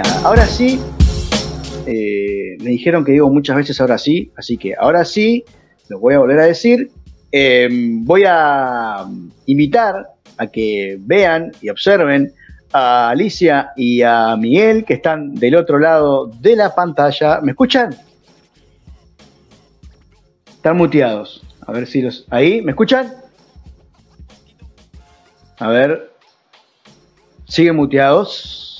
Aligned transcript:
Ahora 0.00 0.46
sí, 0.46 0.80
eh, 1.86 2.56
me 2.60 2.70
dijeron 2.70 3.04
que 3.04 3.12
digo 3.12 3.28
muchas 3.28 3.56
veces 3.56 3.78
ahora 3.78 3.98
sí, 3.98 4.32
así 4.36 4.56
que 4.56 4.74
ahora 4.74 5.04
sí, 5.04 5.44
lo 5.88 5.98
voy 5.98 6.14
a 6.14 6.18
volver 6.18 6.40
a 6.40 6.46
decir. 6.46 6.90
Em, 7.30 8.02
voy 8.04 8.24
a 8.26 9.04
invitar 9.44 10.06
a 10.38 10.46
que 10.46 10.96
vean 11.00 11.52
y 11.60 11.68
observen 11.68 12.32
a 12.72 13.10
Alicia 13.10 13.72
y 13.76 14.00
a 14.00 14.34
Miguel 14.36 14.86
que 14.86 14.94
están 14.94 15.34
del 15.34 15.56
otro 15.56 15.78
lado 15.78 16.28
de 16.40 16.56
la 16.56 16.74
pantalla. 16.74 17.40
¿Me 17.42 17.50
escuchan? 17.50 17.94
Están 20.46 20.78
muteados. 20.78 21.42
A 21.66 21.72
ver 21.72 21.86
si 21.86 22.00
los... 22.00 22.26
Ahí, 22.30 22.62
¿me 22.62 22.70
escuchan? 22.72 23.12
A 25.58 25.68
ver. 25.68 26.12
Siguen 27.46 27.76
muteados. 27.76 28.71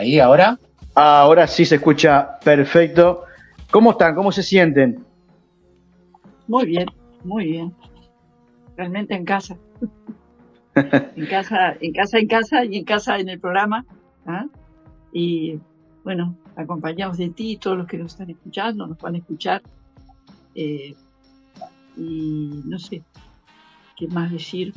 Ahí, 0.00 0.18
ahora. 0.18 0.58
Ahora 0.94 1.46
sí 1.46 1.66
se 1.66 1.74
escucha 1.74 2.38
perfecto. 2.42 3.24
¿Cómo 3.70 3.90
están? 3.90 4.14
¿Cómo 4.14 4.32
se 4.32 4.42
sienten? 4.42 5.04
Muy 6.48 6.64
bien, 6.64 6.86
muy 7.22 7.44
bien. 7.44 7.74
Realmente 8.78 9.14
en 9.14 9.26
casa. 9.26 9.58
en 10.74 11.26
casa, 11.26 11.76
en 11.78 11.92
casa, 11.92 12.18
en 12.18 12.28
casa 12.28 12.64
y 12.64 12.78
en 12.78 12.84
casa 12.84 13.18
en 13.18 13.28
el 13.28 13.38
programa. 13.40 13.84
¿ah? 14.24 14.46
Y 15.12 15.60
bueno, 16.02 16.34
acompañados 16.56 17.18
de 17.18 17.28
ti, 17.28 17.58
todos 17.58 17.76
los 17.76 17.86
que 17.86 17.98
nos 17.98 18.12
están 18.12 18.30
escuchando, 18.30 18.86
nos 18.86 18.96
van 18.96 19.16
a 19.16 19.18
escuchar. 19.18 19.60
Eh, 20.54 20.94
y 21.98 22.62
no 22.64 22.78
sé 22.78 23.02
qué 23.98 24.08
más 24.08 24.32
decir. 24.32 24.72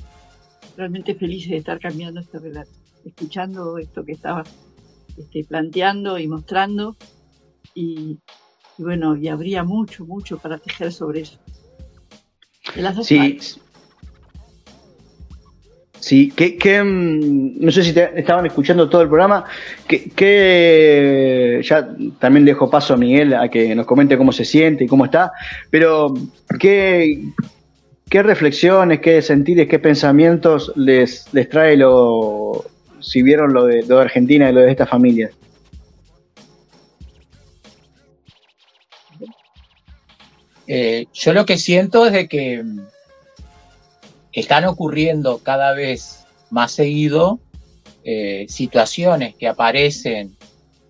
Realmente 0.76 1.16
feliz 1.16 1.48
de 1.48 1.55
estar 1.55 1.80
cambiando 1.80 2.20
este 2.20 2.39
relato, 2.39 2.72
escuchando 3.05 3.78
esto 3.78 4.03
que 4.03 4.11
estabas 4.11 4.53
este, 5.17 5.44
planteando 5.44 6.17
y 6.17 6.28
mostrando. 6.28 6.95
Y, 7.75 8.17
bueno, 8.78 9.16
y 9.16 9.28
habría 9.28 9.64
mucho, 9.64 10.05
mucho 10.05 10.38
para 10.38 10.58
tejer 10.58 10.92
sobre 10.92 11.22
eso. 11.22 11.39
sí. 13.03 13.39
Sí, 16.03 16.31
que, 16.31 16.83
mm, 16.83 17.64
no 17.64 17.72
sé 17.72 17.81
si 17.81 17.97
estaban 17.97 18.45
escuchando 18.45 18.89
todo 18.89 19.03
el 19.03 19.08
programa, 19.08 19.45
que, 19.88 21.61
ya 21.64 21.95
también 22.20 22.44
dejo 22.44 22.70
paso 22.70 22.94
a 22.94 22.98
Miguel 22.98 23.33
a 23.33 23.48
que 23.48 23.73
nos 23.73 23.86
comente 23.86 24.17
cómo 24.17 24.33
se 24.33 24.44
siente 24.44 24.83
y 24.83 24.88
cómo 24.88 25.05
está, 25.05 25.31
pero 25.70 26.14
qué, 26.59 27.23
qué 28.09 28.22
reflexiones, 28.22 29.00
qué 29.00 29.22
sentires, 29.22 29.70
qué 29.70 29.80
pensamientos 29.80 30.73
les, 30.75 31.33
les 31.33 31.48
trae 31.48 31.77
lo, 31.77 32.66
si 33.04 33.22
vieron 33.22 33.54
lo 33.54 33.66
de, 33.66 33.86
Argentina 34.00 34.50
y 34.50 34.54
lo 34.54 34.62
de 34.62 34.72
esta 34.72 34.88
familia. 34.88 35.30
Eh, 40.66 41.08
yo 41.14 41.34
lo 41.34 41.45
que 41.45 41.58
siento 41.58 42.06
es 42.06 42.14
de 42.14 42.28
que 42.28 42.64
están 44.32 44.66
ocurriendo 44.66 45.40
cada 45.40 45.73
vez 45.73 46.26
más 46.50 46.72
seguido 46.72 47.40
eh, 48.06 48.45
situaciones 48.48 49.36
que 49.36 49.48
aparecen 49.48 50.36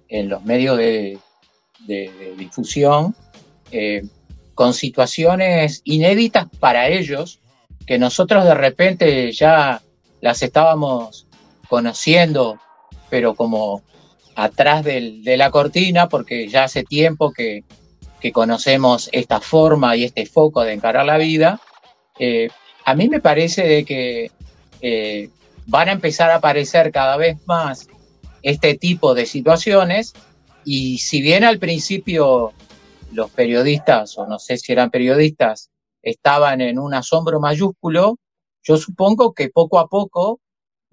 en 0.08 0.30
los 0.30 0.44
medios 0.46 0.78
de, 0.78 1.20
difusión 2.38 3.14
eh, 3.72 4.04
con 4.54 4.74
situaciones 4.74 5.82
inéditas 5.84 6.48
para 6.60 6.88
ellos 6.88 7.42
que 7.86 7.98
nosotros 7.98 8.46
de 8.46 8.54
repente 8.54 9.32
ya 9.32 9.82
las 10.22 10.42
estábamos 10.42 11.28
conociendo, 11.68 12.60
pero 13.10 13.36
como 13.36 13.82
atrás 14.36 14.84
de 14.84 15.36
la 15.38 15.52
cortina, 15.52 16.10
porque 16.10 16.48
ya 16.48 16.66
hace 16.66 16.84
tiempo 16.84 17.32
que, 17.32 17.64
conocemos 18.32 19.10
esta 19.12 19.42
forma 19.42 19.98
y 19.98 20.06
este 20.06 20.26
foco 20.26 20.64
de 20.64 20.72
encarar 20.72 21.06
la 21.06 21.18
vida, 21.18 21.60
eh, 22.18 22.48
a 22.86 22.96
mí 22.96 23.10
me 23.10 23.20
parece 23.20 23.64
de 23.68 23.84
que 23.84 24.32
eh, 24.80 25.30
van 25.68 25.90
a 25.90 25.92
empezar 25.92 26.32
a 26.32 26.36
aparecer 26.36 26.94
cada 26.94 27.18
vez 27.18 27.38
más 27.46 27.88
este 28.42 28.78
tipo 28.78 29.14
de 29.14 29.26
situaciones 29.26 30.14
y 30.64 31.00
si 31.00 31.22
bien 31.22 31.44
al 31.44 31.60
principio 31.60 32.54
los 33.12 33.30
periodistas, 33.32 34.18
o 34.18 34.26
no 34.26 34.40
sé 34.40 34.58
si 34.58 34.72
eran 34.72 34.90
periodistas, 34.90 35.70
estaban 36.02 36.62
en 36.62 36.80
un 36.80 36.94
asombro 36.94 37.40
mayúsculo, 37.42 38.18
yo 38.64 38.78
supongo 38.78 39.34
que 39.34 39.50
poco 39.50 39.80
a 39.80 39.88
poco 39.88 40.40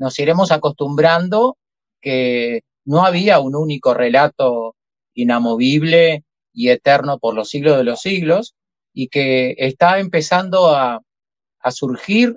nos 0.00 0.19
iremos 0.19 0.50
acostumbrando 0.50 1.59
que 2.00 2.62
no 2.87 3.05
había 3.05 3.38
un 3.38 3.55
único 3.55 3.93
relato 3.93 4.75
inamovible 5.15 6.25
y 6.53 6.71
eterno 6.71 7.19
por 7.19 7.34
los 7.34 7.50
siglos 7.50 7.77
de 7.77 7.84
los 7.84 8.00
siglos 8.00 8.55
y 8.94 9.09
que 9.09 9.55
está 9.59 9.99
empezando 10.00 10.75
a, 10.75 11.00
surgir 11.71 12.34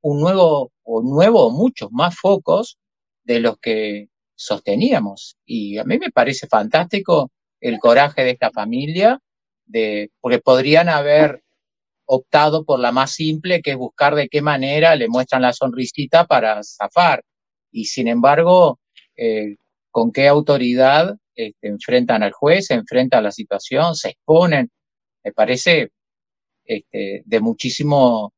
un 0.00 0.22
nuevo 0.22 0.72
o 0.82 1.02
nuevo 1.02 1.50
muchos 1.50 1.92
más 1.92 2.16
focos 2.18 2.78
de 3.22 3.40
los 3.40 3.58
que 3.58 4.08
sosteníamos. 4.34 5.36
Y 5.44 5.76
a 5.76 5.84
mí 5.84 5.98
me 5.98 6.10
parece 6.10 6.46
fantástico 6.46 7.30
el 7.60 7.78
coraje 7.78 8.24
de 8.24 8.30
esta 8.30 8.50
familia, 8.50 9.20
de, 9.66 10.10
porque 10.22 10.38
podrían 10.38 10.88
haber 10.88 11.41
optado 12.06 12.64
por 12.64 12.80
la 12.80 12.92
más 12.92 13.12
simple, 13.12 13.62
que 13.62 13.72
es 13.72 13.76
buscar 13.76 14.14
de 14.14 14.28
qué 14.28 14.42
manera 14.42 14.96
le 14.96 15.08
muestran 15.08 15.42
la 15.42 15.52
sonrisita 15.52 16.26
para 16.26 16.62
zafar. 16.62 17.22
Y 17.70 17.86
sin 17.86 18.08
embargo, 18.08 18.80
eh, 19.16 19.56
con 19.90 20.12
qué 20.12 20.28
autoridad 20.28 21.16
este, 21.34 21.68
enfrentan 21.68 22.22
al 22.22 22.32
juez, 22.32 22.66
se 22.66 22.74
enfrentan 22.74 23.20
a 23.20 23.22
la 23.22 23.32
situación, 23.32 23.94
se 23.94 24.10
exponen. 24.10 24.70
Me 25.24 25.32
parece 25.32 25.90
este, 26.64 27.22
de 27.24 27.40
muchísimo, 27.40 28.32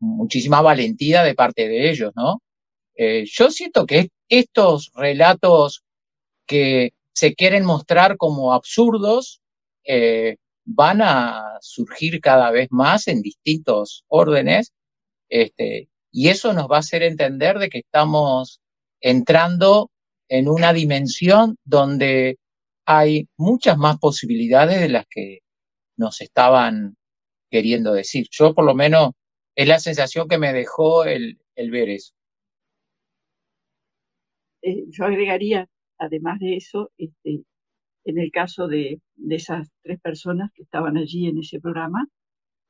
muchísima 0.00 0.60
valentía 0.62 1.22
de 1.22 1.34
parte 1.34 1.68
de 1.68 1.90
ellos, 1.90 2.12
¿no? 2.16 2.40
Eh, 2.96 3.24
yo 3.26 3.50
siento 3.50 3.86
que 3.86 4.08
estos 4.28 4.90
relatos 4.94 5.84
que 6.46 6.92
se 7.12 7.34
quieren 7.34 7.64
mostrar 7.64 8.16
como 8.16 8.52
absurdos, 8.52 9.40
eh, 9.84 10.36
van 10.70 11.00
a 11.00 11.58
surgir 11.62 12.20
cada 12.20 12.50
vez 12.50 12.68
más 12.70 13.08
en 13.08 13.22
distintos 13.22 14.04
órdenes, 14.06 14.74
este, 15.30 15.88
y 16.12 16.28
eso 16.28 16.52
nos 16.52 16.68
va 16.68 16.76
a 16.76 16.80
hacer 16.80 17.02
entender 17.02 17.58
de 17.58 17.70
que 17.70 17.78
estamos 17.78 18.60
entrando 19.00 19.90
en 20.28 20.46
una 20.46 20.74
dimensión 20.74 21.56
donde 21.64 22.36
hay 22.84 23.28
muchas 23.38 23.78
más 23.78 23.98
posibilidades 23.98 24.80
de 24.80 24.90
las 24.90 25.06
que 25.08 25.38
nos 25.96 26.20
estaban 26.20 26.96
queriendo 27.50 27.94
decir. 27.94 28.26
Yo 28.30 28.54
por 28.54 28.66
lo 28.66 28.74
menos 28.74 29.12
es 29.56 29.68
la 29.68 29.80
sensación 29.80 30.28
que 30.28 30.38
me 30.38 30.52
dejó 30.52 31.04
el, 31.04 31.38
ver 31.56 31.88
eso. 31.88 32.12
Eh, 34.60 34.84
yo 34.90 35.06
agregaría, 35.06 35.66
además 35.98 36.40
de 36.40 36.56
eso, 36.56 36.90
este, 36.98 37.42
en 38.10 38.18
el 38.18 38.30
caso 38.30 38.68
de, 38.68 39.00
esas 39.28 39.68
tres 39.82 40.00
personas 40.00 40.50
que 40.54 40.62
estaban 40.62 40.96
allí 40.96 41.26
en 41.26 41.38
ese 41.38 41.60
programa, 41.60 42.06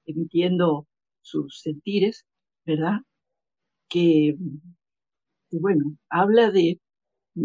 emitiendo 0.07 0.87
sus 1.23 1.61
sentires, 1.61 2.27
¿verdad? 2.67 3.01
Que, 3.89 4.37
bueno, 5.51 5.97
habla 6.11 6.51
de, 6.51 6.81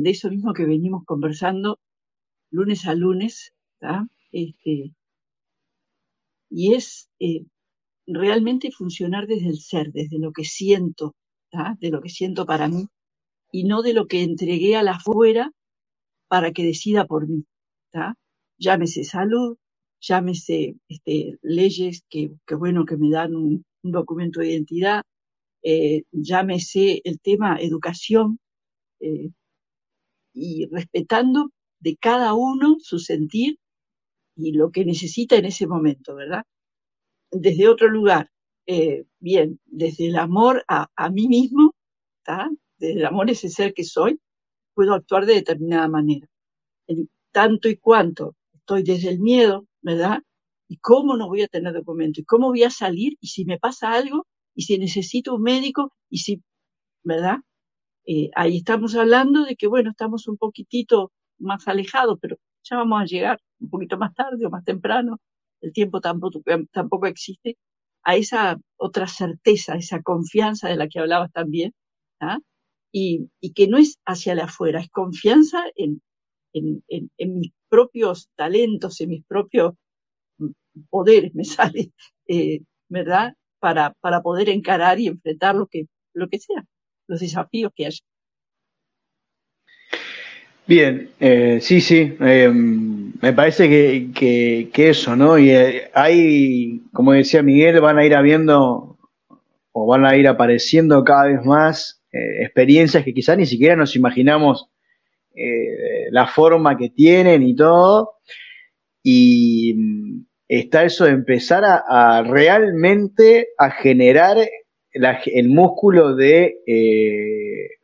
eso 0.06 0.30
mismo 0.30 0.54
que 0.54 0.66
venimos 0.66 1.04
conversando 1.06 1.80
lunes 2.52 2.86
a 2.88 2.96
lunes, 2.96 3.54
¿verdad? 3.80 4.04
Este, 4.32 4.94
y 6.50 6.74
es 6.74 7.10
eh, 7.20 7.46
realmente 8.08 8.72
funcionar 8.72 9.28
desde 9.28 9.50
el 9.50 9.60
ser, 9.60 9.92
desde 9.92 10.20
lo 10.20 10.32
que 10.32 10.44
siento, 10.46 11.16
¿verdad? 11.52 11.78
de 11.80 11.90
lo 11.90 12.02
que 12.02 12.10
siento 12.10 12.46
para 12.46 12.68
mí, 12.68 12.88
y 13.52 13.66
no 13.66 13.82
de 13.84 13.94
lo 13.94 14.08
que 14.08 14.24
entregué 14.24 14.76
a 14.76 14.84
la 14.84 14.94
afuera 14.94 15.52
para 16.28 16.52
que 16.52 16.64
decida 16.64 17.06
por 17.06 17.28
mí. 17.28 17.46
Llámese 18.58 19.04
salud, 19.04 19.58
llámese 20.02 20.76
este, 20.88 21.38
leyes 21.42 22.04
que, 22.10 22.32
bueno, 22.58 22.86
que 22.86 22.98
me 22.98 23.10
dan 23.10 23.36
un, 23.36 23.66
documento 23.86 24.40
de 24.40 24.52
identidad, 24.52 25.04
eh, 25.62 26.04
llámese 26.14 27.02
el 27.04 27.20
tema 27.20 27.58
educación, 27.60 28.40
eh, 29.02 29.30
y 30.34 30.68
respetando 30.72 31.50
de 31.82 31.98
cada 31.98 32.34
uno 32.34 32.78
su 32.80 32.98
sentir 33.00 33.58
y 34.38 34.54
lo 34.54 34.72
que 34.72 34.86
necesita 34.86 35.36
en 35.36 35.46
ese 35.46 35.68
momento, 35.68 36.16
¿verdad? 36.16 36.44
Desde 37.30 37.68
otro 37.68 37.90
lugar, 37.90 38.30
eh, 38.68 39.04
bien, 39.20 39.60
desde 39.66 40.08
el 40.08 40.16
amor 40.16 40.64
a, 40.70 40.88
mí 41.10 41.28
mismo, 41.28 41.74
desde 42.78 42.94
el 43.00 43.06
amor 43.06 43.30
ese 43.30 43.50
ser 43.50 43.74
que 43.74 43.84
soy, 43.84 44.20
puedo 44.74 44.94
actuar 44.94 45.26
de 45.26 45.36
determinada 45.36 45.90
manera 45.90 46.28
tanto 47.34 47.68
y 47.70 47.78
cuanto 47.78 48.36
estoy 48.54 48.84
desde 48.84 49.10
el 49.10 49.20
miedo, 49.20 49.66
¿verdad? 49.82 50.24
¿Y 50.70 50.78
cómo 50.78 51.18
no 51.18 51.28
voy 51.28 51.42
a 51.44 51.48
tener 51.50 51.74
documento? 51.74 52.22
¿Y 52.22 52.26
cómo 52.26 52.48
voy 52.48 52.64
a 52.64 52.70
salir? 52.70 53.18
¿Y 53.20 53.28
si 53.28 53.46
me 53.46 53.60
pasa 53.60 53.94
algo? 53.94 54.28
¿Y 54.56 54.64
si 54.64 54.78
necesito 54.78 55.36
un 55.36 55.42
médico? 55.44 55.94
¿Y 56.10 56.20
si, 56.20 56.42
¿verdad? 57.04 57.40
Eh, 58.06 58.30
ahí 58.36 58.58
estamos 58.58 58.96
hablando 58.96 59.46
de 59.46 59.56
que, 59.56 59.68
bueno, 59.68 59.92
estamos 59.92 60.28
un 60.28 60.38
poquitito 60.38 61.12
más 61.40 61.68
alejados, 61.68 62.18
pero 62.22 62.38
ya 62.64 62.78
vamos 62.78 63.02
a 63.02 63.06
llegar 63.06 63.42
un 63.60 63.70
poquito 63.70 63.98
más 63.98 64.14
tarde 64.16 64.46
o 64.46 64.50
más 64.50 64.64
temprano, 64.64 65.20
el 65.62 65.74
tiempo 65.74 66.02
tampoco, 66.02 66.42
tampoco 66.72 67.08
existe, 67.08 67.58
a 68.04 68.16
esa 68.16 68.60
otra 68.78 69.08
certeza, 69.08 69.76
esa 69.76 70.02
confianza 70.02 70.70
de 70.70 70.76
la 70.78 70.88
que 70.88 71.00
hablabas 71.00 71.32
también, 71.32 71.74
¿ah? 72.20 72.40
y, 72.92 73.30
y, 73.42 73.54
que 73.54 73.68
no 73.68 73.78
es 73.78 74.00
hacia 74.06 74.36
la 74.36 74.46
afuera, 74.46 74.82
es 74.82 74.90
confianza 74.90 75.64
en, 75.76 76.02
en, 76.54 76.84
mis 77.38 77.52
propios 77.70 78.30
talentos, 78.36 79.02
en 79.02 79.10
mis 79.10 79.26
propios 79.26 79.74
poderes, 80.90 81.34
me 81.36 81.44
sale, 81.44 81.92
eh, 82.28 82.62
¿verdad? 82.90 83.34
Para, 83.60 83.94
para 84.02 84.22
poder 84.22 84.50
encarar 84.50 85.00
y 85.00 85.08
enfrentar 85.08 85.56
lo 85.56 85.68
que, 85.68 85.88
lo 86.14 86.28
que 86.30 86.40
sea, 86.40 86.66
los 87.08 87.20
desafíos 87.20 87.72
que 87.76 87.88
haya. 87.88 88.04
Bien, 90.66 91.10
eh, 91.20 91.60
sí, 91.62 91.82
sí, 91.82 92.16
eh, 92.22 92.50
me 92.50 93.34
parece 93.34 93.68
que, 93.68 94.70
que, 94.72 94.90
eso, 94.90 95.14
¿no? 95.14 95.38
Y 95.38 95.50
eh, 95.50 95.90
hay, 95.94 96.82
como 96.94 97.12
decía 97.12 97.44
Miguel, 97.44 97.82
van 97.82 97.98
a 97.98 98.06
ir 98.06 98.16
habiendo 98.16 98.98
o 99.74 99.86
van 99.86 100.06
a 100.06 100.16
ir 100.16 100.26
apareciendo 100.26 101.04
cada 101.04 101.26
vez 101.26 101.44
más 101.44 102.02
experiencias 102.12 103.04
que 103.04 103.14
quizás 103.14 103.38
ni 103.38 103.48
siquiera 103.48 103.76
nos 103.76 103.96
imaginamos 103.96 104.70
la 106.14 106.28
forma 106.28 106.78
que 106.78 106.90
tienen 106.90 107.42
y 107.42 107.56
todo. 107.56 108.18
Y 109.02 109.74
mm, 109.76 110.26
está 110.48 110.84
eso 110.84 111.06
de 111.06 111.12
empezar 111.12 111.64
a, 111.66 112.22
realmente 112.22 113.48
a 113.58 113.72
generar 113.72 114.38
el 114.94 115.50
músculo 115.50 116.16
de 116.16 116.56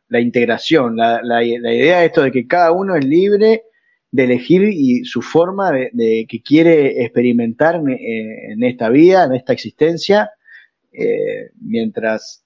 la 0.08 0.20
integración, 0.20 0.96
la, 0.96 1.20
la, 1.24 1.42
idea 1.42 2.00
de 2.00 2.06
esto 2.06 2.22
de 2.22 2.30
que 2.30 2.46
cada 2.46 2.70
uno 2.70 2.94
es 2.94 3.04
libre 3.04 3.64
de 4.12 4.24
elegir 4.24 4.62
y 4.62 5.04
su 5.04 5.22
forma 5.22 5.72
de, 5.72 6.26
que 6.28 6.40
quiere 6.40 7.02
experimentar 7.02 7.76
en, 7.84 8.62
esta 8.62 8.90
vida, 8.90 9.24
en 9.24 9.34
esta 9.34 9.52
existencia, 9.52 10.30
eh, 10.92 11.50
mientras 11.60 12.44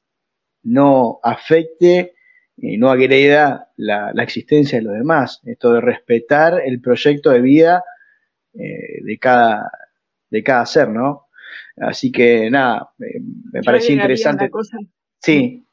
no 0.62 1.20
afecte 1.22 2.13
y 2.56 2.76
no 2.78 2.90
agreda 2.90 3.70
la, 3.76 4.10
existencia 4.22 4.78
de 4.78 4.84
los 4.84 4.94
demás. 4.94 5.40
Esto 5.44 5.72
de 5.72 5.80
respetar 5.80 6.60
el 6.64 6.80
proyecto 6.80 7.30
de 7.30 7.40
vida 7.40 7.84
eh, 8.54 9.02
de, 9.02 9.18
cada, 9.18 9.70
de 10.30 10.42
cada 10.42 10.66
ser, 10.66 10.88
¿no? 10.88 11.28
Así 11.76 12.12
que 12.12 12.50
nada, 12.50 12.90
me 12.98 13.62
parece 13.62 13.92
interesante. 13.92 14.50
Sí 15.20 15.64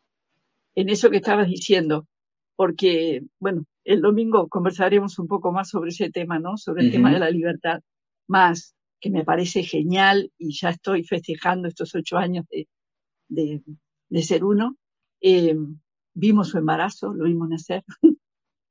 en 0.75 0.89
eso 0.89 1.09
que 1.09 1.17
estabas 1.17 1.47
diciendo, 1.47 2.07
porque, 2.55 3.23
bueno, 3.39 3.65
el 3.83 4.01
domingo 4.01 4.47
conversaremos 4.47 5.19
un 5.19 5.27
poco 5.27 5.51
más 5.51 5.69
sobre 5.69 5.89
ese 5.89 6.09
tema, 6.11 6.39
¿no? 6.39 6.57
Sobre 6.57 6.83
el 6.83 6.91
tema 6.91 7.11
de 7.11 7.19
la 7.19 7.29
libertad, 7.29 7.81
más 8.27 8.75
que 8.99 9.09
me 9.09 9.25
parece 9.25 9.63
genial 9.63 10.31
y 10.37 10.55
ya 10.55 10.69
estoy 10.69 11.03
festejando 11.03 11.67
estos 11.67 11.95
ocho 11.95 12.17
años 12.17 12.45
de, 12.49 12.67
de, 14.09 14.21
ser 14.21 14.43
uno. 14.43 14.77
Eh, 15.21 15.57
vimos 16.13 16.49
su 16.49 16.57
embarazo, 16.57 17.13
lo 17.13 17.25
vimos 17.25 17.49
nacer, 17.49 17.83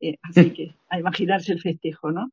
eh, 0.00 0.16
así 0.22 0.50
que 0.54 0.74
a 0.88 0.98
imaginarse 0.98 1.52
el 1.52 1.60
festejo, 1.60 2.10
¿no? 2.10 2.30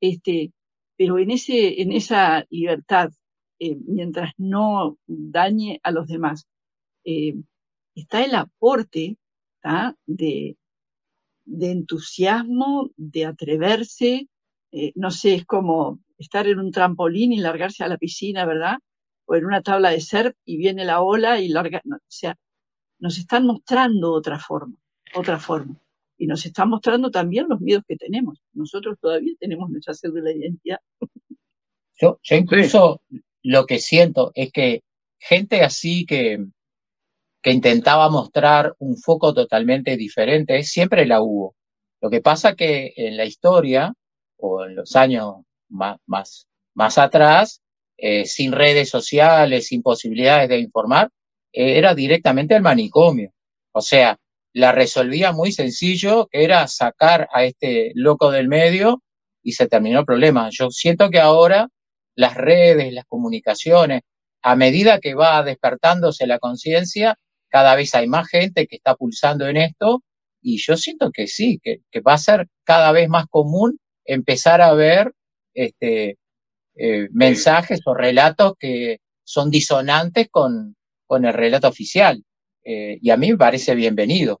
Este, 0.00 0.52
pero 0.96 1.18
en, 1.18 1.30
ese, 1.30 1.80
en 1.82 1.92
esa 1.92 2.44
libertad, 2.50 3.10
eh, 3.58 3.76
mientras 3.86 4.32
no 4.38 4.98
dañe 5.06 5.80
a 5.82 5.90
los 5.90 6.06
demás, 6.06 6.46
está 7.02 8.24
el 8.24 8.34
aporte 8.34 9.16
de, 10.06 10.56
de, 11.44 11.70
entusiasmo, 11.70 12.90
de 12.96 13.24
atreverse, 13.24 14.28
eh, 14.72 14.92
no 14.94 15.10
sé, 15.10 15.34
es 15.34 15.46
como 15.46 16.00
estar 16.18 16.46
en 16.46 16.60
un 16.60 16.70
trampolín 16.70 17.32
y 17.32 17.38
largarse 17.38 17.82
a 17.82 17.88
la 17.88 17.98
piscina, 17.98 18.44
¿verdad? 18.44 18.78
O 19.26 19.34
en 19.34 19.46
una 19.46 19.62
tabla 19.62 19.90
de 19.90 20.00
surf 20.00 20.34
y 20.44 20.56
viene 20.56 20.84
la 20.84 21.00
ola 21.00 21.40
y 21.40 21.48
larga, 21.48 21.82
o 21.84 21.98
sea, 22.06 22.36
nos 23.00 23.18
están 23.18 23.46
mostrando 23.46 24.12
otra 24.12 24.38
forma, 24.38 24.76
otra 25.14 25.38
forma. 25.38 25.76
Y 26.16 26.26
nos 26.26 26.44
están 26.44 26.68
mostrando 26.68 27.10
también 27.10 27.46
los 27.48 27.60
miedos 27.60 27.82
que 27.88 27.96
tenemos. 27.96 28.40
Nosotros 28.52 28.98
todavía 29.00 29.34
tenemos 29.40 29.70
nuestra 29.70 29.94
cédula 29.94 30.30
de 30.30 30.36
identidad. 30.36 30.78
Yo, 31.98 32.18
yo 32.22 32.36
incluso 32.36 33.02
lo 33.42 33.66
que 33.66 33.78
siento 33.78 34.32
es 34.34 34.52
que 34.52 34.82
gente 35.18 35.62
así 35.62 36.04
que, 36.06 36.44
que 37.42 37.52
intentaba 37.52 38.10
mostrar 38.10 38.74
un 38.78 38.96
foco 38.96 39.32
totalmente 39.32 39.96
diferente, 39.96 40.62
siempre 40.62 41.06
la 41.06 41.22
hubo. 41.22 41.56
Lo 42.00 42.10
que 42.10 42.20
pasa 42.20 42.54
que 42.54 42.92
en 42.96 43.16
la 43.16 43.24
historia, 43.24 43.94
o 44.36 44.64
en 44.64 44.76
los 44.76 44.96
años 44.96 45.36
más, 45.68 45.98
más, 46.06 46.46
más 46.74 46.98
atrás, 46.98 47.62
eh, 47.96 48.24
sin 48.24 48.52
redes 48.52 48.88
sociales, 48.88 49.66
sin 49.66 49.82
posibilidades 49.82 50.48
de 50.48 50.58
informar, 50.58 51.10
era 51.52 51.94
directamente 51.94 52.54
el 52.54 52.62
manicomio. 52.62 53.32
O 53.72 53.80
sea, 53.80 54.18
la 54.52 54.72
resolvía 54.72 55.32
muy 55.32 55.52
sencillo, 55.52 56.28
era 56.32 56.66
sacar 56.66 57.28
a 57.32 57.44
este 57.44 57.92
loco 57.94 58.30
del 58.30 58.48
medio 58.48 59.02
y 59.42 59.52
se 59.52 59.68
terminó 59.68 60.00
el 60.00 60.04
problema. 60.04 60.48
Yo 60.50 60.70
siento 60.70 61.10
que 61.10 61.20
ahora 61.20 61.68
las 62.16 62.34
redes, 62.34 62.92
las 62.92 63.04
comunicaciones, 63.06 64.02
a 64.42 64.56
medida 64.56 65.00
que 65.00 65.14
va 65.14 65.42
despertándose 65.42 66.26
la 66.26 66.38
conciencia, 66.38 67.16
cada 67.48 67.74
vez 67.74 67.94
hay 67.94 68.08
más 68.08 68.28
gente 68.28 68.66
que 68.66 68.76
está 68.76 68.94
pulsando 68.94 69.46
en 69.48 69.56
esto 69.56 70.02
y 70.42 70.58
yo 70.58 70.76
siento 70.76 71.10
que 71.12 71.26
sí, 71.26 71.60
que, 71.62 71.80
va 72.00 72.14
a 72.14 72.18
ser 72.18 72.48
cada 72.64 72.92
vez 72.92 73.08
más 73.08 73.26
común 73.26 73.78
empezar 74.04 74.60
a 74.62 74.72
ver 74.72 75.12
este, 75.54 76.16
eh, 76.76 77.08
mensajes 77.12 77.80
o 77.84 77.94
relatos 77.94 78.54
que 78.58 78.98
son 79.24 79.50
disonantes 79.50 80.28
con, 80.30 80.76
con 81.10 81.24
el 81.24 81.34
relato 81.34 81.66
oficial. 81.66 82.24
Eh, 82.62 83.00
y 83.02 83.10
a 83.10 83.16
mí 83.16 83.32
me 83.32 83.36
parece 83.36 83.74
bienvenido. 83.74 84.40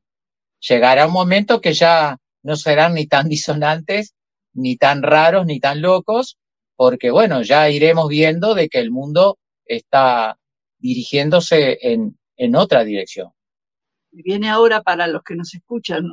Llegará 0.60 1.08
un 1.08 1.12
momento 1.12 1.60
que 1.60 1.72
ya 1.72 2.16
no 2.44 2.54
serán 2.54 2.94
ni 2.94 3.08
tan 3.08 3.28
disonantes, 3.36 4.14
ni 4.52 4.76
tan 4.76 5.02
raros, 5.02 5.46
ni 5.46 5.58
tan 5.58 5.82
locos, 5.82 6.38
porque 6.76 7.10
bueno, 7.10 7.42
ya 7.42 7.68
iremos 7.70 8.08
viendo 8.08 8.54
de 8.54 8.68
que 8.68 8.78
el 8.78 8.92
mundo 8.92 9.36
está 9.64 10.38
dirigiéndose 10.78 11.76
en, 11.82 12.16
en 12.36 12.54
otra 12.54 12.84
dirección. 12.84 13.32
Viene 14.12 14.48
ahora 14.48 14.80
para 14.80 15.08
los 15.08 15.24
que 15.24 15.34
nos 15.34 15.52
escuchan, 15.52 16.04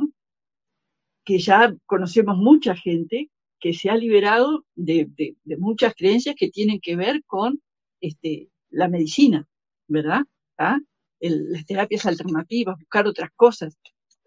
que 1.24 1.38
ya 1.38 1.72
conocemos 1.86 2.36
mucha 2.36 2.76
gente 2.76 3.30
que 3.60 3.76
se 3.76 3.92
ha 3.92 3.96
liberado 3.96 4.66
de, 4.74 5.36
muchas 5.60 5.94
creencias 5.94 6.36
que 6.36 6.50
tienen 6.50 6.80
que 6.80 6.96
ver 6.96 7.24
con 7.28 7.62
este, 8.02 8.50
la 8.72 8.88
medicina, 8.88 9.48
¿verdad? 9.88 10.22
¿Ah? 10.58 10.80
las 11.20 11.66
terapias 11.66 12.06
alternativas, 12.06 12.78
buscar 12.78 13.08
otras 13.08 13.32
cosas, 13.36 13.76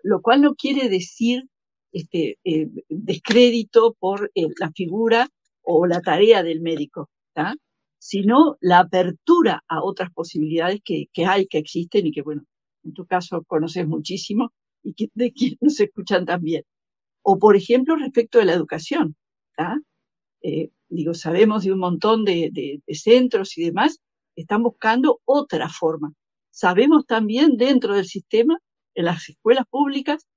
lo 0.02 0.20
cual 0.22 0.42
no 0.42 0.54
quiere 0.54 0.88
decir 0.88 1.44
este, 1.92 2.38
eh, 2.44 2.68
descrédito 2.88 3.94
por 3.98 4.30
eh, 4.34 4.48
la 4.58 4.72
figura 4.72 5.28
o 5.62 5.86
la 5.86 6.00
tarea 6.00 6.42
del 6.42 6.60
médico. 6.60 7.08
¿tá? 7.32 7.54
sino 8.00 8.56
la 8.60 8.80
apertura 8.80 9.62
a 9.68 9.82
otras 9.82 10.10
posibilidades 10.10 10.80
que, 10.82 11.08
hay, 11.26 11.46
que 11.46 11.58
existen 11.58 12.06
y 12.06 12.12
que, 12.12 12.22
bueno, 12.22 12.44
en 12.82 12.94
tu 12.94 13.06
caso 13.06 13.44
conoces 13.44 13.86
muchísimo 13.86 14.52
y 14.82 14.94
que, 14.94 15.10
de 15.14 15.32
quienes 15.32 15.58
nos 15.60 15.78
escuchan 15.78 16.24
también. 16.24 16.64
O, 17.22 17.38
por 17.38 17.54
ejemplo, 17.54 17.96
respecto 17.96 18.38
de 18.38 18.46
la 18.46 18.54
educación. 18.54 19.14
Eh, 20.42 20.70
digo, 20.88 21.12
sabemos 21.12 21.64
de 21.64 21.72
un 21.72 21.78
montón 21.78 22.24
de, 22.24 22.82
centros 22.88 23.58
y 23.58 23.64
demás 23.64 23.98
que 24.34 24.42
están 24.42 24.62
buscando 24.62 25.20
otra 25.26 25.68
forma. 25.68 26.14
Sabemos 26.60 27.06
también 27.06 27.56
dentro 27.56 27.94
del 27.94 28.04
sistema, 28.04 28.58
en 28.94 29.06
las 29.06 29.26
escuelas 29.30 29.64
públicas, 29.70 30.28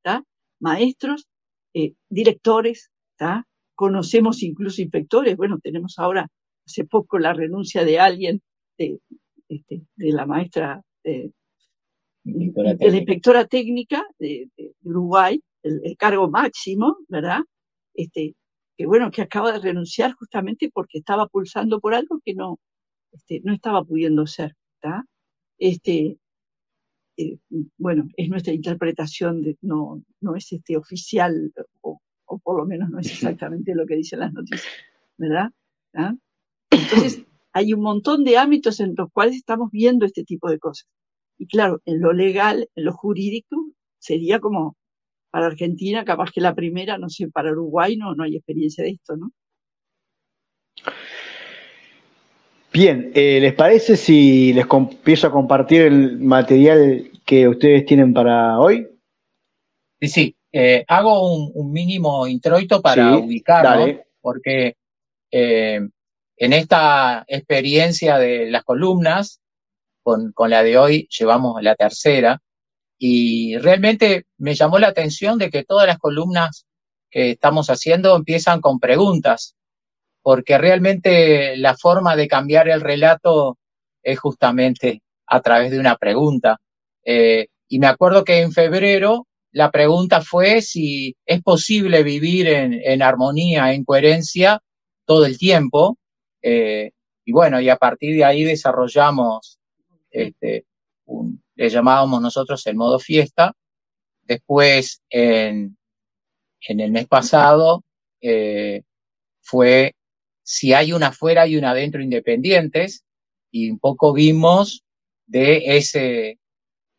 maestros, 0.57 1.27
eh, 1.73 1.95
directores, 2.07 2.91
conocemos 3.75 4.41
incluso 4.41 4.81
inspectores. 4.81 5.35
Bueno, 5.35 5.59
tenemos 5.61 5.99
ahora 5.99 6.29
hace 6.65 6.85
poco 6.85 7.19
la 7.19 7.33
renuncia 7.33 7.83
de 7.83 7.99
alguien, 7.99 8.41
de, 8.77 8.99
este, 9.49 9.81
la 9.97 10.25
maestra, 10.25 10.81
de, 11.03 11.33
la 12.23 12.97
inspectora 12.97 13.45
técnica 13.45 14.07
de, 14.17 14.49
Uruguay, 14.81 15.41
el, 15.61 15.97
cargo 15.97 16.29
máximo, 16.29 16.99
¿verdad? 17.09 17.41
Este, 17.93 18.33
que 18.77 18.85
bueno, 18.85 19.11
que 19.11 19.23
acaba 19.23 19.51
de 19.51 19.59
renunciar 19.59 20.13
justamente 20.13 20.71
porque 20.73 20.99
estaba 20.99 21.27
pulsando 21.27 21.81
por 21.81 21.93
algo 21.93 22.21
que 22.23 22.33
no, 22.33 22.59
este, 23.11 23.41
no 23.43 23.53
estaba 23.53 23.83
pudiendo 23.83 24.25
ser, 24.25 24.55
¿verdad? 24.81 25.01
Este, 25.65 26.17
eh, 27.15 27.37
bueno, 27.77 28.09
es 28.17 28.27
nuestra 28.27 28.51
interpretación, 28.51 29.41
de, 29.41 29.57
no, 29.61 30.03
no 30.19 30.35
es 30.35 30.51
este 30.51 30.75
oficial, 30.75 31.53
o, 31.79 32.01
o, 32.25 32.39
por 32.39 32.57
lo 32.57 32.65
menos 32.65 32.89
no 32.89 32.99
es 32.99 33.07
exactamente 33.13 33.73
lo 33.73 33.85
que 33.85 33.95
dicen 33.95 34.19
las 34.19 34.33
noticias, 34.33 34.73
¿verdad? 35.17 35.51
¿Ah? 35.93 36.15
Entonces, 36.69 37.23
hay 37.53 37.73
un 37.73 37.79
montón 37.79 38.25
de 38.25 38.37
ámbitos 38.37 38.81
en 38.81 38.93
los 38.97 39.09
cuales 39.13 39.37
estamos 39.37 39.71
viendo 39.71 40.05
este 40.05 40.25
tipo 40.25 40.49
de 40.49 40.59
cosas. 40.59 40.89
Y 41.37 41.47
claro, 41.47 41.81
en 41.85 42.01
lo 42.01 42.11
legal, 42.11 42.67
en 42.75 42.83
lo 42.83 42.91
jurídico, 42.91 43.55
sería 43.99 44.41
como 44.41 44.75
para 45.31 45.45
Argentina, 45.45 46.03
capaz 46.03 46.31
que 46.31 46.41
la 46.41 46.53
primera, 46.53 46.97
no 46.97 47.07
sé, 47.07 47.29
para 47.29 47.53
Uruguay 47.53 47.95
no, 47.95 48.15
no 48.15 48.23
hay 48.25 48.35
experiencia 48.35 48.83
de 48.83 48.89
esto, 48.89 49.15
¿no? 49.15 49.31
Bien, 52.73 53.11
eh, 53.13 53.39
¿les 53.39 53.53
parece 53.53 53.95
si 53.95 54.51
les 54.51 54.65
empiezo 54.67 55.27
a 55.27 55.31
compartir 55.31 55.83
el 55.83 56.17
material 56.17 57.11
que 57.23 57.47
ustedes 57.47 57.85
tienen 57.85 58.15
para 58.15 58.59
hoy? 58.59 58.87
Sí, 60.01 60.07
sí. 60.07 60.35
Eh, 60.51 60.83
hago 60.87 61.51
un, 61.53 61.71
mínimo 61.71 62.25
introito 62.25 62.81
para 62.81 63.17
ubicarlo, 63.17 64.03
porque 64.21 64.75
eh, 65.31 65.81
en 66.37 66.53
esta 66.53 67.23
experiencia 67.27 68.17
de 68.17 68.49
las 68.49 68.63
columnas, 68.63 69.39
con, 70.01 70.31
con, 70.31 70.49
la 70.49 70.63
de 70.63 70.77
hoy 70.79 71.07
llevamos 71.15 71.61
la 71.61 71.75
tercera, 71.75 72.41
y 72.97 73.55
realmente 73.57 74.25
me 74.39 74.55
llamó 74.55 74.79
la 74.79 74.87
atención 74.87 75.37
de 75.37 75.51
que 75.51 75.63
todas 75.63 75.85
las 75.85 75.99
columnas 75.99 76.65
que 77.11 77.31
estamos 77.31 77.69
haciendo 77.69 78.15
empiezan 78.15 78.61
con 78.61 78.79
preguntas, 78.79 79.55
porque 80.23 80.57
realmente 80.57 81.57
la 81.57 81.75
forma 81.75 82.15
de 82.15 82.27
cambiar 82.27 82.69
el 82.69 82.81
relato 82.81 83.57
es 84.01 84.17
justamente 84.19 85.03
a 85.27 85.41
través 85.41 85.71
de 85.71 85.79
una 85.79 85.97
pregunta. 85.97 86.59
Eh, 87.05 87.47
y 87.67 87.79
me 87.79 87.87
acuerdo 87.87 88.23
que 88.23 88.39
en 88.39 88.53
febrero 88.53 89.27
la 89.51 89.69
pregunta 89.69 90.21
fue 90.21 90.61
si 90.61 91.15
es 91.25 91.41
posible 91.43 92.03
vivir 92.03 92.47
en, 92.47 93.01
armonía, 93.01 93.73
en 93.73 93.83
coherencia 93.83 94.61
todo 95.05 95.25
el 95.25 95.37
tiempo. 95.37 95.97
Eh, 96.41 96.91
y 97.25 97.31
bueno, 97.31 97.59
y 97.59 97.69
a 97.69 97.75
partir 97.77 98.15
de 98.15 98.23
ahí 98.23 98.43
desarrollamos, 98.43 99.59
este, 100.09 100.65
le 101.55 101.69
llamábamos 101.69 102.21
nosotros 102.21 102.65
el 102.65 102.75
modo 102.75 102.97
fiesta. 102.97 103.53
Después, 104.23 105.01
en, 105.09 105.77
el 106.67 106.91
mes 106.91 107.07
pasado, 107.07 107.83
eh, 108.21 108.83
fue 109.41 109.93
si 110.43 110.73
hay 110.73 110.93
una 110.93 111.07
afuera 111.07 111.47
y 111.47 111.57
una 111.57 111.71
adentro 111.71 112.01
independientes, 112.01 113.05
y 113.51 113.69
un 113.69 113.79
poco 113.79 114.13
vimos 114.13 114.83
de 115.25 115.77
ese, 115.77 116.39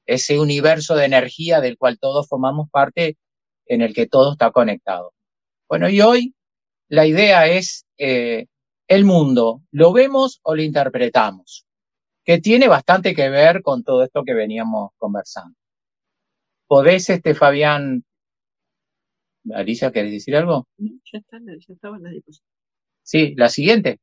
ese 0.07 0.39
universo 0.39 0.95
de 0.97 1.05
energía 1.05 1.61
del 1.61 1.77
cual 1.79 1.99
todos 1.99 2.29
formamos 2.29 2.71
parte, 2.71 3.17
en 3.67 3.83
el 3.83 3.95
que 3.95 4.07
todo 4.07 4.33
está 4.33 4.51
conectado. 4.51 5.13
Bueno, 5.69 5.89
y 5.89 6.01
hoy 6.01 6.35
la 6.89 7.07
idea 7.07 7.47
es 7.47 7.87
eh, 7.99 8.47
el 8.89 9.05
mundo, 9.05 9.63
¿lo 9.71 9.93
vemos 9.93 10.41
o 10.43 10.55
lo 10.55 10.63
interpretamos? 10.63 11.67
Que 12.25 12.41
tiene 12.41 12.69
bastante 12.69 13.15
que 13.15 13.29
ver 13.29 13.63
con 13.63 13.83
todo 13.83 14.05
esto 14.05 14.25
que 14.25 14.35
veníamos 14.35 14.93
conversando. 14.97 15.57
¿Podés, 16.67 17.11
este, 17.11 17.35
Fabián? 17.35 18.05
Alicia, 19.53 19.93
¿querés 19.93 20.13
decir 20.13 20.37
algo? 20.37 20.67
Ya, 20.79 21.19
está, 21.19 21.39
ya 21.39 21.75
estaba 21.75 21.97
en 21.97 22.03
la 22.05 22.11
disposición. 22.11 22.49
Sí, 23.05 23.35
la 23.37 23.51
siguiente. 23.51 24.01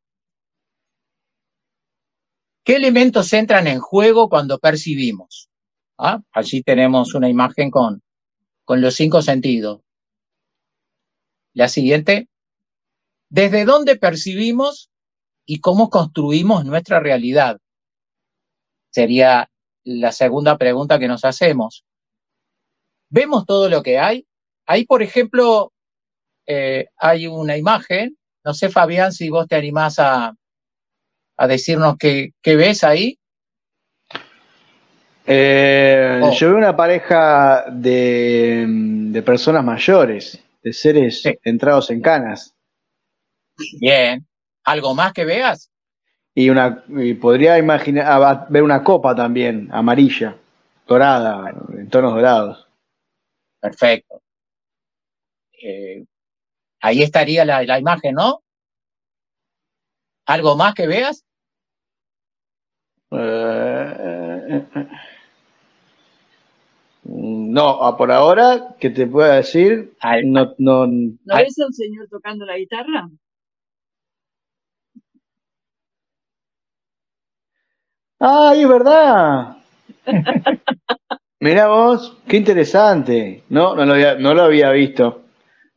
¿Qué 2.63 2.75
elementos 2.75 3.34
entran 3.34 3.65
en 3.65 3.79
juego 3.79 4.29
cuando 4.29 4.60
percibimos? 4.60 5.50
¿Ah? 5.98 6.22
Allí 6.31 6.62
tenemos 6.62 7.15
una 7.15 7.27
imagen 7.27 7.72
con, 7.72 8.03
con 8.63 8.79
los 8.79 8.93
cinco 8.93 9.24
sentidos. 9.24 9.81
La 11.53 11.67
siguiente, 11.67 12.29
¿desde 13.29 13.65
dónde 13.65 13.96
percibimos 13.96 14.91
y 15.46 15.60
cómo 15.60 15.89
construimos 15.89 16.63
nuestra 16.63 17.00
realidad? 17.00 17.58
Sería 18.91 19.50
la 19.84 20.12
segunda 20.12 20.60
pregunta 20.60 21.00
que 21.00 21.08
nos 21.08 21.25
hacemos. 21.25 21.84
¿Vemos 23.10 23.48
todo 23.48 23.67
lo 23.67 23.81
que 23.81 23.98
hay? 23.98 24.27
Ahí, 24.67 24.86
por 24.86 25.01
ejemplo, 25.01 25.74
eh, 26.46 26.88
hay 26.98 27.25
una 27.25 27.58
imagen, 27.58 28.17
no 28.43 28.53
sé, 28.53 28.69
Fabián, 28.69 29.12
si 29.12 29.29
vos 29.29 29.48
te 29.48 29.55
animás 29.55 30.00
a, 30.00 30.33
a 31.38 31.48
decirnos 31.48 31.98
qué, 31.98 32.33
qué 32.41 32.55
ves 32.55 32.83
ahí. 32.83 33.17
Eh, 35.25 36.19
oh. 36.24 36.31
Yo 36.33 36.50
veo 36.50 36.57
una 36.57 36.75
pareja 36.75 37.65
de, 37.71 39.21
personas 39.25 39.63
mayores, 39.63 40.43
de 40.63 40.74
seres 40.74 41.24
entrados 41.43 41.89
en 41.91 42.01
canas. 42.01 42.53
Bien. 43.79 44.25
¿Algo 44.63 44.93
más 44.93 45.13
que 45.13 45.25
veas? 45.25 45.69
Y 46.33 46.50
una 46.50 46.83
podría 47.19 47.57
imaginar 47.57 48.48
ver 48.50 48.63
una 48.63 48.83
copa 48.83 49.15
también, 49.15 49.67
amarilla, 49.71 50.36
dorada, 50.88 51.53
en 51.74 51.89
tonos 51.89 52.13
dorados. 52.13 52.67
Perfecto. 53.60 54.21
Eh, 55.62 56.05
ahí 56.82 57.02
estaría 57.04 57.46
la, 57.46 57.64
la 57.64 57.80
imagen, 57.80 58.16
¿no? 58.16 58.42
¿Algo 60.26 60.56
más 60.56 60.74
que 60.74 60.88
veas? 60.88 61.24
Eh, 63.12 64.66
no, 67.04 67.96
por 67.98 68.12
ahora, 68.12 68.76
que 68.80 68.90
te 68.90 69.08
pueda 69.08 69.36
decir, 69.36 69.94
no, 70.26 70.54
no, 70.58 70.88
¿No 70.88 71.36
ves 71.36 71.60
a 71.60 71.66
un 71.66 71.74
señor 71.74 72.08
tocando 72.10 72.46
la 72.46 72.58
guitarra? 72.58 73.10
¡Ay, 78.20 78.62
es 78.62 78.70
verdad! 78.70 79.58
Mira 81.40 81.68
vos, 81.68 82.18
qué 82.28 82.38
interesante. 82.38 83.44
No, 83.50 83.76
no 83.76 83.84
lo 83.84 83.94
había, 83.94 84.16
no 84.16 84.36
lo 84.36 84.44
había 84.44 84.70
visto. 84.72 85.24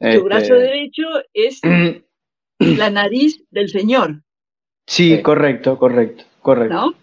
Tu 0.00 0.06
este, 0.06 0.20
brazo 0.20 0.54
derecho 0.54 1.02
es 1.32 1.60
la 2.58 2.90
nariz 2.90 3.42
del 3.50 3.68
señor. 3.68 4.22
Sí, 4.86 5.22
correcto, 5.22 5.78
correcto, 5.78 6.24
correcto. 6.40 6.74
¿No? 6.74 6.94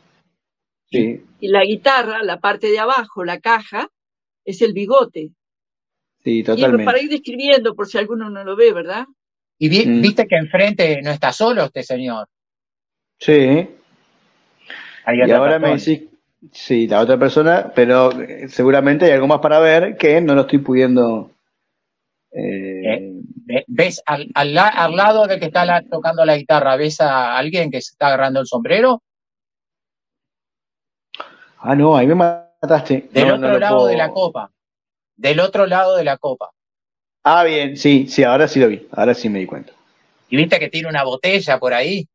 Sí. 0.89 1.24
Y 1.39 1.48
la 1.48 1.63
guitarra, 1.63 2.21
la 2.24 2.39
parte 2.39 2.67
de 2.67 2.79
abajo, 2.79 3.24
la 3.24 3.39
caja, 3.39 3.89
es 4.45 4.62
el 4.62 4.74
bigote. 4.74 5.31
Sí, 6.24 6.43
totalmente. 6.43 6.83
Y 6.83 6.86
para 6.86 7.01
ir 7.01 7.10
describiendo, 7.10 7.75
por 7.75 7.88
si 7.88 7.98
alguno 7.98 8.29
no 8.29 8.43
lo 8.43 8.55
ve, 8.55 8.71
¿verdad? 8.74 9.05
Y 9.57 9.69
mm. 9.69 10.01
viste 10.01 10.27
que 10.27 10.36
enfrente 10.36 11.01
no 11.01 11.12
está 11.12 11.31
solo 11.31 11.65
este 11.65 11.83
señor. 11.83 12.27
Sí. 13.19 13.69
y 15.07 15.31
ahora 15.31 15.60
me 15.60 15.75
decís, 15.77 16.01
sí, 16.51 16.88
la 16.88 17.00
otra 17.00 17.19
persona, 17.19 17.71
pero 17.75 18.12
eh, 18.21 18.48
seguramente 18.48 19.05
hay 19.05 19.12
algo 19.12 19.27
más 19.27 19.39
para 19.39 19.60
ver 19.60 19.98
que 19.98 20.19
no 20.21 20.33
lo 20.33 20.41
estoy 20.41 20.60
pudiendo. 20.60 21.31
Eh, 22.33 23.19
eh, 23.50 23.65
¿Ves 23.67 24.01
al, 24.05 24.29
al, 24.33 24.53
lado 24.53 25.27
de 25.27 25.38
que 25.38 25.47
está 25.47 25.81
tocando 25.89 26.23
la 26.23 26.38
guitarra, 26.38 26.77
ves 26.77 27.01
a 27.01 27.38
alguien 27.38 27.69
que 27.69 27.81
se 27.81 27.91
está 27.91 28.07
agarrando 28.07 28.39
el 28.39 28.47
sombrero? 28.47 29.03
Ah, 31.57 31.75
no, 31.75 31.95
ahí 31.95 32.07
me 32.07 32.15
mataste. 32.15 33.09
Del 33.11 33.31
otro 33.31 33.59
lado 33.59 33.85
de 33.85 33.97
la 33.97 34.09
copa. 34.09 34.51
Del 35.15 35.39
otro 35.39 35.65
lado 35.65 35.95
de 35.97 36.03
la 36.03 36.17
copa. 36.17 36.50
Ah, 37.23 37.43
bien, 37.43 37.77
sí, 37.77 38.07
sí, 38.07 38.23
ahora 38.23 38.47
sí 38.47 38.59
lo 38.59 38.67
vi. 38.67 38.88
Ahora 38.91 39.13
sí 39.13 39.29
me 39.29 39.39
di 39.39 39.45
cuenta. 39.45 39.73
¿Y 40.29 40.38
viste 40.38 40.57
que 40.57 40.69
tiene 40.69 40.88
una 40.88 41.03
botella 41.03 41.59
por 41.59 41.73
ahí? 41.73 42.07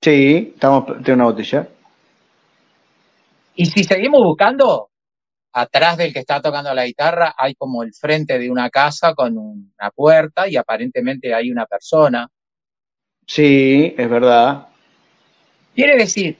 Sí, 0.00 0.52
estamos, 0.54 0.86
tiene 1.02 1.14
una 1.14 1.24
botella. 1.24 1.68
Y 3.54 3.66
si 3.66 3.84
seguimos 3.84 4.22
buscando, 4.22 4.88
atrás 5.52 5.96
del 5.98 6.12
que 6.12 6.20
está 6.20 6.40
tocando 6.40 6.72
la 6.74 6.86
guitarra 6.86 7.34
hay 7.36 7.54
como 7.54 7.82
el 7.82 7.92
frente 7.92 8.38
de 8.38 8.50
una 8.50 8.70
casa 8.70 9.14
con 9.14 9.36
una 9.36 9.90
puerta 9.94 10.48
y 10.48 10.56
aparentemente 10.56 11.34
hay 11.34 11.50
una 11.50 11.66
persona. 11.66 12.28
Sí, 13.26 13.94
es 13.96 14.10
verdad. 14.10 14.68
Quiere 15.74 15.96
decir, 15.96 16.38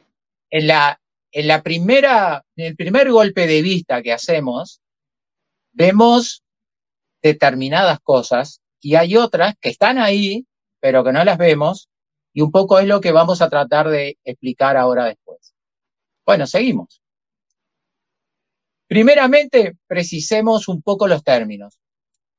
en 0.51 0.67
la, 0.67 1.01
en 1.31 1.47
la 1.47 1.63
primera, 1.63 2.45
en 2.57 2.67
el 2.67 2.77
primer 2.77 3.11
golpe 3.11 3.47
de 3.47 3.63
vista 3.63 4.03
que 4.03 4.13
hacemos, 4.13 4.81
vemos 5.73 6.43
determinadas 7.23 8.01
cosas 8.01 8.61
y 8.81 8.97
hay 8.97 9.17
otras 9.17 9.55
que 9.61 9.71
están 9.71 9.99
ahí, 9.99 10.47
pero 10.81 11.05
que 11.05 11.13
no 11.13 11.25
las 11.25 11.39
vemos, 11.39 11.89
y 12.35 12.41
un 12.41 12.51
poco 12.51 12.79
es 12.79 12.87
lo 12.87 13.01
que 13.01 13.13
vamos 13.13 13.43
a 13.43 13.49
tratar 13.49 13.89
de 13.89 14.19
explicar 14.25 14.77
ahora 14.77 15.05
después. 15.05 15.55
Bueno, 16.25 16.47
seguimos. 16.47 17.02
Primeramente, 18.93 19.79
precisemos 19.87 20.69
un 20.69 20.83
poco 20.83 21.09
los 21.09 21.25
términos. 21.25 21.81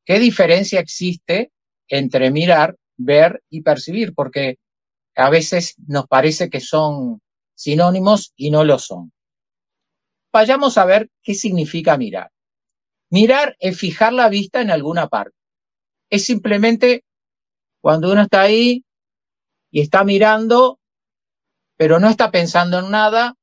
¿Qué 0.06 0.20
diferencia 0.20 0.80
existe 0.80 1.52
entre 1.88 2.30
mirar, 2.30 2.78
ver 2.96 3.42
y 3.50 3.64
percibir? 3.64 4.14
Porque 4.14 4.60
a 5.16 5.32
veces 5.32 5.74
nos 5.88 6.06
parece 6.06 6.52
que 6.52 6.60
son 6.60 7.24
sinónimos 7.56 8.34
y 8.36 8.52
no 8.52 8.64
lo 8.66 8.78
son. 8.78 9.12
Vayamos 10.32 10.78
a 10.78 10.86
ver 10.86 11.10
qué 11.24 11.34
significa 11.34 11.98
mirar. 11.98 12.30
Mirar 13.10 13.56
es 13.58 13.76
fijar 13.76 14.14
la 14.14 14.30
vista 14.30 14.62
en 14.62 14.70
alguna 14.70 15.08
parte. 15.08 15.36
Es 16.12 16.24
simplemente 16.24 17.04
cuando 17.82 18.12
uno 18.12 18.22
está 18.22 18.42
ahí 18.42 18.86
y 19.72 19.82
está 19.82 20.04
mirando, 20.04 20.80
pero 21.78 22.00
no 22.00 22.10
está 22.10 22.30
pensando 22.30 22.78
en 22.78 22.92
nada, 22.92 23.34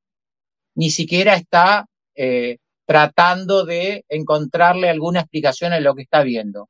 ni 0.76 0.90
siquiera 0.90 1.34
está 1.34 1.86
eh, 2.14 2.58
tratando 2.90 3.64
de 3.64 4.04
encontrarle 4.08 4.90
alguna 4.90 5.20
explicación 5.20 5.72
a 5.72 5.78
lo 5.78 5.94
que 5.94 6.02
está 6.02 6.24
viendo. 6.24 6.68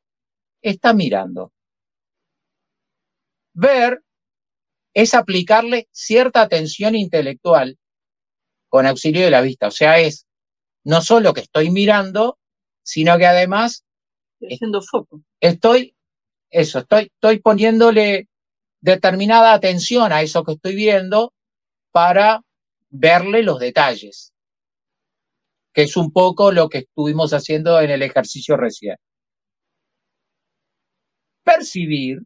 Está 0.60 0.92
mirando. 0.92 1.50
Ver 3.54 4.02
es 4.92 5.14
aplicarle 5.14 5.88
cierta 5.92 6.42
atención 6.42 6.94
intelectual 6.94 7.78
con 8.68 8.84
auxilio 8.84 9.24
de 9.24 9.30
la 9.30 9.40
vista. 9.40 9.68
O 9.68 9.70
sea, 9.70 9.98
es 9.98 10.26
no 10.84 11.00
solo 11.00 11.32
que 11.32 11.40
estoy 11.40 11.70
mirando, 11.70 12.38
sino 12.82 13.16
que 13.16 13.24
además 13.24 13.86
Estoy 14.34 14.56
haciendo 14.56 14.82
foco. 14.82 15.22
estoy, 15.40 15.96
eso, 16.50 16.80
estoy, 16.80 17.04
estoy 17.14 17.38
poniéndole 17.38 18.28
determinada 18.82 19.54
atención 19.54 20.12
a 20.12 20.20
eso 20.20 20.44
que 20.44 20.52
estoy 20.52 20.74
viendo 20.74 21.32
para 21.92 22.42
verle 22.90 23.42
los 23.42 23.58
detalles, 23.58 24.29
que 25.72 25.82
es 25.82 25.96
un 25.96 26.12
poco 26.12 26.52
lo 26.52 26.68
que 26.68 26.78
estuvimos 26.78 27.32
haciendo 27.32 27.80
en 27.80 27.90
el 27.90 28.02
ejercicio 28.02 28.56
recién. 28.56 28.96
Percibir 31.42 32.20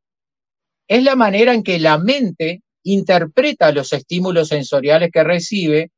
es 0.89 1.03
la 1.03 1.17
manera 1.17 1.55
en 1.55 1.63
que 1.63 1.79
la 1.79 1.99
mente 1.99 2.63
interpreta 2.83 3.73
los 3.73 3.93
estímulos 3.93 4.49
sensoriales 4.49 5.11
que 5.13 5.25
recibe 5.25 5.91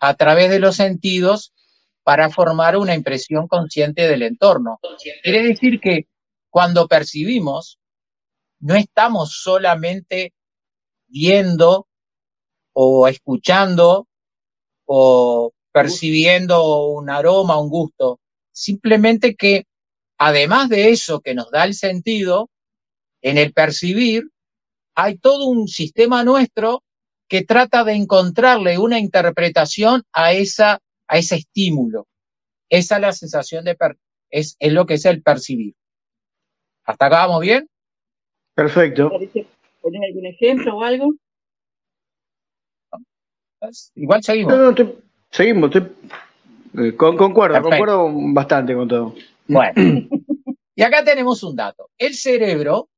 a 0.00 0.14
través 0.14 0.50
de 0.50 0.58
los 0.58 0.76
sentidos 0.76 1.52
para 2.02 2.30
formar 2.30 2.76
una 2.76 2.94
impresión 2.94 3.48
consciente 3.48 4.08
del 4.08 4.22
entorno. 4.22 4.78
Quiere 5.22 5.42
decir 5.42 5.80
que 5.80 6.06
cuando 6.50 6.86
percibimos, 6.86 7.78
no 8.60 8.74
estamos 8.74 9.40
solamente 9.42 10.32
viendo 11.08 11.88
o 12.72 13.08
escuchando 13.08 14.08
o 14.84 15.52
percibiendo 15.76 16.86
un 16.86 17.10
aroma, 17.10 17.60
un 17.60 17.68
gusto, 17.68 18.18
simplemente 18.50 19.34
que 19.36 19.66
además 20.16 20.70
de 20.70 20.88
eso 20.88 21.20
que 21.20 21.34
nos 21.34 21.50
da 21.50 21.64
el 21.64 21.74
sentido, 21.74 22.48
en 23.20 23.36
el 23.36 23.52
percibir 23.52 24.30
hay 24.94 25.18
todo 25.18 25.44
un 25.44 25.68
sistema 25.68 26.24
nuestro 26.24 26.82
que 27.28 27.44
trata 27.44 27.84
de 27.84 27.92
encontrarle 27.92 28.78
una 28.78 28.98
interpretación 28.98 30.02
a, 30.14 30.32
esa, 30.32 30.80
a 31.08 31.18
ese 31.18 31.36
estímulo. 31.36 32.06
Esa 32.70 32.94
es 32.94 33.00
la 33.02 33.12
sensación 33.12 33.66
de, 33.66 33.74
per, 33.74 33.98
es, 34.30 34.56
es 34.58 34.72
lo 34.72 34.86
que 34.86 34.94
es 34.94 35.04
el 35.04 35.22
percibir. 35.22 35.74
¿Hasta 36.84 37.06
acá 37.06 37.26
vamos 37.26 37.42
bien? 37.42 37.68
Perfecto. 38.54 39.10
¿Tenés 39.10 40.02
algún 40.08 40.24
ejemplo 40.24 40.78
o 40.78 40.82
algo? 40.82 41.12
Igual 43.94 44.22
seguimos. 44.22 44.54
No, 44.54 44.62
no, 44.62 44.70
estoy- 44.70 45.05
seguimos. 45.36 45.70
estoy- 45.74 45.92
eh, 46.78 46.96
con- 46.96 47.16
concuerdo, 47.16 47.54
Perfecto. 47.54 47.70
concuerdo 47.86 48.10
bastante 48.34 48.74
con 48.74 48.88
todo. 48.88 49.14
Bueno, 49.48 49.72
y 50.74 50.82
acá 50.82 51.04
tenemos 51.04 51.42
un 51.42 51.54
dato. 51.56 51.90
El 51.98 52.14
cerebro 52.14 52.88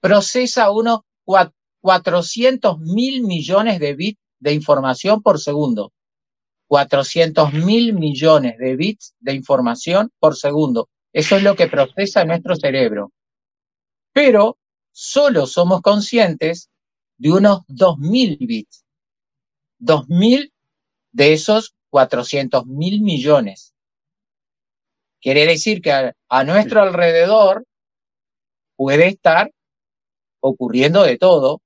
procesa 0.00 0.70
unos 0.70 1.00
400 1.80 2.78
mil 2.80 3.22
millones 3.24 3.78
de 3.80 3.94
bits 3.94 4.20
de 4.40 4.52
información 4.54 5.22
por 5.22 5.38
segundo. 5.38 5.92
400 6.68 7.52
mil 7.54 7.94
millones 7.94 8.58
de 8.58 8.76
bits 8.76 9.14
de 9.20 9.34
información 9.34 10.10
por 10.18 10.36
segundo. 10.36 10.88
Eso 11.12 11.36
es 11.36 11.42
lo 11.42 11.54
que 11.56 11.66
procesa 11.68 12.24
nuestro 12.24 12.54
cerebro. 12.56 13.10
Pero 14.12 14.58
solo 14.92 15.46
somos 15.46 15.80
conscientes 15.80 16.68
de 17.16 17.32
unos 17.32 17.60
2.000 17.68 18.36
bits. 18.40 18.84
2.000 19.80 20.52
de 21.18 21.32
esos 21.32 21.74
400 21.90 22.64
mil 22.66 23.00
millones. 23.02 23.74
Quiere 25.20 25.46
decir 25.46 25.82
que 25.82 25.90
a, 25.90 26.14
a 26.28 26.44
nuestro 26.44 26.80
alrededor 26.80 27.64
puede 28.76 29.08
estar 29.08 29.50
ocurriendo 30.40 31.02
de 31.02 31.18
todo, 31.18 31.60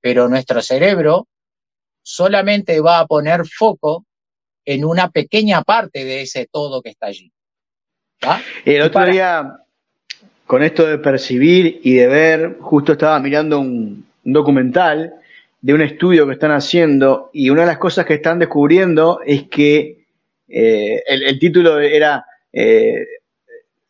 pero 0.00 0.28
nuestro 0.28 0.60
cerebro 0.60 1.28
solamente 2.02 2.80
va 2.80 2.98
a 2.98 3.06
poner 3.06 3.46
foco 3.46 4.04
en 4.64 4.84
una 4.84 5.10
pequeña 5.10 5.62
parte 5.62 6.04
de 6.04 6.22
ese 6.22 6.48
todo 6.50 6.82
que 6.82 6.90
está 6.90 7.06
allí. 7.06 7.30
¿Va? 8.26 8.40
El 8.64 8.82
otro 8.82 8.94
para- 8.94 9.12
día, 9.12 9.56
con 10.46 10.64
esto 10.64 10.84
de 10.84 10.98
percibir 10.98 11.80
y 11.84 11.94
de 11.94 12.08
ver, 12.08 12.58
justo 12.60 12.92
estaba 12.92 13.20
mirando 13.20 13.60
un, 13.60 14.04
un 14.24 14.32
documental 14.32 15.14
de 15.62 15.74
un 15.74 15.82
estudio 15.82 16.26
que 16.26 16.32
están 16.34 16.52
haciendo 16.52 17.30
y 17.32 17.50
una 17.50 17.62
de 17.62 17.66
las 17.68 17.78
cosas 17.78 18.06
que 18.06 18.14
están 18.14 18.38
descubriendo 18.38 19.20
es 19.24 19.44
que 19.44 20.06
eh, 20.48 21.02
el, 21.06 21.22
el 21.22 21.38
título 21.38 21.78
era 21.78 22.24
eh, 22.52 23.06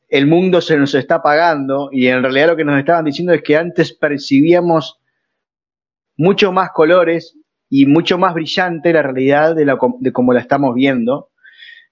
El 0.09 0.27
mundo 0.27 0.61
se 0.61 0.77
nos 0.77 0.95
está 0.95 1.17
apagando 1.17 1.89
y 1.93 2.09
en 2.09 2.23
realidad 2.23 2.49
lo 2.49 2.57
que 2.57 2.65
nos 2.65 2.79
estaban 2.79 3.05
diciendo 3.05 3.33
es 3.33 3.43
que 3.43 3.57
antes 3.57 3.93
percibíamos 3.93 4.99
mucho 6.17 6.53
más 6.53 6.71
colores 6.73 7.37
y 7.69 7.87
mucho 7.87 8.19
más 8.19 8.35
brillante 8.35 8.93
la 8.93 9.03
realidad 9.03 9.55
de, 9.55 9.65
la, 9.65 9.79
de 10.01 10.13
cómo 10.13 10.33
la 10.33 10.41
estamos 10.41 10.75
viendo 10.75 11.31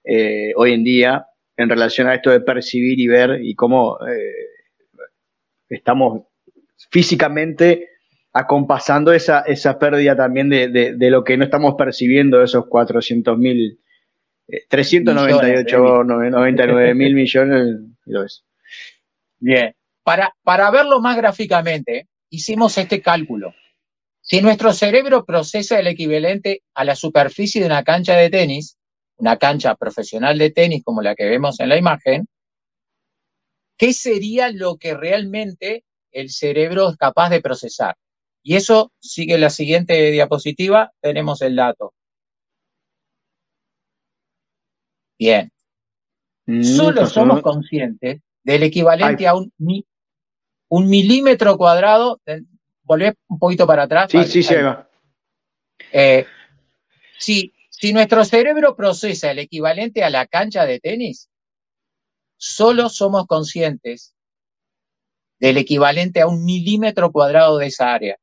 eh, 0.03 0.51
hoy 0.57 0.73
en 0.73 0.83
día 0.83 1.25
en 1.55 1.69
relación 1.69 2.07
a 2.07 2.15
esto 2.15 2.29
de 2.29 2.41
percibir 2.41 2.99
y 2.99 3.07
ver 3.07 3.39
y 3.41 3.55
cómo 3.55 3.97
estamos 5.69 6.23
físicamente 6.89 7.88
acompasando 8.39 9.13
esa, 9.13 9.41
esa 9.41 9.77
pérdida 9.77 10.15
también 10.15 10.49
de, 10.49 10.67
de, 10.69 10.95
de 10.95 11.09
lo 11.09 11.23
que 11.23 11.37
no 11.37 11.43
estamos 11.43 11.75
percibiendo, 11.77 12.41
esos 12.41 12.67
400 12.67 13.37
mil, 13.37 13.79
eh, 14.47 14.65
398, 14.69 16.03
99 16.03 16.93
mil 16.95 17.13
millones. 17.13 17.79
Lo 18.05 18.23
es. 18.23 18.43
Bien, 19.39 19.73
para, 20.03 20.35
para 20.43 20.71
verlo 20.71 20.99
más 20.99 21.15
gráficamente, 21.17 22.07
hicimos 22.29 22.77
este 22.77 23.01
cálculo. 23.01 23.53
Si 24.21 24.41
nuestro 24.41 24.73
cerebro 24.73 25.25
procesa 25.25 25.79
el 25.79 25.87
equivalente 25.87 26.63
a 26.73 26.83
la 26.83 26.95
superficie 26.95 27.61
de 27.61 27.67
una 27.67 27.83
cancha 27.83 28.15
de 28.15 28.29
tenis, 28.29 28.77
una 29.17 29.37
cancha 29.37 29.75
profesional 29.75 30.37
de 30.37 30.51
tenis 30.51 30.83
como 30.83 31.01
la 31.01 31.15
que 31.15 31.25
vemos 31.25 31.59
en 31.59 31.69
la 31.69 31.77
imagen, 31.77 32.27
¿qué 33.77 33.93
sería 33.93 34.49
lo 34.51 34.77
que 34.77 34.93
realmente 34.93 35.83
el 36.11 36.29
cerebro 36.29 36.89
es 36.89 36.97
capaz 36.97 37.29
de 37.29 37.41
procesar? 37.41 37.95
Y 38.43 38.55
eso 38.55 38.91
sigue 38.99 39.37
la 39.37 39.49
siguiente 39.49 40.11
diapositiva, 40.11 40.91
tenemos 41.01 41.41
el 41.41 41.55
dato. 41.55 41.93
Bien. 45.17 45.51
Mm, 46.45 46.63
Solo 46.63 47.01
pues, 47.01 47.11
somos 47.13 47.37
¿no? 47.37 47.41
conscientes 47.43 48.21
del 48.43 48.63
equivalente 48.63 49.23
Ay. 49.23 49.31
a 49.31 49.35
un, 49.35 49.51
mi- 49.57 49.85
un 50.69 50.89
milímetro 50.89 51.57
cuadrado. 51.57 52.21
eh, 52.25 52.41
Volvé 52.83 53.13
un 53.27 53.37
poquito 53.37 53.67
para 53.67 53.83
atrás. 53.83 54.09
Sí, 54.09 54.17
Vale, 54.17 54.29
sí, 54.29 54.53
ahí. 54.55 54.63
va. 54.63 54.89
Eh, 55.91 56.25
si, 57.19 57.53
si 57.69 57.93
nuestro 57.93 58.23
cerebro 58.25 58.75
procesa 58.75 59.29
el 59.31 59.39
equivalente 59.39 60.03
a 60.03 60.09
la 60.09 60.25
cancha 60.25 60.65
de 60.65 60.79
tenis, 60.79 61.29
solo 62.37 62.89
somos 62.89 63.27
conscientes 63.27 64.15
del 65.39 65.57
equivalente 65.57 66.21
a 66.21 66.27
un 66.27 66.43
milímetro 66.45 67.11
cuadrado 67.11 67.57
de 67.57 67.67
esa 67.67 67.93
área. 67.93 68.17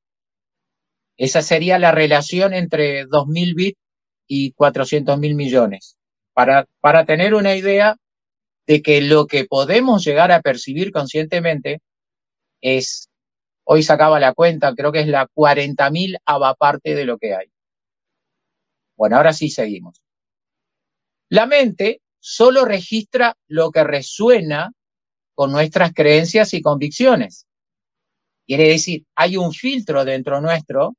Esa 1.16 1.42
sería 1.42 1.78
la 1.78 1.92
relación 1.92 2.52
entre 2.52 3.06
2.000 3.06 3.54
bits 3.54 3.78
y 4.26 4.52
400.000 4.52 5.34
millones. 5.34 5.96
Para, 6.34 6.66
para 6.80 7.06
tener 7.06 7.34
una 7.34 7.56
idea 7.56 7.96
de 8.66 8.82
que 8.82 9.00
lo 9.00 9.26
que 9.26 9.44
podemos 9.44 10.04
llegar 10.04 10.32
a 10.32 10.42
percibir 10.42 10.92
conscientemente 10.92 11.80
es, 12.60 13.08
hoy 13.64 13.82
sacaba 13.82 14.20
la 14.20 14.34
cuenta, 14.34 14.74
creo 14.74 14.92
que 14.92 15.00
es 15.00 15.08
la 15.08 15.28
40.000 15.28 16.18
parte 16.58 16.94
de 16.94 17.04
lo 17.04 17.18
que 17.18 17.34
hay. 17.34 17.46
Bueno, 18.96 19.16
ahora 19.16 19.32
sí 19.32 19.50
seguimos. 19.50 20.02
La 21.28 21.46
mente 21.46 22.00
solo 22.18 22.64
registra 22.64 23.36
lo 23.46 23.70
que 23.70 23.84
resuena 23.84 24.72
con 25.34 25.52
nuestras 25.52 25.92
creencias 25.92 26.54
y 26.54 26.62
convicciones. 26.62 27.46
Quiere 28.46 28.68
decir, 28.68 29.04
hay 29.14 29.36
un 29.36 29.52
filtro 29.52 30.04
dentro 30.04 30.40
nuestro 30.40 30.96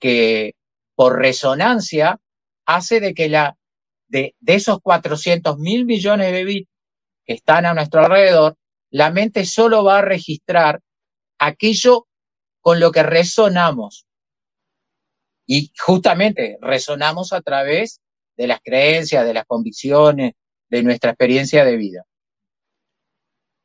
que 0.00 0.54
por 0.96 1.18
resonancia 1.18 2.18
hace 2.66 3.00
de 3.00 3.14
que 3.14 3.28
la, 3.28 3.56
de, 4.08 4.34
de 4.40 4.54
esos 4.54 4.80
400 4.80 5.58
mil 5.58 5.84
millones 5.84 6.32
de 6.32 6.44
bits 6.44 6.70
que 7.24 7.34
están 7.34 7.66
a 7.66 7.74
nuestro 7.74 8.00
alrededor, 8.00 8.56
la 8.90 9.10
mente 9.10 9.44
solo 9.44 9.84
va 9.84 9.98
a 9.98 10.02
registrar 10.02 10.80
aquello 11.38 12.06
con 12.60 12.80
lo 12.80 12.90
que 12.92 13.02
resonamos. 13.02 14.06
Y 15.46 15.72
justamente 15.78 16.58
resonamos 16.60 17.32
a 17.32 17.40
través 17.40 18.00
de 18.36 18.46
las 18.46 18.60
creencias, 18.62 19.24
de 19.24 19.34
las 19.34 19.44
convicciones, 19.46 20.32
de 20.68 20.82
nuestra 20.82 21.10
experiencia 21.10 21.64
de 21.64 21.76
vida. 21.76 22.04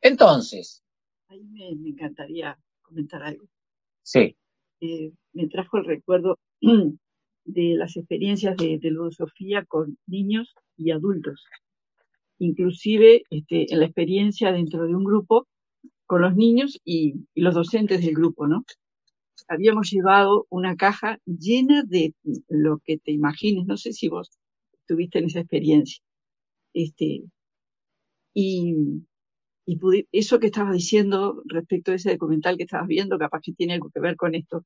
Entonces, 0.01 0.83
Ahí 1.27 1.43
me, 1.45 1.75
me 1.75 1.89
encantaría 1.89 2.57
comentar 2.81 3.23
algo. 3.23 3.45
sí, 4.03 4.37
Eh, 4.81 5.11
me 5.35 5.47
trajo 5.47 5.77
el 5.77 5.85
recuerdo 5.85 6.39
de 7.45 7.75
las 7.75 7.95
experiencias 7.97 8.57
de, 8.57 8.79
de 8.79 8.89
ludosofía 8.89 9.65
con 9.65 9.97
niños 10.07 10.55
y 10.77 10.91
adultos. 10.91 11.43
inclusive 12.39 13.23
este, 13.29 13.71
en 13.71 13.79
la 13.79 13.85
experiencia 13.85 14.51
dentro 14.51 14.85
de 14.87 14.95
un 14.95 15.03
grupo 15.03 15.47
con 16.07 16.21
los 16.21 16.35
niños 16.35 16.79
y, 16.83 17.15
y, 17.33 17.41
los 17.41 17.55
docentes 17.55 18.03
del 18.03 18.15
grupo, 18.15 18.47
¿no? 18.47 18.63
Habíamos 19.47 19.91
llevado 19.91 20.45
una 20.49 20.75
caja 20.75 21.19
llena 21.25 21.83
de 21.83 22.13
lo 22.47 22.79
que 22.79 22.97
te 22.97 23.11
imagines, 23.11 23.65
no 23.65 23.77
sé 23.77 23.93
si 23.93 24.07
vos 24.09 24.31
estuviste 24.73 25.19
en 25.19 25.25
esa 25.25 25.41
experiencia. 25.41 26.01
Este, 26.73 27.23
y, 28.33 28.75
y 29.65 29.79
eso 30.11 30.39
que 30.39 30.47
estabas 30.47 30.73
diciendo 30.73 31.41
respecto 31.45 31.91
a 31.91 31.95
ese 31.95 32.11
documental 32.11 32.57
que 32.57 32.63
estabas 32.63 32.87
viendo, 32.87 33.17
capaz 33.17 33.41
que 33.41 33.53
tiene 33.53 33.73
algo 33.73 33.89
que 33.89 33.99
ver 33.99 34.15
con 34.15 34.35
esto, 34.35 34.63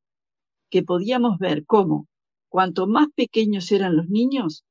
que 0.70 0.84
podíamos 0.84 1.38
ver 1.40 1.66
cómo 1.66 2.08
cuanto 2.50 2.88
más 2.88 3.08
pequeños 3.16 3.72
eran 3.72 3.96
los 3.96 4.10
niños, 4.10 4.66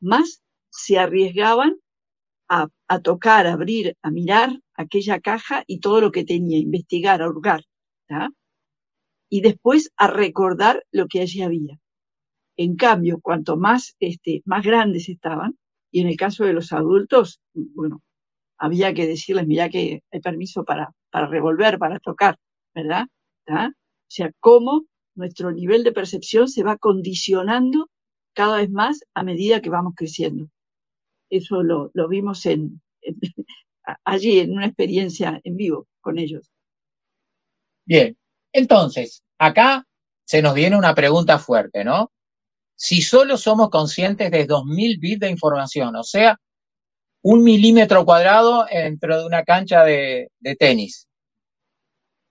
más 0.00 0.42
se 0.70 0.98
arriesgaban 0.98 1.76
a, 2.48 2.68
tocar, 3.02 3.46
a 3.46 3.52
abrir, 3.52 3.94
a 4.02 4.10
mirar 4.10 4.58
aquella 4.74 5.20
caja 5.20 5.64
y 5.66 5.80
todo 5.80 6.00
lo 6.00 6.10
que 6.10 6.24
tenía, 6.24 6.58
investigar, 6.58 7.20
a 7.20 7.28
hurgar, 7.28 7.62
y 9.28 9.42
después 9.42 9.92
a 9.96 10.06
recordar 10.06 10.84
lo 10.90 11.06
que 11.06 11.20
allí 11.20 11.42
había. 11.42 11.78
En 12.56 12.76
cambio, 12.76 13.20
cuanto 13.20 13.58
más, 13.58 13.94
este, 14.00 14.42
más 14.46 14.64
grandes 14.64 15.08
estaban, 15.10 15.58
y 15.90 16.00
en 16.00 16.08
el 16.08 16.16
caso 16.16 16.44
de 16.44 16.54
los 16.54 16.72
adultos, 16.72 17.40
bueno, 17.52 18.02
había 18.56 18.94
que 18.94 19.06
decirles, 19.06 19.46
mira 19.46 19.68
que 19.68 20.02
hay 20.10 20.20
permiso 20.20 20.64
para, 20.64 20.90
para 21.10 21.26
revolver, 21.26 21.78
para 21.78 21.98
tocar, 22.00 22.36
¿verdad? 22.74 23.06
O 23.46 24.10
sea, 24.10 24.32
cómo 24.40 24.86
nuestro 25.18 25.52
nivel 25.52 25.84
de 25.84 25.92
percepción 25.92 26.48
se 26.48 26.62
va 26.62 26.76
condicionando 26.76 27.90
cada 28.32 28.58
vez 28.58 28.70
más 28.70 29.00
a 29.14 29.22
medida 29.22 29.60
que 29.60 29.70
vamos 29.70 29.94
creciendo. 29.96 30.48
Eso 31.28 31.62
lo, 31.62 31.90
vimos 32.08 32.42
allí 34.04 34.38
en 34.38 34.52
una 34.52 34.66
experiencia 34.66 35.40
en 35.44 35.56
vivo 35.56 35.86
con 36.00 36.18
ellos. 36.18 36.50
Bien, 37.84 38.16
entonces, 38.52 39.22
acá 39.38 39.86
se 40.24 40.40
nos 40.40 40.54
viene 40.54 40.76
una 40.76 40.94
pregunta 40.94 41.38
fuerte, 41.38 41.84
¿no? 41.84 42.12
Si 42.76 43.02
solo 43.02 43.36
somos 43.36 43.70
conscientes 43.70 44.30
de 44.30 44.46
2.000 44.46 45.00
bits 45.00 45.20
de 45.20 45.30
información, 45.30 45.96
o 45.96 46.04
sea, 46.04 46.38
un 47.22 47.42
milímetro 47.42 48.04
cuadrado 48.04 48.66
dentro 48.70 49.18
de 49.18 49.26
una 49.26 49.42
cancha 49.42 49.82
de, 49.84 50.30
tenis, 50.58 51.08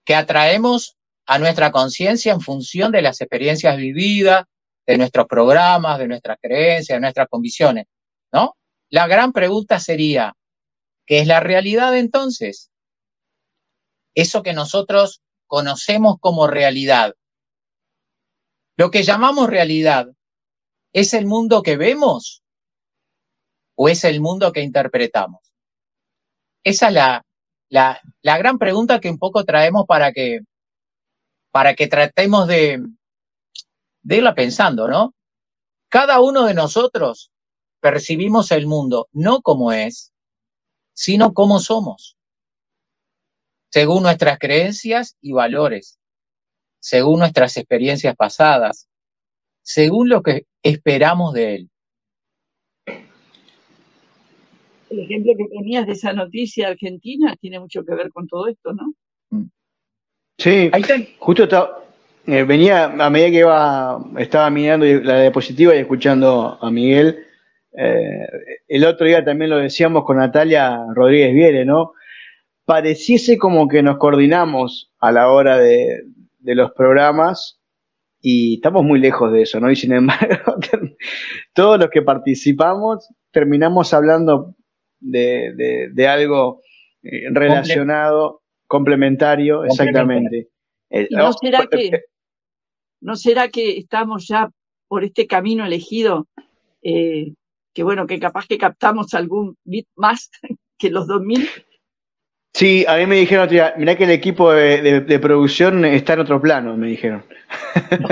que 0.06 0.15
atraemos 0.15 0.95
a 1.28 1.38
nuestra 1.40 1.72
conciencia 1.72 2.32
en 2.32 2.42
función 2.42 2.92
de 2.92 3.02
las 3.02 3.20
experiencias 3.20 3.76
vividas, 3.76 4.46
de 4.88 4.98
nuestros 4.98 5.28
programas, 5.28 6.00
de 6.00 6.08
nuestras 6.08 6.38
creencias, 6.42 6.96
de 6.96 7.02
nuestras 7.02 7.28
convicciones, 7.28 7.86
¿no? 8.32 8.56
La 8.90 9.08
gran 9.08 9.34
pregunta 9.34 9.82
sería, 9.82 10.34
¿qué 11.06 11.20
es 11.20 11.28
la 11.28 11.42
realidad 11.42 11.98
entonces? 11.98 12.72
Eso 14.16 14.42
que 14.42 14.54
nosotros 14.54 15.22
conocemos 15.46 16.16
como 16.22 16.48
realidad. 16.48 17.13
Lo 18.78 18.90
que 18.90 19.04
llamamos 19.04 19.50
realidad, 19.50 20.08
¿es 20.94 21.13
el 21.13 21.26
mundo 21.26 21.62
que 21.62 21.76
vemos 21.76 22.42
o 23.76 23.90
es 23.90 24.06
el 24.06 24.22
mundo 24.22 24.54
que 24.54 24.62
interpretamos? 24.62 25.42
Esa 26.63 26.88
es 26.88 26.94
la, 26.94 27.26
la, 27.68 28.02
la 28.22 28.38
gran 28.38 28.58
pregunta 28.58 29.02
que 29.02 29.10
un 29.10 29.18
poco 29.18 29.44
traemos 29.44 29.86
para 29.86 30.13
que, 30.13 30.40
para 31.58 31.74
que 31.74 31.88
tratemos 31.88 32.48
de, 32.48 32.86
de 34.04 34.17
irla 34.17 34.36
pensando, 34.36 34.88
¿no? 34.88 35.15
Cada 35.89 36.22
uno 36.22 36.46
de 36.46 36.54
nosotros 36.54 37.32
percibimos 37.80 38.52
el 38.52 38.67
mundo 38.67 39.08
no 39.12 39.41
como 39.41 39.72
es, 39.72 40.13
sino 40.93 41.34
como 41.34 41.60
somos, 41.60 42.15
según 43.72 44.04
nuestras 44.04 44.38
creencias 44.38 45.17
y 45.20 45.32
valores, 45.32 45.98
según 46.80 47.22
nuestras 47.22 47.58
experiencias 47.58 48.15
pasadas, 48.15 48.88
según 49.63 50.10
lo 50.10 50.22
que 50.22 50.46
esperamos 50.62 51.34
de 51.34 51.56
él. 51.56 51.72
el 54.91 55.00
ejemplo 55.00 55.34
que 55.36 55.48
tenías 55.48 55.88
de 55.88 55.93
esa 55.93 56.13
noticia 56.13 56.67
argentina 56.67 57.36
tiene 57.41 57.60
mucho 57.60 57.84
que 57.84 57.96
ver 57.96 58.12
con 58.12 58.28
todo 58.28 58.48
esto, 58.48 58.74
¿no? 58.74 58.93
Sí, 60.38 60.71
justo 61.19 61.84
eh, 62.28 62.43
venía 62.43 62.86
a 62.86 63.10
medida 63.10 63.30
que 63.30 63.39
iba, 63.39 64.00
estaba 64.17 64.50
mirando 64.50 64.86
la 64.86 65.21
diapositiva 65.21 65.76
y 65.76 65.80
escuchando 65.80 66.58
a 66.62 66.69
Miguel. 66.69 67.26
Eh, 67.78 68.28
el 68.67 68.86
otro 68.86 69.08
día 69.08 69.23
también 69.23 69.50
lo 69.50 69.58
decíamos 69.58 70.04
con 70.04 70.17
Natalia 70.17 70.80
Rodríguez 70.93 71.34
Viere, 71.34 71.65
¿no? 71.65 71.93
Pareciese 72.65 73.38
como 73.38 73.67
que 73.67 73.82
nos 73.82 73.97
coordinamos 73.97 74.91
a 75.00 75.12
la 75.12 75.32
hora 75.32 75.58
de, 75.58 76.04
de 76.39 76.56
los 76.56 76.71
programas 76.71 77.60
y 78.21 78.56
estamos 78.56 78.84
muy 78.84 79.00
lejos 79.00 79.32
de 79.32 79.43
eso, 79.43 79.60
¿no? 79.60 79.71
Y 79.71 79.76
sin 79.76 79.93
embargo, 79.93 80.56
todos 81.54 81.80
los 81.80 81.89
que 81.89 82.02
participamos 82.02 83.08
terminamos 83.32 83.93
hablando 83.93 84.56
de, 85.00 86.08
algo 86.08 86.62
eh, 87.04 87.30
relacionado, 87.32 88.41
complementario, 88.67 89.63
exactamente. 89.63 90.49
Eh, 90.89 91.08
no, 91.12 91.34
será 91.34 91.65
que, 91.65 92.03
¿No 93.01 93.15
será 93.15 93.49
que 93.49 93.77
estamos 93.77 94.27
ya 94.27 94.49
por 94.88 95.03
este 95.03 95.27
camino 95.27 95.65
elegido, 95.65 96.27
eh, 96.82 97.34
que 97.73 97.84
bueno, 97.84 98.08
que 98.08 98.19
capaz 98.19 98.47
que 98.47 98.58
captamos 98.58 99.13
algún 99.13 99.58
bit 99.63 99.88
más 99.95 100.30
que 100.77 100.89
los 100.89 101.08
2000? 101.08 101.49
Sí, 102.53 102.86
a 102.88 102.97
mí 102.97 103.06
me 103.06 103.17
dijeron, 103.17 103.47
mirá 103.77 103.95
que 103.95 104.06
el 104.06 104.12
equipo 104.12 104.51
de, 104.51 105.19
producción 105.21 105.86
está 105.86 106.13
en 106.13 106.21
otro 106.21 106.41
plano, 106.41 106.75
me 106.75 106.88
dijeron. 106.88 107.23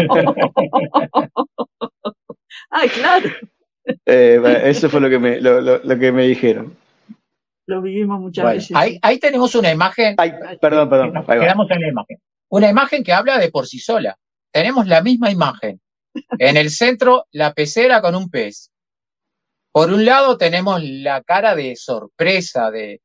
ah, 2.70 2.84
claro. 2.94 3.30
Eh, 4.08 4.42
eso 4.64 4.90
fue 4.90 5.00
lo 5.00 5.12
que 5.12 5.20
me, 5.20 5.40
lo, 5.40 6.00
que 6.00 6.12
me 6.12 6.26
dijeron. 6.26 6.76
Lo 7.68 7.82
vivimos 7.82 8.20
muchas 8.20 8.46
veces. 8.46 8.78
Ahí, 9.02 9.20
tenemos 9.20 9.56
una 9.56 9.72
imagen. 9.72 10.16
perdón, 10.16 10.90
perdón. 10.90 11.14
quedamos 11.26 11.70
en 11.72 11.82
la 11.82 11.88
imagen. 11.88 12.18
Una 12.50 12.70
imagen 12.70 13.04
que 13.04 13.14
habla 13.14 13.38
de 13.40 13.50
por 13.50 13.68
sí 13.68 13.80
sola. 13.80 14.18
Tenemos 14.52 14.88
la 14.88 15.02
misma 15.02 15.32
imagen. 15.32 15.82
En 16.40 16.58
el 16.58 16.70
centro, 16.70 17.26
la 17.32 17.54
pecera 17.54 18.02
con 18.02 18.16
un 18.16 18.30
pez. 18.30 18.72
Por 19.72 19.92
un 19.92 20.06
lado 20.06 20.38
tenemos 20.38 20.82
la 20.82 21.22
cara 21.24 21.56
de 21.56 21.76
sorpresa, 21.76 22.72
de, 22.72 23.02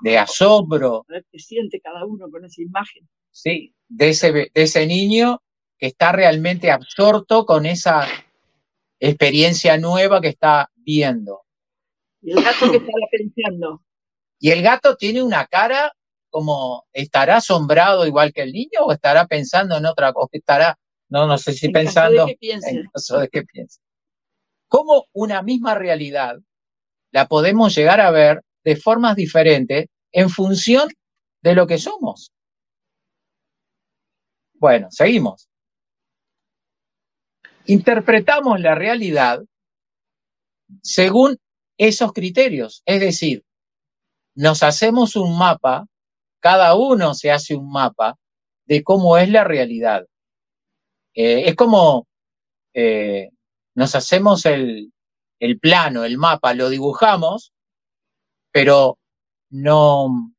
de 0.00 0.18
asombro. 0.18 1.06
¿Qué 1.30 1.38
siente 1.38 1.80
cada 1.80 2.04
uno 2.04 2.28
con 2.30 2.44
esa 2.44 2.60
imagen? 2.60 3.08
Sí, 3.30 3.74
de 3.88 4.10
ese, 4.10 4.32
de 4.32 4.50
ese 4.52 4.86
niño 4.86 5.42
que 5.78 5.86
está 5.86 6.12
realmente 6.12 6.70
absorto 6.70 7.46
con 7.46 7.64
esa 7.64 8.06
experiencia 9.00 9.78
nueva 9.78 10.20
que 10.20 10.28
está 10.28 10.70
viendo. 10.76 11.42
Y 12.20 12.32
el 12.32 12.44
gato 12.44 12.70
que 12.70 12.76
está 12.76 12.92
pensando. 13.10 13.82
Y 14.42 14.50
el 14.50 14.60
gato 14.62 14.96
tiene 14.96 15.22
una 15.22 15.46
cara 15.46 15.92
como, 16.28 16.84
¿estará 16.92 17.36
asombrado 17.36 18.06
igual 18.06 18.32
que 18.32 18.42
el 18.42 18.52
niño 18.52 18.80
o 18.84 18.92
estará 18.92 19.26
pensando 19.26 19.76
en 19.76 19.86
otra 19.86 20.12
cosa? 20.12 20.30
Estará, 20.32 20.78
no, 21.08 21.28
no 21.28 21.38
sé 21.38 21.52
si 21.52 21.68
pensando 21.68 22.26
de 22.26 22.36
en 22.40 22.90
caso 22.92 23.18
de 23.18 23.28
que 23.28 23.44
piense. 23.44 23.78
¿Cómo 24.66 25.06
una 25.12 25.42
misma 25.42 25.76
realidad 25.76 26.38
la 27.12 27.28
podemos 27.28 27.72
llegar 27.72 28.00
a 28.00 28.10
ver 28.10 28.42
de 28.64 28.74
formas 28.74 29.14
diferentes 29.14 29.86
en 30.10 30.28
función 30.28 30.88
de 31.42 31.54
lo 31.54 31.68
que 31.68 31.78
somos? 31.78 32.32
Bueno, 34.54 34.88
seguimos 34.90 35.48
interpretamos 37.66 38.60
la 38.60 38.74
realidad 38.74 39.40
según 40.82 41.38
esos 41.78 42.12
criterios. 42.12 42.82
Es 42.86 43.00
decir, 43.00 43.44
nos 44.34 44.62
hacemos 44.62 45.16
un 45.16 45.36
mapa, 45.38 45.86
cada 46.40 46.74
uno 46.74 47.14
se 47.14 47.30
hace 47.30 47.54
un 47.54 47.70
mapa 47.70 48.16
de 48.66 48.82
cómo 48.82 49.16
es 49.18 49.28
la 49.30 49.44
realidad. 49.44 50.06
Eh, 51.14 51.48
es 51.48 51.56
como 51.56 52.06
eh, 52.74 53.30
nos 53.74 53.94
hacemos 53.94 54.46
el, 54.46 54.92
plano, 55.60 56.04
el 56.04 56.18
mapa, 56.18 56.54
lo 56.54 56.68
dibujamos, 56.68 57.52
pero 58.50 58.98
no, 59.50 60.34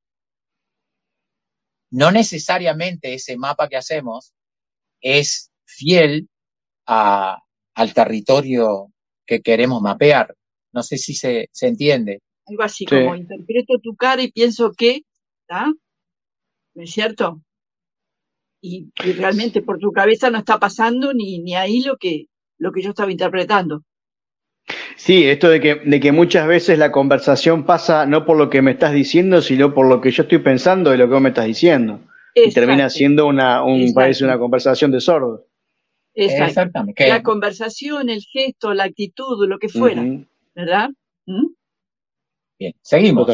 no 1.92 2.12
necesariamente 2.12 3.14
ese 3.14 3.38
mapa 3.38 3.68
que 3.68 3.78
hacemos 3.78 4.34
es 5.02 5.52
fiel 5.66 6.30
al 6.86 7.94
territorio 7.94 8.92
que 9.26 9.42
queremos 9.42 9.82
mapear. 9.82 10.36
No 10.72 10.84
sé 10.84 10.98
si 10.98 11.14
se, 11.14 11.50
se 11.52 11.68
entiende. 11.68 12.22
Algo 12.46 12.64
así, 12.64 12.86
como 12.86 13.16
interpreto 13.16 13.80
tu 13.82 13.96
cara 13.96 14.22
y 14.22 14.32
pienso 14.32 14.72
que, 14.74 15.04
¿está? 15.42 15.72
¿No 16.76 16.84
es 16.84 16.92
cierto? 16.92 17.42
Y, 18.62 18.92
realmente 18.96 19.62
por 19.62 19.78
tu 19.78 19.92
cabeza 19.92 20.30
no 20.30 20.40
está 20.40 20.60
pasando 20.60 21.14
ni, 21.14 21.40
ni 21.40 21.56
ahí 21.56 21.82
lo 21.82 21.98
que, 21.98 22.28
lo 22.58 22.72
que 22.72 22.82
yo 22.82 22.90
estaba 22.90 23.12
interpretando. 23.12 23.84
Sí, 24.96 25.26
esto 25.26 25.50
de 25.50 25.60
que, 25.60 25.76
de 25.76 26.00
que 26.00 26.12
muchas 26.12 26.48
veces 26.48 26.80
la 26.80 26.92
conversación 26.92 27.66
pasa 27.66 28.06
no 28.06 28.26
por 28.26 28.38
lo 28.38 28.50
que 28.50 28.62
me 28.62 28.72
estás 28.72 28.94
diciendo, 28.94 29.42
sino 29.42 29.74
por 29.74 29.88
lo 29.88 30.00
que 30.02 30.12
yo 30.12 30.24
estoy 30.24 30.40
pensando 30.40 30.92
de 30.92 30.98
lo 30.98 31.08
que 31.08 31.14
vos 31.14 31.22
me 31.22 31.30
estás 31.30 31.46
diciendo. 31.46 32.00
Y 32.36 32.52
termina 32.52 32.90
siendo 32.90 33.28
una, 33.28 33.64
un, 33.64 33.94
parece 33.94 34.24
una 34.24 34.40
conversación 34.40 34.92
de 34.92 35.02
sordos. 35.02 35.42
Exactamente. 36.16 37.08
La 37.08 37.24
conversación, 37.24 38.10
el 38.10 38.22
gesto, 38.22 38.74
la 38.74 38.86
actitud, 38.86 39.48
lo 39.48 39.60
que 39.60 39.70
fuera, 39.70 40.04
¿verdad? 40.56 40.90
¿Mm? 41.26 41.48
Bien, 42.64 42.76
seguimos. 42.82 43.28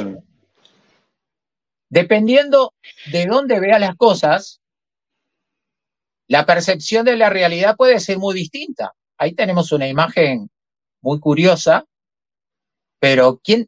Dependiendo 1.88 2.74
de 3.12 3.28
dónde 3.28 3.60
veas 3.60 3.80
las 3.80 3.96
cosas, 3.96 4.60
la 6.28 6.48
percepción 6.48 7.06
de 7.06 7.15
la 7.15 7.30
realidad 7.30 7.76
puede 7.76 8.00
ser 8.00 8.18
muy 8.18 8.34
distinta. 8.34 8.96
Ahí 9.20 9.36
tenemos 9.36 9.72
una 9.72 9.88
imagen 9.88 10.50
muy 11.02 11.20
curiosa, 11.20 11.86
pero 13.00 13.39
¿quién, 13.44 13.68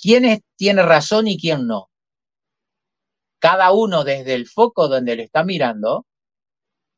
quién 0.00 0.42
tiene 0.56 0.82
razón 0.82 1.28
y 1.28 1.38
quién 1.38 1.66
no? 1.66 1.90
Cada 3.38 3.72
uno 3.72 4.04
desde 4.04 4.32
el 4.32 4.46
foco 4.46 4.88
donde 4.88 5.16
le 5.16 5.24
está 5.24 5.44
mirando 5.44 6.06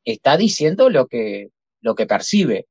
está 0.05 0.37
diciendo 0.37 0.89
lo 0.89 1.07
que, 1.07 1.49
lo 1.81 1.93
que 1.93 2.05
percibe. 2.05 2.67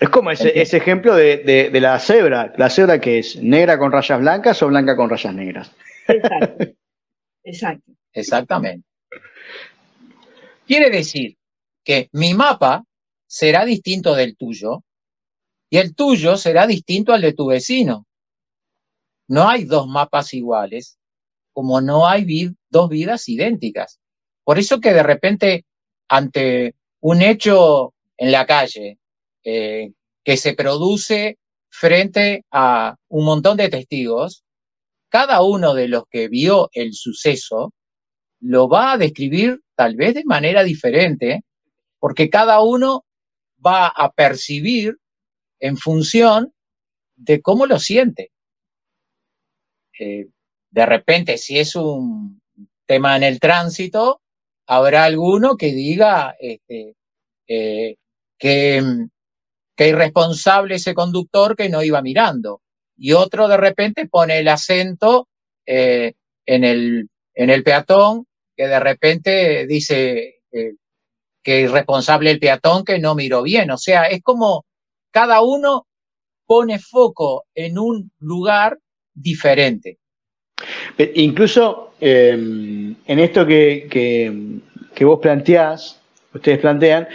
Es 0.00 0.08
como 0.08 0.30
ese, 0.30 0.58
ejemplo 0.58 1.14
de, 1.14 1.70
la 1.74 1.98
cebra. 1.98 2.54
La 2.56 2.70
cebra 2.70 2.98
que 2.98 3.18
es 3.18 3.36
negra 3.36 3.78
con 3.78 3.92
rayas 3.92 4.18
blancas 4.18 4.62
o 4.62 4.68
blanca 4.68 4.96
con 4.96 5.10
rayas 5.10 5.34
negras. 5.34 5.70
Exacto. 6.08 6.64
Exacto. 7.44 7.92
Exactamente. 8.12 8.88
Quiere 10.66 10.90
decir 10.90 11.36
que 11.84 12.08
mi 12.12 12.32
mapa 12.32 12.84
será 13.26 13.64
distinto 13.64 14.14
del 14.14 14.36
tuyo 14.36 14.84
y 15.68 15.76
el 15.76 15.94
tuyo 15.94 16.36
será 16.36 16.66
distinto 16.66 17.12
al 17.12 17.20
de 17.20 17.34
tu 17.34 17.46
vecino. 17.46 18.06
No 19.28 19.48
hay 19.48 19.64
dos 19.64 19.86
mapas 19.86 20.32
iguales, 20.32 20.98
como 21.52 21.80
no 21.80 22.08
hay 22.08 22.54
dos 22.70 22.88
vidas 22.88 23.28
idénticas. 23.28 24.00
Por 24.44 24.58
eso 24.58 24.80
que 24.80 24.92
de 24.92 25.02
repente, 25.02 25.64
ante 26.08 26.74
un 27.00 27.22
hecho 27.22 27.94
en 28.16 28.32
la 28.32 28.46
calle 28.46 28.99
eh, 29.44 29.92
que 30.24 30.36
se 30.36 30.54
produce 30.54 31.38
frente 31.70 32.44
a 32.50 32.96
un 33.08 33.24
montón 33.24 33.56
de 33.56 33.68
testigos, 33.68 34.44
cada 35.08 35.42
uno 35.42 35.74
de 35.74 35.88
los 35.88 36.04
que 36.10 36.28
vio 36.28 36.68
el 36.72 36.94
suceso 36.94 37.72
lo 38.40 38.68
va 38.68 38.92
a 38.92 38.98
describir 38.98 39.60
tal 39.74 39.96
vez 39.96 40.14
de 40.14 40.24
manera 40.24 40.62
diferente, 40.62 41.42
porque 41.98 42.30
cada 42.30 42.62
uno 42.62 43.04
va 43.64 43.86
a 43.86 44.10
percibir 44.12 44.96
en 45.58 45.76
función 45.76 46.52
de 47.16 47.42
cómo 47.42 47.66
lo 47.66 47.78
siente. 47.78 48.30
Eh, 49.98 50.28
de 50.70 50.86
repente, 50.86 51.36
si 51.36 51.58
es 51.58 51.76
un 51.76 52.40
tema 52.86 53.16
en 53.16 53.22
el 53.22 53.38
tránsito, 53.38 54.22
habrá 54.66 55.04
alguno 55.04 55.56
que 55.56 55.72
diga 55.72 56.34
este, 56.38 56.94
eh, 57.46 57.96
que, 58.38 58.82
que 59.80 59.88
irresponsable 59.88 60.74
ese 60.74 60.92
conductor 60.92 61.56
que 61.56 61.70
no 61.70 61.82
iba 61.82 62.02
mirando. 62.02 62.60
Y 62.98 63.14
otro 63.14 63.48
de 63.48 63.56
repente 63.56 64.06
pone 64.06 64.38
el 64.38 64.48
acento 64.48 65.26
eh, 65.64 66.12
en, 66.44 66.64
el, 66.64 67.08
en 67.32 67.48
el 67.48 67.62
peatón, 67.62 68.26
que 68.54 68.66
de 68.66 68.78
repente 68.78 69.66
dice 69.66 70.42
que 71.42 71.60
irresponsable 71.62 72.30
el 72.30 72.38
peatón 72.38 72.84
que 72.84 72.98
no 72.98 73.14
miró 73.14 73.42
bien. 73.42 73.70
O 73.70 73.78
sea, 73.78 74.02
es 74.02 74.20
como 74.22 74.66
cada 75.10 75.40
uno 75.40 75.86
pone 76.44 76.78
foco 76.78 77.46
en 77.54 77.78
un 77.78 78.12
lugar 78.18 78.78
diferente. 79.14 79.96
Incluso 81.14 81.94
em, 82.02 82.96
en 83.06 83.18
esto 83.18 83.46
que, 83.46 83.86
que, 83.88 85.04
vos 85.06 85.20
planteás, 85.20 85.98
ustedes 86.34 86.58
plantean, 86.58 87.08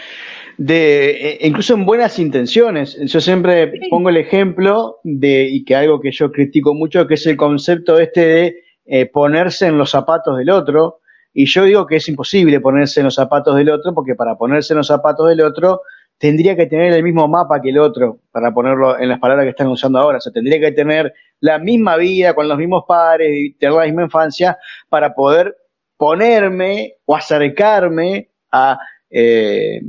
de, 0.57 1.37
e, 1.41 1.47
incluso 1.47 1.73
en 1.73 1.85
buenas 1.85 2.19
intenciones. 2.19 2.97
Yo 3.05 3.19
siempre 3.21 3.73
pongo 3.89 4.09
el 4.09 4.17
ejemplo 4.17 4.99
de, 5.03 5.47
y 5.49 5.65
que 5.65 5.75
algo 5.75 5.99
que 5.99 6.11
yo 6.11 6.31
critico 6.31 6.73
mucho, 6.73 7.07
que 7.07 7.15
es 7.15 7.25
el 7.27 7.37
concepto 7.37 7.99
este 7.99 8.25
de 8.25 8.63
eh, 8.85 9.05
ponerse 9.07 9.67
en 9.67 9.77
los 9.77 9.91
zapatos 9.91 10.37
del 10.37 10.49
otro. 10.49 10.99
Y 11.33 11.45
yo 11.47 11.63
digo 11.65 11.85
que 11.85 11.97
es 11.97 12.07
imposible 12.07 12.61
ponerse 12.61 13.01
en 13.01 13.05
los 13.05 13.15
zapatos 13.15 13.55
del 13.55 13.69
otro, 13.69 13.93
porque 13.93 14.15
para 14.15 14.35
ponerse 14.35 14.73
en 14.73 14.77
los 14.77 14.87
zapatos 14.87 15.27
del 15.27 15.41
otro 15.41 15.81
tendría 16.17 16.55
que 16.55 16.65
tener 16.67 16.93
el 16.93 17.03
mismo 17.03 17.27
mapa 17.27 17.61
que 17.61 17.69
el 17.69 17.77
otro, 17.77 18.19
para 18.31 18.53
ponerlo 18.53 18.97
en 18.97 19.09
las 19.09 19.19
palabras 19.19 19.43
que 19.43 19.49
están 19.49 19.67
usando 19.67 19.99
ahora. 19.99 20.19
O 20.19 20.21
sea, 20.21 20.31
tendría 20.31 20.59
que 20.59 20.71
tener 20.71 21.13
la 21.41 21.59
misma 21.59 21.97
vida, 21.97 22.33
con 22.33 22.47
los 22.47 22.57
mismos 22.57 22.85
padres, 22.87 23.29
y 23.33 23.53
tener 23.55 23.75
la 23.75 23.85
misma 23.85 24.03
infancia, 24.03 24.57
para 24.87 25.13
poder 25.13 25.57
ponerme 25.97 26.95
o 27.05 27.15
acercarme 27.15 28.29
a 28.51 28.79
eh, 29.09 29.81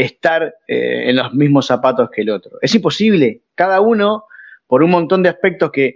estar 0.00 0.54
eh, 0.66 1.10
en 1.10 1.16
los 1.16 1.32
mismos 1.34 1.66
zapatos 1.66 2.10
que 2.10 2.22
el 2.22 2.30
otro. 2.30 2.58
Es 2.60 2.74
imposible. 2.74 3.42
Cada 3.54 3.80
uno, 3.80 4.24
por 4.66 4.82
un 4.82 4.90
montón 4.90 5.22
de 5.22 5.28
aspectos 5.28 5.70
que, 5.70 5.94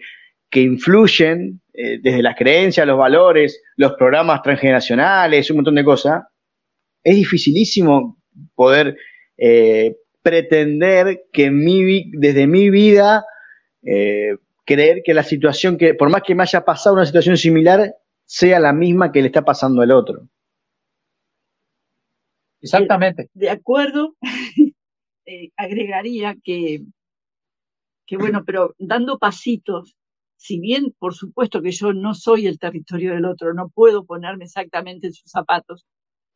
que 0.51 0.61
influyen, 0.61 1.61
eh, 1.73 1.99
desde 2.03 2.23
las 2.23 2.37
creencias, 2.37 2.87
los 2.87 2.99
valores, 2.99 3.63
los 3.77 3.95
programas 3.95 4.43
transgeneracionales, 4.43 5.51
un 5.51 5.57
montón 5.57 5.75
de 5.75 5.85
cosas, 5.85 6.23
es 7.03 7.17
dificilísimo 7.17 8.19
poder 8.55 8.97
eh, 9.37 9.97
pretender 10.23 11.25
que 11.33 11.51
mi, 11.51 12.11
desde 12.13 12.47
mi 12.47 12.71
vida, 12.71 13.25
creer 14.65 15.03
que 15.05 15.13
la 15.13 15.23
situación 15.23 15.77
que, 15.77 15.93
por 15.93 16.09
más 16.09 16.23
que 16.23 16.35
me 16.35 16.43
haya 16.43 16.65
pasado 16.65 16.97
una 16.97 17.05
situación 17.05 17.37
similar, 17.37 17.95
sea 18.25 18.59
la 18.59 18.73
misma 18.73 19.13
que 19.13 19.21
le 19.21 19.27
está 19.27 19.43
pasando 19.43 19.83
al 19.83 19.91
otro. 19.91 20.27
Exactamente. 22.65 23.29
De, 23.35 23.51
acuerdo, 23.51 24.17
eh, 25.27 25.51
agregaría 25.57 26.35
que, 26.43 26.81
que, 28.07 28.17
bueno, 28.17 28.43
pero 28.47 28.75
dando 28.79 29.19
pasitos, 29.19 29.95
si 30.37 30.61
bien 30.61 30.95
por 30.99 31.15
supuesto 31.15 31.61
que 31.61 31.73
yo 31.73 31.93
no 31.93 32.15
soy 32.15 32.47
el 32.47 32.59
territorio 32.59 33.13
del 33.13 33.27
otro, 33.27 33.53
no 33.53 33.69
puedo 33.69 34.07
ponerme 34.07 34.47
exactamente 34.47 35.09
en 35.09 35.13
sus 35.13 35.31
zapatos, 35.31 35.85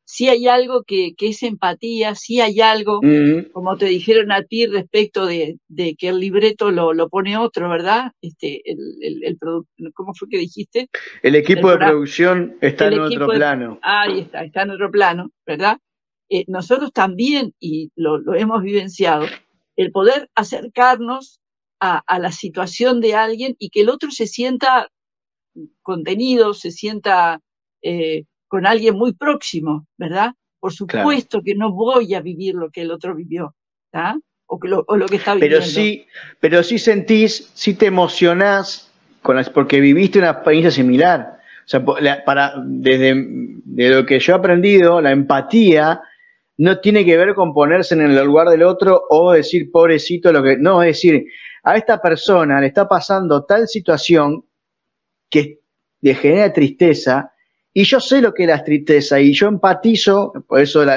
si 0.05 0.29
hay 0.29 0.49
algo 0.49 0.85
que, 0.85 1.15
es 1.19 1.43
empatía, 1.43 2.15
si 2.15 2.41
hay 2.41 2.61
algo, 2.61 3.01
como 3.53 3.77
te 3.77 3.87
dijeron 3.87 4.33
a 4.33 4.43
ti 4.43 4.67
respecto 4.67 5.27
de, 5.27 5.59
que 5.99 6.09
el 6.09 6.19
libreto 6.19 6.71
lo, 6.71 7.09
pone 7.11 7.37
otro, 7.37 7.69
¿verdad? 7.69 8.13
Este, 8.23 8.63
el, 8.65 8.79
el, 9.23 9.39
¿Cómo 9.93 10.15
fue 10.15 10.29
que 10.31 10.39
dijiste? 10.39 10.89
El 11.23 11.35
equipo 11.35 11.71
de 11.71 11.77
producción 11.77 12.57
está 12.63 12.89
en 12.89 13.01
otro 13.01 13.29
plano. 13.29 13.79
ahí 13.83 14.21
está, 14.21 14.45
está 14.45 14.63
en 14.63 14.71
otro 14.71 14.91
plano, 14.91 15.31
¿verdad? 15.47 15.79
Eh, 16.31 16.45
nosotros 16.47 16.93
también, 16.93 17.55
y 17.59 17.91
lo, 17.97 18.35
hemos 18.35 18.63
vivenciado, 18.63 19.27
el 19.77 19.93
poder 19.93 20.29
acercarnos 20.35 21.41
a, 21.81 22.03
la 22.19 22.33
situación 22.33 23.01
de 23.01 23.15
alguien 23.15 23.55
y 23.59 23.71
que 23.71 23.83
el 23.83 23.89
otro 23.89 24.11
se 24.11 24.27
sienta 24.27 24.89
contenido, 25.81 26.55
se 26.55 26.71
sienta 26.71 27.41
eh, 27.83 28.25
con 28.49 28.67
alguien 28.67 28.97
muy 28.97 29.13
próximo, 29.13 29.87
¿verdad? 29.97 30.33
Por 30.61 30.73
supuesto 30.73 31.41
que 31.43 31.55
no 31.55 31.73
voy 31.73 32.15
a 32.15 32.21
vivir 32.21 32.55
lo 32.55 32.71
que 32.71 32.83
el 32.83 32.91
otro 32.91 33.15
vivió, 33.15 33.55
¿verdad? 33.93 34.17
O, 34.47 34.59
lo, 34.63 34.85
o 34.89 34.97
lo 34.97 35.07
que 35.07 35.17
está 35.17 35.35
viviendo. 35.35 35.59
Pero 35.59 35.71
sí, 35.71 36.07
pero 36.41 36.63
sí 36.63 36.79
sentís, 36.79 37.51
sí 37.55 37.75
te 37.75 37.87
emocionás 37.87 38.91
con 39.23 39.37
las, 39.37 39.49
porque 39.49 39.81
viviste 39.81 40.19
una 40.19 40.31
experiencia 40.31 40.73
similar. 40.73 41.39
O 41.65 41.69
sea, 41.69 41.85
para, 42.25 42.55
desde 42.65 43.15
de 43.17 43.91
lo 43.91 44.07
que 44.07 44.19
yo 44.19 44.33
he 44.33 44.37
aprendido, 44.37 45.01
la 45.01 45.13
empatía 45.13 46.01
no 46.59 46.81
tiene 46.81 47.05
que 47.05 47.17
ver 47.17 47.35
con 47.35 47.55
ponerse 47.55 47.95
en 47.95 48.03
el 48.03 48.25
lugar 48.25 48.49
del 48.49 48.63
otro 48.63 49.03
o 49.11 49.33
decir 49.33 49.71
pobrecito 49.71 50.33
lo 50.33 50.43
que. 50.43 50.57
No, 50.57 50.83
es 50.83 50.97
decir, 50.97 51.27
a 51.63 51.77
esta 51.77 52.01
persona 52.01 52.61
le 52.61 52.69
está 52.69 52.87
pasando 52.87 53.45
tal 53.45 53.67
situación 53.67 54.45
que 55.31 55.61
le 56.01 56.15
genera 56.15 56.53
tristeza 56.53 57.33
y 57.79 57.85
yo 57.85 58.01
sé 58.01 58.21
lo 58.21 58.35
que 58.35 58.43
es 58.43 58.49
la 58.49 58.65
tristeza 58.65 59.21
y 59.21 59.33
yo 59.33 59.47
empatizo, 59.47 60.33
por 60.49 60.61
eso 60.61 60.85
la, 60.85 60.97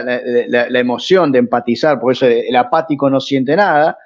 emoción 0.80 1.32
de 1.32 1.38
empatizar, 1.38 2.00
por 2.00 2.14
eso 2.14 2.26
el 2.26 2.56
apático 2.56 3.08
no 3.08 3.20
siente 3.20 3.56
nada. 3.56 4.00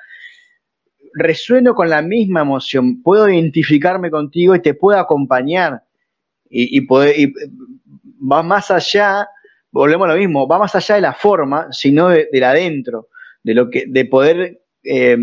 Resueno 1.13 1.73
con 1.73 1.89
la 1.89 2.01
misma 2.01 2.41
emoción, 2.41 3.01
puedo 3.01 3.29
identificarme 3.29 4.11
contigo 4.11 4.55
y 4.55 4.61
te 4.61 4.73
puedo 4.73 4.99
acompañar. 4.99 5.83
Y, 6.49 6.85
va 6.85 8.43
más 8.43 8.69
allá, 8.71 9.25
volvemos 9.75 10.07
a 10.07 10.13
lo 10.13 10.17
mismo, 10.17 10.47
va 10.47 10.57
más 10.57 10.73
allá 10.73 10.95
de 10.95 11.01
la 11.01 11.13
forma, 11.13 11.67
sino 11.71 12.07
de, 12.07 12.29
la 12.31 12.51
adentro, 12.51 13.09
de, 13.43 13.53
lo 13.53 13.69
que, 13.69 13.83
de 13.87 14.05
poder 14.05 14.61
eh, 14.83 15.17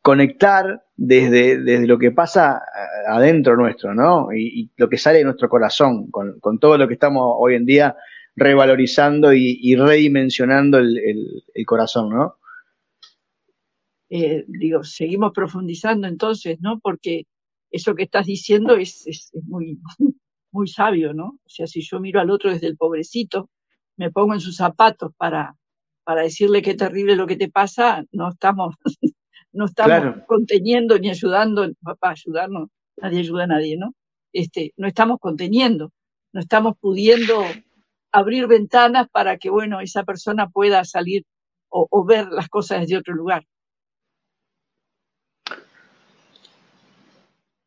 conectar 0.00 0.82
desde, 0.96 1.62
desde 1.62 1.86
lo 1.86 1.98
que 1.98 2.10
pasa 2.10 2.60
adentro 3.06 3.56
nuestro, 3.56 3.94
¿no? 3.94 4.32
Y, 4.34 4.72
lo 4.76 4.88
que 4.88 4.98
sale 4.98 5.18
de 5.18 5.24
nuestro 5.24 5.48
corazón, 5.48 6.10
con, 6.10 6.58
todo 6.58 6.76
lo 6.76 6.88
que 6.88 6.94
estamos 6.94 7.36
hoy 7.38 7.54
en 7.54 7.64
día 7.64 7.94
revalorizando 8.34 9.32
y, 9.32 9.76
redimensionando 9.76 10.78
el, 10.78 11.44
corazón, 11.64 12.10
¿no? 12.10 12.38
eh, 14.10 14.44
digo, 14.48 14.82
seguimos 14.82 15.30
profundizando 15.32 16.08
entonces, 16.08 16.58
¿no? 16.60 16.80
Porque 16.80 17.26
eso 17.70 17.94
que 17.94 18.02
estás 18.02 18.26
diciendo 18.26 18.74
es, 18.74 19.06
es, 19.06 19.30
muy, 19.44 19.78
muy 20.52 20.68
sabio, 20.68 21.12
¿no? 21.14 21.38
O 21.44 21.48
sea, 21.48 21.66
si 21.66 21.82
yo 21.82 22.00
miro 22.00 22.20
al 22.20 22.30
otro 22.30 22.50
desde 22.50 22.66
el 22.68 22.76
pobrecito, 22.76 23.50
me 23.96 24.10
pongo 24.10 24.34
en 24.34 24.40
sus 24.40 24.56
zapatos 24.56 25.12
para, 25.16 25.56
para 26.04 26.22
decirle 26.22 26.62
qué 26.62 26.74
terrible 26.74 27.16
lo 27.16 27.26
que 27.26 27.36
te 27.36 27.50
pasa, 27.50 28.04
no 28.12 28.30
estamos, 28.30 28.74
no 29.52 29.64
estamos 29.66 30.24
conteniendo 30.26 30.98
ni 30.98 31.10
ayudando, 31.10 31.68
papá, 31.82 32.10
ayudarnos, 32.10 32.68
nadie 32.96 33.20
ayuda 33.20 33.44
a 33.44 33.48
nadie, 33.48 33.76
¿no? 33.76 33.94
Este, 34.32 34.72
no 34.76 34.86
estamos 34.88 35.18
conteniendo, 35.20 35.92
no 36.32 36.40
estamos 36.40 36.76
pudiendo 36.80 37.42
abrir 38.12 38.46
ventanas 38.46 39.08
para 39.10 39.38
que, 39.38 39.50
bueno, 39.50 39.80
esa 39.80 40.04
persona 40.04 40.48
pueda 40.48 40.84
salir 40.84 41.24
o, 41.68 42.04
ver 42.04 42.28
las 42.28 42.48
cosas 42.48 42.82
desde 42.82 42.98
otro 42.98 43.14
lugar. 43.14 43.46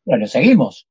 Bueno, 0.04 0.26
seguimos. 0.28 0.86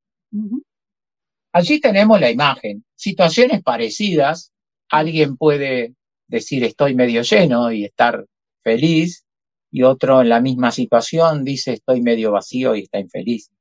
Allí 1.55 1.79
tenemos 1.79 2.19
la 2.19 2.29
imagen. 2.29 2.83
Situaciones 2.95 3.63
parecidas. 3.63 4.51
Alguien 4.89 5.37
puede 5.37 5.95
decir 6.27 6.65
estoy 6.65 6.95
medio 6.95 7.21
lleno 7.21 7.71
y 7.71 7.85
estar 7.85 8.25
feliz, 8.61 9.25
y 9.71 9.83
otro 9.83 10.21
en 10.21 10.27
la 10.27 10.41
misma 10.41 10.71
situación 10.71 11.45
dice 11.45 11.71
estoy 11.71 12.01
medio 12.01 12.33
vacío 12.33 12.75
y 12.75 12.81
está 12.81 12.99
infeliz. 12.99 13.51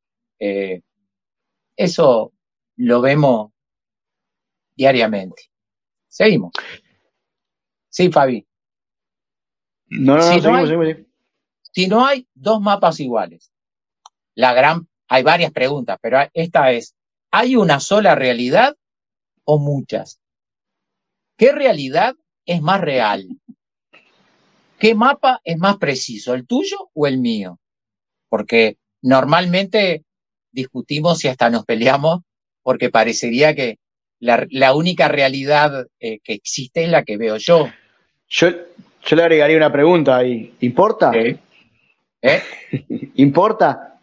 Eh, 0.41 0.81
eso 1.77 2.33
lo 2.75 3.01
vemos 3.01 3.53
diariamente. 4.75 5.45
Seguimos. 6.09 6.51
Sí, 7.91 8.11
Fabi. 8.11 8.45
No, 9.87 10.17
no, 10.17 10.23
si 10.33 10.41
no, 10.41 10.57
hay, 10.57 11.07
Si 11.71 11.87
no 11.87 12.05
hay 12.05 12.27
dos 12.35 12.61
mapas 12.61 12.99
iguales, 12.99 13.53
la 14.35 14.53
gran, 14.53 14.89
hay 15.07 15.23
varias 15.23 15.53
preguntas, 15.53 15.97
pero 16.03 16.19
esta 16.33 16.73
es, 16.73 16.97
¿hay 17.35 17.57
una 17.57 17.81
sola 17.81 18.15
realidad 18.15 18.77
o 19.43 19.59
muchas? 19.59 20.21
¿Qué 21.37 21.51
realidad 21.51 22.15
es 22.47 22.63
más 22.63 22.81
real? 22.81 23.27
¿Qué 24.79 24.95
mapa 24.95 25.41
es 25.43 25.59
más 25.59 25.79
preciso, 25.79 26.35
el 26.35 26.47
tuyo 26.47 26.91
o 26.95 27.09
el 27.09 27.19
mío? 27.19 27.59
Porque 28.29 28.77
normalmente 29.03 30.05
discutimos 30.53 31.25
y 31.25 31.29
hasta 31.29 31.51
nos 31.51 31.65
peleamos 31.65 32.21
porque 32.63 32.89
parecería 32.91 33.53
que 33.57 33.79
la, 34.21 34.73
única 34.73 35.09
realidad 35.09 35.89
eh, 35.99 36.21
que 36.23 36.35
existe 36.35 36.85
es 36.85 36.89
la 36.89 37.03
que 37.03 37.17
veo 37.17 37.37
yo. 37.37 37.69
Yo, 38.29 38.49
yo 39.05 39.17
le 39.17 39.23
agregaría 39.23 39.57
una 39.57 39.73
pregunta 39.73 40.19
ahí. 40.19 40.55
¿Importa? 40.61 41.11
¿Eh? 41.15 41.37
¿Importa? 43.17 43.94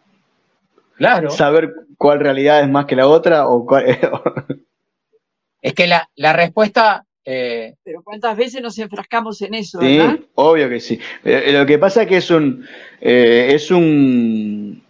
Claro. 1.02 1.30
¿Saber 1.30 1.74
cuál 1.98 2.20
realidad 2.20 2.62
es 2.62 2.68
más 2.68 2.86
que 2.86 2.94
la 2.94 3.08
otra? 3.08 3.48
O 3.48 3.66
es 5.62 5.74
que 5.74 5.86
la, 5.88 6.08
la 6.14 6.32
respuesta 6.32 7.04
eh, 7.24 7.74
Pero 7.82 8.02
cuántas 8.04 8.36
veces 8.36 8.62
nos 8.62 8.78
enfrascamos 8.78 9.42
en 9.42 9.54
eso, 9.54 9.80
sí, 9.80 9.98
obvio 10.34 10.68
que 10.68 10.78
sí. 10.80 11.00
lo 11.24 11.66
que 11.66 11.78
pasa 11.78 12.02
es 12.02 12.08
que 12.08 12.16
es 12.16 12.30
un, 12.30 12.64
es 13.00 13.70
un, 13.70 14.82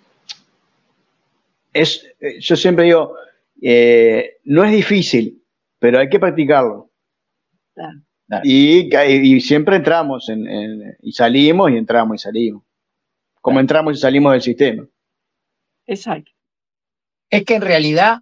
es, 1.73 2.07
yo 2.41 2.57
siempre 2.57 2.87
digo, 2.87 3.15
eh, 3.63 4.37
no 4.45 4.65
es 4.65 4.73
difícil, 4.73 5.43
pero 5.79 5.99
hay 5.99 6.09
que 6.09 6.21
practicarlo. 6.21 6.91
Y, 8.45 8.91
siempre 9.41 9.77
entramos 9.77 10.29
en, 10.29 10.97
y 11.03 11.13
salimos 11.13 11.71
y 11.71 11.77
entramos 11.77 12.17
y 12.17 12.19
salimos. 12.19 12.63
Como 13.41 13.61
entramos 13.61 13.99
y 13.99 14.01
salimos 14.01 14.33
del 14.33 14.43
sistema. 14.43 14.87
Exacto. 15.93 16.33
Es 17.31 17.45
que 17.45 17.55
en 17.55 17.63
realidad 17.63 18.21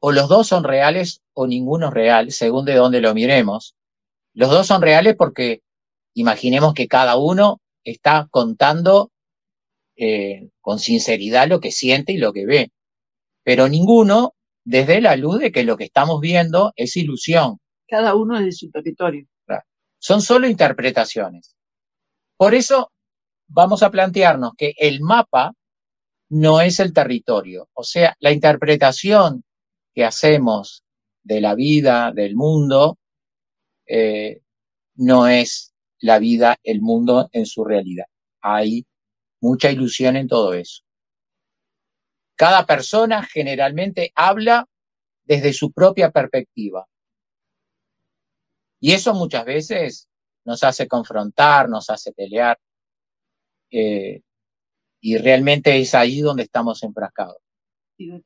o 0.00 0.12
los 0.12 0.28
dos 0.28 0.48
son 0.48 0.64
reales 0.64 1.20
o 1.32 1.46
ninguno 1.46 1.88
es 1.88 1.94
real, 1.94 2.32
según 2.32 2.64
de 2.64 2.74
dónde 2.74 3.00
lo 3.00 3.14
miremos. 3.14 3.74
Los 4.34 4.50
dos 4.50 4.66
son 4.66 4.82
reales 4.82 5.14
porque 5.16 5.60
imaginemos 6.14 6.74
que 6.74 6.88
cada 6.88 7.16
uno 7.16 7.60
está 7.84 8.28
contando 8.30 9.10
eh, 9.96 10.48
con 10.60 10.78
sinceridad 10.78 11.48
lo 11.48 11.60
que 11.60 11.70
siente 11.70 12.12
y 12.12 12.18
lo 12.18 12.32
que 12.32 12.46
ve. 12.46 12.70
Pero 13.44 13.68
ninguno 13.68 14.34
desde 14.64 15.00
la 15.00 15.16
luz 15.16 15.40
de 15.40 15.52
que 15.52 15.64
lo 15.64 15.76
que 15.76 15.84
estamos 15.84 16.20
viendo 16.20 16.72
es 16.76 16.96
ilusión. 16.96 17.58
Cada 17.88 18.14
uno 18.14 18.38
es 18.38 18.44
de 18.44 18.52
su 18.52 18.70
territorio. 18.70 19.26
Son 19.98 20.20
solo 20.20 20.48
interpretaciones. 20.48 21.54
Por 22.36 22.54
eso 22.54 22.90
vamos 23.46 23.84
a 23.84 23.90
plantearnos 23.90 24.52
que 24.56 24.74
el 24.78 25.00
mapa 25.00 25.52
no 26.32 26.62
es 26.62 26.80
el 26.80 26.94
territorio. 26.94 27.68
O 27.74 27.84
sea, 27.84 28.16
la 28.18 28.32
interpretación 28.32 29.44
que 29.94 30.02
hacemos 30.02 30.82
de 31.22 31.42
la 31.42 31.54
vida, 31.54 32.10
del 32.10 32.36
mundo, 32.36 32.98
eh, 33.86 34.40
no 34.94 35.28
es 35.28 35.74
la 36.00 36.18
vida, 36.18 36.56
el 36.62 36.80
mundo 36.80 37.28
en 37.32 37.44
su 37.44 37.64
realidad. 37.64 38.06
Hay 38.40 38.86
mucha 39.42 39.70
ilusión 39.70 40.16
en 40.16 40.26
todo 40.26 40.54
eso. 40.54 40.82
Cada 42.34 42.64
persona 42.64 43.22
generalmente 43.22 44.10
habla 44.14 44.66
desde 45.24 45.52
su 45.52 45.70
propia 45.70 46.10
perspectiva. 46.10 46.88
Y 48.80 48.92
eso 48.92 49.12
muchas 49.12 49.44
veces 49.44 50.08
nos 50.46 50.64
hace 50.64 50.88
confrontar, 50.88 51.68
nos 51.68 51.90
hace 51.90 52.10
pelear. 52.12 52.58
Eh, 53.70 54.22
y 55.02 55.18
realmente 55.18 55.78
es 55.78 55.94
ahí 55.94 56.20
donde 56.20 56.44
estamos 56.44 56.82
enfrascados. 56.84 57.36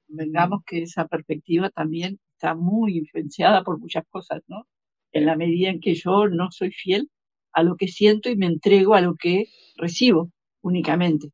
Vengamos 0.06 0.62
que 0.64 0.82
esa 0.82 1.08
perspectiva 1.08 1.70
también 1.70 2.20
está 2.34 2.54
muy 2.54 2.98
influenciada 2.98 3.64
por 3.64 3.80
muchas 3.80 4.04
cosas, 4.10 4.42
¿no? 4.46 4.66
En 5.10 5.24
la 5.24 5.36
medida 5.36 5.70
en 5.70 5.80
que 5.80 5.94
yo 5.94 6.28
no 6.28 6.52
soy 6.52 6.70
fiel 6.70 7.10
a 7.52 7.62
lo 7.62 7.76
que 7.76 7.88
siento 7.88 8.28
y 8.28 8.36
me 8.36 8.46
entrego 8.46 8.94
a 8.94 9.00
lo 9.00 9.16
que 9.16 9.46
recibo 9.76 10.30
únicamente, 10.60 11.30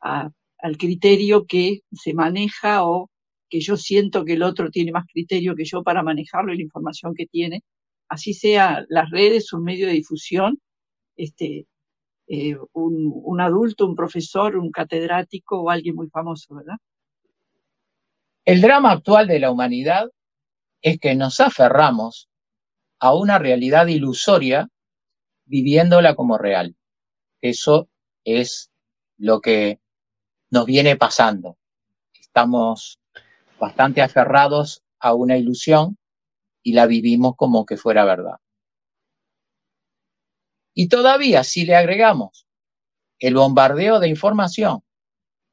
al 0.00 0.78
criterio 0.78 1.44
que 1.46 1.80
se 1.92 2.14
maneja 2.14 2.84
o 2.84 3.10
que 3.50 3.60
yo 3.60 3.76
siento 3.76 4.24
que 4.24 4.34
el 4.34 4.42
otro 4.42 4.70
tiene 4.70 4.92
más 4.92 5.04
criterio 5.06 5.54
que 5.54 5.64
yo 5.64 5.82
para 5.82 6.02
manejarlo 6.02 6.52
y 6.54 6.56
la 6.56 6.62
información 6.62 7.14
que 7.14 7.26
tiene, 7.26 7.62
así 8.08 8.32
sea 8.32 8.86
las 8.88 9.10
redes, 9.10 9.52
un 9.52 9.64
medio 9.64 9.86
de 9.86 9.94
difusión, 9.94 10.58
este, 11.16 11.66
eh, 12.28 12.56
un, 12.72 13.10
un, 13.24 13.40
adulto, 13.40 13.86
un 13.86 13.96
profesor, 13.96 14.56
un 14.56 14.70
catedrático 14.70 15.62
o 15.62 15.70
alguien 15.70 15.94
muy 15.94 16.08
famoso, 16.08 16.54
¿verdad? 16.54 16.76
El 18.44 18.60
drama 18.60 18.92
actual 18.92 19.26
de 19.26 19.38
la 19.40 19.50
humanidad 19.50 20.10
es 20.82 20.98
que 20.98 21.14
nos 21.14 21.40
aferramos 21.40 22.28
a 22.98 23.14
una 23.14 23.38
realidad 23.38 23.86
ilusoria 23.86 24.68
viviéndola 25.44 26.14
como 26.14 26.38
real. 26.38 26.76
Eso 27.40 27.88
es 28.24 28.70
lo 29.16 29.40
que 29.40 29.80
nos 30.50 30.66
viene 30.66 30.96
pasando. 30.96 31.56
Estamos 32.20 32.98
bastante 33.58 34.02
aferrados 34.02 34.82
a 34.98 35.14
una 35.14 35.36
ilusión 35.36 35.98
y 36.62 36.72
la 36.72 36.86
vivimos 36.86 37.34
como 37.36 37.64
que 37.64 37.76
fuera 37.76 38.04
verdad. 38.04 38.36
Y 40.80 40.86
todavía, 40.86 41.42
si 41.42 41.64
le 41.64 41.74
agregamos 41.74 42.46
el 43.18 43.34
bombardeo 43.34 43.98
de 43.98 44.06
información 44.06 44.84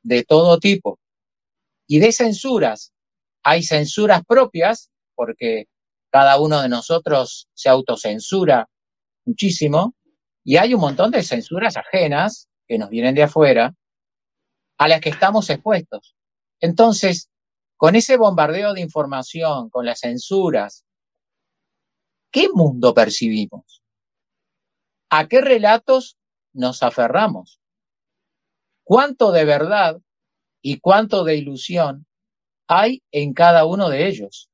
de 0.03 0.23
todo 0.23 0.59
tipo 0.59 0.99
y 1.87 1.97
de 1.97 2.11
censuras, 2.11 2.93
hay 3.41 3.63
censuras 3.63 4.21
propias, 4.23 4.91
porque 5.15 5.65
cada 6.11 6.39
uno 6.39 6.61
de 6.61 6.69
nosotros 6.69 7.47
se 7.55 7.69
autocensura 7.69 8.69
muchísimo, 9.25 9.95
y 10.43 10.57
hay 10.57 10.75
un 10.75 10.81
montón 10.81 11.09
de 11.09 11.23
censuras 11.23 11.75
ajenas 11.75 12.47
que 12.67 12.77
nos 12.77 12.91
vienen 12.91 13.15
de 13.15 13.23
afuera, 13.23 13.73
a 14.77 14.87
las 14.87 15.01
que 15.01 15.09
estamos 15.09 15.49
expuestos. 15.49 16.15
Entonces, 16.59 17.31
con 17.77 17.95
ese 17.95 18.17
bombardeo 18.17 18.75
de 18.75 18.81
información, 18.81 19.71
con 19.71 19.87
las 19.87 20.01
censuras, 20.01 20.85
¿qué 22.29 22.47
mundo 22.53 22.93
percibimos? 22.93 23.81
¿A 25.17 25.29
qué 25.29 25.39
relatos 25.39 26.17
nos 26.51 26.83
aferramos? 26.83 27.61
¿Cuánto 28.83 29.31
de 29.31 29.45
verdad 29.45 30.01
y 30.61 30.81
cuánto 30.81 31.23
de 31.23 31.37
ilusión 31.37 32.05
hay 32.67 33.01
en 33.13 33.33
cada 33.33 33.63
uno 33.63 33.87
de 33.87 34.07
ellos? 34.09 34.49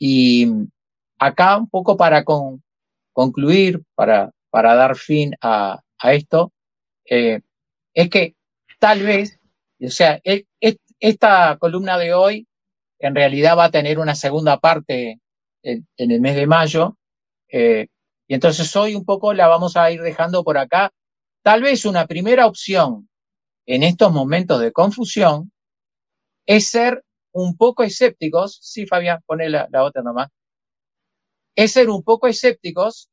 Y 0.00 0.48
acá 1.16 1.56
un 1.56 1.68
poco 1.68 1.96
para 1.96 2.24
concluir, 3.12 3.84
para, 3.94 4.32
para 4.50 4.74
dar 4.74 4.96
fin 4.96 5.36
a, 5.40 5.80
esto, 6.02 6.52
eh, 7.08 7.40
es 7.94 8.10
que 8.10 8.34
tal 8.80 9.04
vez, 9.04 9.38
o 9.80 9.90
sea, 9.90 10.20
e, 10.24 10.46
e, 10.60 10.76
esta 10.98 11.56
columna 11.58 11.98
de 11.98 12.14
hoy 12.14 12.48
en 12.98 13.14
realidad 13.14 13.56
va 13.56 13.66
a 13.66 13.70
tener 13.70 14.00
una 14.00 14.16
segunda 14.16 14.58
parte 14.58 15.20
en, 15.62 15.86
el 15.98 16.20
mes 16.20 16.34
de 16.34 16.48
mayo. 16.48 16.98
Eh, 17.48 17.86
y 18.26 18.34
entonces 18.34 18.74
hoy 18.76 18.94
un 18.94 19.04
poco 19.04 19.34
la 19.34 19.48
vamos 19.48 19.76
a 19.76 19.90
ir 19.90 20.00
dejando 20.00 20.44
por 20.44 20.58
acá 20.58 20.92
Tal 21.44 21.60
vez 21.60 21.84
una 21.84 22.06
primera 22.06 22.46
opción 22.46 23.10
en 23.66 23.82
estos 23.82 24.10
momentos 24.10 24.60
de 24.60 24.72
confusión 24.72 25.52
es 26.46 26.70
ser 26.70 27.04
un 27.32 27.58
poco 27.58 27.82
escépticos. 27.82 28.58
Sí, 28.62 28.86
Fabián, 28.86 29.20
pone 29.26 29.50
la, 29.50 29.68
la 29.70 29.84
otra 29.84 30.02
nomás. 30.02 30.30
Es 31.54 31.72
ser 31.72 31.90
un 31.90 32.02
poco 32.02 32.28
escépticos 32.28 33.10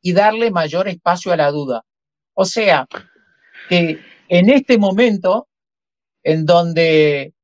y 0.00 0.14
darle 0.14 0.50
mayor 0.50 0.88
espacio 0.88 1.30
a 1.30 1.36
la 1.36 1.50
duda. 1.50 1.84
O 2.32 2.46
sea, 2.46 2.86
que 3.68 4.00
en 4.28 4.48
este 4.48 4.78
momento 4.78 5.46
en 6.22 6.46
donde 6.46 7.34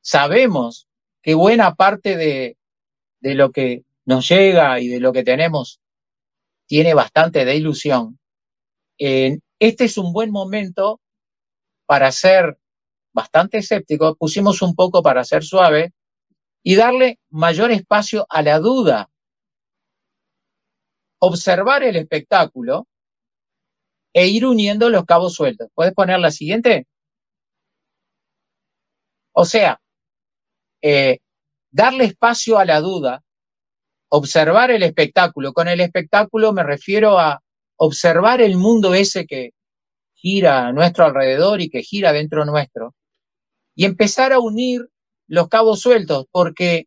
sabemos 0.00 0.86
que 1.22 1.34
buena 1.34 1.74
parte 1.74 2.16
de, 2.16 2.56
de 3.18 3.34
lo 3.34 3.50
que 3.50 3.82
nos 4.04 4.28
llega 4.28 4.78
y 4.78 4.86
de 4.86 5.00
lo 5.00 5.12
que 5.12 5.24
tenemos 5.24 5.80
tiene 6.68 6.94
bastante 6.94 7.44
de 7.44 7.56
ilusión, 7.56 8.18
este 8.98 9.84
es 9.84 9.98
un 9.98 10.12
buen 10.12 10.30
momento 10.30 11.00
para 11.86 12.12
ser 12.12 12.58
bastante 13.12 13.58
escéptico, 13.58 14.14
pusimos 14.16 14.62
un 14.62 14.74
poco 14.74 15.02
para 15.02 15.24
ser 15.24 15.42
suave 15.42 15.92
y 16.62 16.76
darle 16.76 17.18
mayor 17.30 17.70
espacio 17.70 18.26
a 18.28 18.42
la 18.42 18.58
duda. 18.58 19.10
Observar 21.20 21.82
el 21.82 21.96
espectáculo 21.96 22.86
e 24.12 24.28
ir 24.28 24.46
uniendo 24.46 24.90
los 24.90 25.04
cabos 25.04 25.34
sueltos. 25.34 25.68
¿Puedes 25.74 25.94
poner 25.94 26.20
la 26.20 26.30
siguiente? 26.30 26.86
O 29.32 29.44
sea, 29.44 29.80
eh, 30.82 31.18
darle 31.70 32.04
espacio 32.04 32.58
a 32.58 32.64
la 32.64 32.80
duda, 32.80 33.22
observar 34.08 34.70
el 34.70 34.82
espectáculo. 34.82 35.52
Con 35.52 35.68
el 35.68 35.80
espectáculo 35.80 36.52
me 36.52 36.62
refiero 36.62 37.18
a 37.18 37.42
observar 37.76 38.40
el 38.40 38.56
mundo 38.56 38.94
ese 38.94 39.26
que 39.26 39.50
gira 40.14 40.66
a 40.66 40.72
nuestro 40.72 41.04
alrededor 41.04 41.60
y 41.60 41.70
que 41.70 41.82
gira 41.82 42.12
dentro 42.12 42.44
nuestro. 42.44 42.94
Y 43.74 43.84
empezar 43.84 44.32
a 44.32 44.40
unir 44.40 44.88
los 45.28 45.48
cabos 45.48 45.80
sueltos, 45.80 46.26
porque 46.30 46.86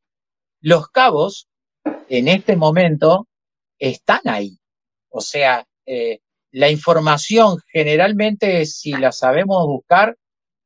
los 0.60 0.90
cabos 0.90 1.48
en 2.10 2.28
este 2.28 2.56
momento 2.56 3.28
están 3.80 4.22
ahí. 4.26 4.58
O 5.10 5.22
sea, 5.22 5.66
eh, 5.86 6.20
la 6.52 6.70
información 6.70 7.60
generalmente, 7.72 8.66
si 8.66 8.92
la 8.92 9.12
sabemos 9.12 9.66
buscar, 9.66 10.18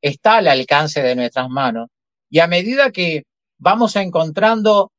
está 0.01 0.37
al 0.37 0.47
alcance 0.47 1.01
de 1.01 1.15
nuestras 1.15 1.49
manos. 1.49 1.89
Y 2.29 2.39
a 2.39 2.47
medida 2.47 2.91
que 2.91 3.23
vamos 3.57 3.95
encontrando 3.95 4.91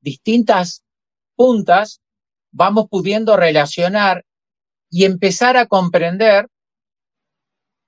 distintas 0.00 0.83
puntas, 1.36 2.00
vamos 2.52 2.86
pudiendo 2.90 3.36
relacionar 3.36 4.24
y 4.90 5.04
empezar 5.04 5.56
a 5.56 5.66
comprender 5.66 6.46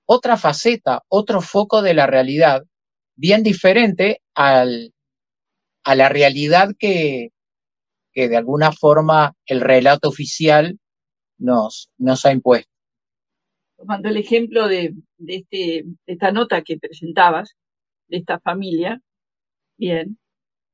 otra 0.07 0.37
faceta, 0.37 1.03
otro 1.09 1.41
foco 1.41 1.83
de 1.83 1.95
la 1.95 2.07
realidad, 2.07 2.65
bien 3.17 3.43
diferente 3.43 4.23
al, 4.35 4.93
a 5.85 5.95
la 5.95 6.09
realidad 6.09 6.71
que, 6.79 7.31
que 8.13 8.29
de 8.29 8.37
alguna 8.37 8.73
forma 8.73 9.35
el 9.47 9.61
relato 9.61 10.09
oficial 10.09 10.79
nos, 11.39 11.91
nos 11.99 12.25
ha 12.25 12.33
impuesto. 12.33 12.71
Tomando 13.77 14.09
el 14.09 14.17
ejemplo 14.17 14.69
de, 14.69 14.95
de, 15.19 15.35
este, 15.37 15.85
de 15.85 16.13
esta 16.13 16.33
nota 16.33 16.63
que 16.63 16.79
presentabas, 16.79 17.57
de 18.09 18.19
esta 18.19 18.41
familia, 18.41 19.01
bien, 19.77 20.19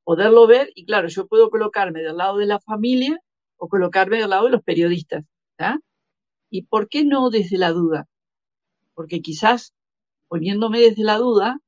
poderlo 0.04 0.46
ver 0.46 0.70
y 0.74 0.84
claro, 0.84 1.08
yo 1.08 1.26
puedo 1.26 1.50
colocarme 1.50 2.02
del 2.02 2.16
lado 2.16 2.38
de 2.38 2.46
la 2.46 2.60
familia 2.60 3.18
o 3.56 3.68
colocarme 3.68 4.18
del 4.18 4.30
lado 4.30 4.46
de 4.46 4.52
los 4.52 4.62
periodistas. 4.62 5.24
¿Y 6.50 6.62
por 6.62 6.88
qué 6.88 7.04
no 7.04 7.30
desde 7.30 7.58
la 7.58 7.70
duda? 7.70 8.06
Porque 8.94 9.20
quizás 9.20 9.72
poniéndome 10.28 10.80
desde 10.80 11.04
la 11.04 11.18
duda, 11.18 11.60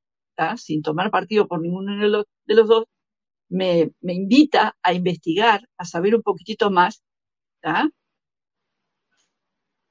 sin 0.57 0.83
tomar 0.83 1.11
partido 1.11 1.47
por 1.47 1.61
ninguno 1.61 1.97
de 1.97 2.09
los, 2.09 2.69
dos, 2.69 2.85
me, 3.49 3.93
invita 4.03 4.77
a 4.83 4.95
investigar, 4.95 5.69
a 5.79 5.85
saber 5.85 6.15
un 6.15 6.23
poquitito 6.23 6.71
más 6.71 7.03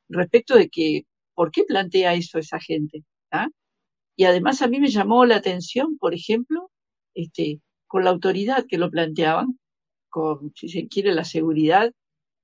respecto 0.09 0.55
de 0.55 0.69
que, 0.69 1.03
¿por 1.33 1.51
qué 1.51 1.63
plantea 1.63 2.13
eso 2.13 2.39
esa 2.39 2.59
gente? 2.59 3.03
Y 4.15 4.25
además 4.25 4.61
a 4.61 4.67
mí 4.67 4.79
me 4.79 4.89
llamó 4.89 5.25
la 5.25 5.37
atención, 5.37 5.97
por 5.97 6.13
ejemplo, 6.13 6.69
este, 7.15 7.61
con 7.93 8.05
la 8.05 8.09
autoridad 8.09 8.65
que 8.67 8.79
lo 8.79 8.89
planteaban, 8.89 9.59
con, 10.09 10.51
si 10.55 10.67
se 10.67 10.87
quiere, 10.87 11.13
la 11.13 11.23
seguridad 11.23 11.93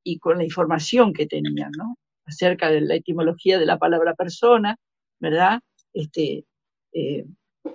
y 0.03 0.19
con 0.19 0.37
la 0.37 0.43
información 0.43 1.11
que 1.11 1.25
tenían, 1.25 1.71
¿no? 1.75 1.97
Acerca 2.27 2.69
de 2.69 2.81
la 2.81 2.93
etimología 2.93 3.57
de 3.57 3.65
la 3.65 3.79
palabra 3.79 4.13
persona, 4.13 4.75
¿verdad? 5.19 5.59
Este, 5.91 6.45
eh, 6.93 7.25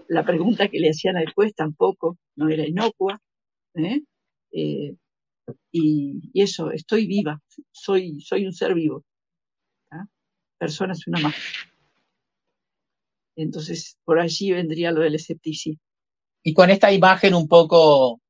la 0.07 0.25
pregunta 0.25 0.69
que 0.69 0.79
le 0.79 0.91
hacían 0.91 1.17
al 1.17 1.33
juez 1.33 1.53
tampoco 1.57 2.17
no 2.37 2.49
era 2.49 2.65
inocua, 2.65 3.21
¿eh? 3.75 4.03
Eh, 4.53 4.95
y, 5.73 6.31
eso, 6.33 6.71
estoy 6.71 7.09
viva, 7.09 7.43
soy, 7.73 8.21
soy 8.21 8.47
un 8.47 8.53
ser 8.53 8.75
vivo. 8.75 9.03
Persona 10.59 10.93
es 10.93 11.09
una 11.09 11.19
más. 11.19 11.35
Entonces, 13.35 13.99
por 14.05 14.21
allí 14.21 14.53
vendría 14.53 14.93
lo 14.93 15.01
del 15.01 15.17
escepticismo. 15.17 15.83
Y 16.47 16.53
con 16.53 16.69
esta 16.71 16.93
imagen 16.93 17.35
un 17.35 17.49
poco 17.49 18.21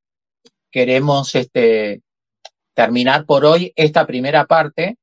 queremos 0.70 1.34
este, 1.34 2.00
terminar 2.72 3.26
por 3.26 3.44
hoy 3.44 3.72
esta 3.74 4.06
primera 4.06 4.46
parte, 4.46 4.96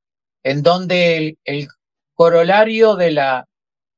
en 0.43 0.64
donde 0.64 1.18
el, 1.18 1.39
el 1.43 1.68
corolario 2.16 2.95
de 2.95 3.12
la, 3.12 3.47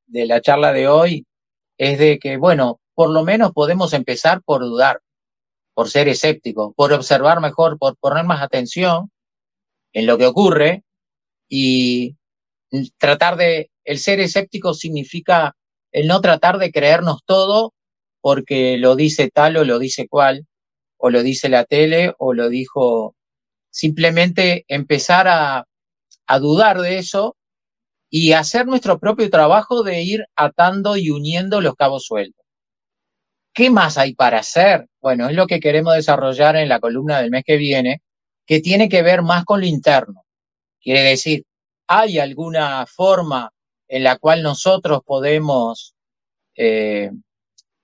de 0.07 0.25
la 0.25 0.41
charla 0.41 0.73
de 0.73 0.87
hoy 0.87 1.27
es 1.77 1.99
de 1.99 2.17
que, 2.17 2.37
bueno, 2.37 2.79
por 2.95 3.11
lo 3.11 3.23
menos 3.23 3.51
podemos 3.53 3.93
empezar 3.93 4.41
por 4.43 4.61
dudar, 4.61 5.01
por 5.75 5.91
ser 5.91 6.07
escépticos, 6.07 6.73
por 6.75 6.91
observar 6.91 7.39
mejor, 7.39 7.77
por 7.77 7.95
poner 7.97 8.25
más 8.25 8.41
atención 8.41 9.11
en 9.93 10.07
lo 10.07 10.17
que 10.17 10.25
ocurre 10.25 10.83
y 11.47 12.15
tratar 12.97 13.37
de, 13.37 13.69
el 13.83 13.99
ser 13.99 14.19
escéptico 14.19 14.73
significa 14.73 15.55
el 15.91 16.07
no 16.07 16.19
tratar 16.19 16.57
de 16.57 16.71
creernos 16.71 17.19
todo 17.25 17.73
porque 18.23 18.77
lo 18.77 18.95
dice 18.95 19.29
tal 19.29 19.57
o 19.57 19.65
lo 19.65 19.79
dice 19.79 20.07
cual, 20.07 20.47
o 20.95 21.09
lo 21.09 21.23
dice 21.23 21.49
la 21.49 21.65
tele 21.65 22.15
o 22.17 22.33
lo 22.33 22.47
dijo, 22.47 23.17
simplemente 23.69 24.63
empezar 24.69 25.27
a, 25.27 25.67
dudar 26.39 26.79
de 26.79 26.99
eso 26.99 27.35
y 28.09 28.31
hacer 28.31 28.65
nuestro 28.65 28.97
propio 28.97 29.29
trabajo 29.29 29.83
de 29.83 30.03
ir 30.03 30.25
atando 30.37 30.95
y 30.95 31.09
uniendo 31.09 31.59
los 31.59 31.75
cabos 31.75 32.05
sueltos. 32.05 32.45
¿Qué 33.53 33.69
más 33.69 33.97
hay 33.97 34.15
para 34.15 34.39
hacer? 34.39 34.87
Bueno, 35.01 35.27
es 35.27 35.35
lo 35.35 35.45
que 35.45 35.59
queremos 35.59 35.93
desarrollar 35.93 36.55
en 36.55 36.69
la 36.69 36.79
columna 36.79 37.19
del 37.19 37.29
mes 37.29 37.43
que 37.45 37.57
viene, 37.57 38.01
que 38.47 38.61
tiene 38.61 38.87
que 38.87 39.01
ver 39.01 39.21
más 39.21 39.43
con 39.43 39.59
lo 39.59 39.65
interno. 39.65 40.23
Quiere 40.81 41.01
decir, 41.01 41.43
¿hay 41.87 42.19
alguna 42.19 42.85
forma 42.87 43.51
en 43.89 44.03
la 44.03 44.17
cual 44.17 44.41
nosotros 44.43 45.01
podemos 45.05 45.93
eh, 46.55 47.11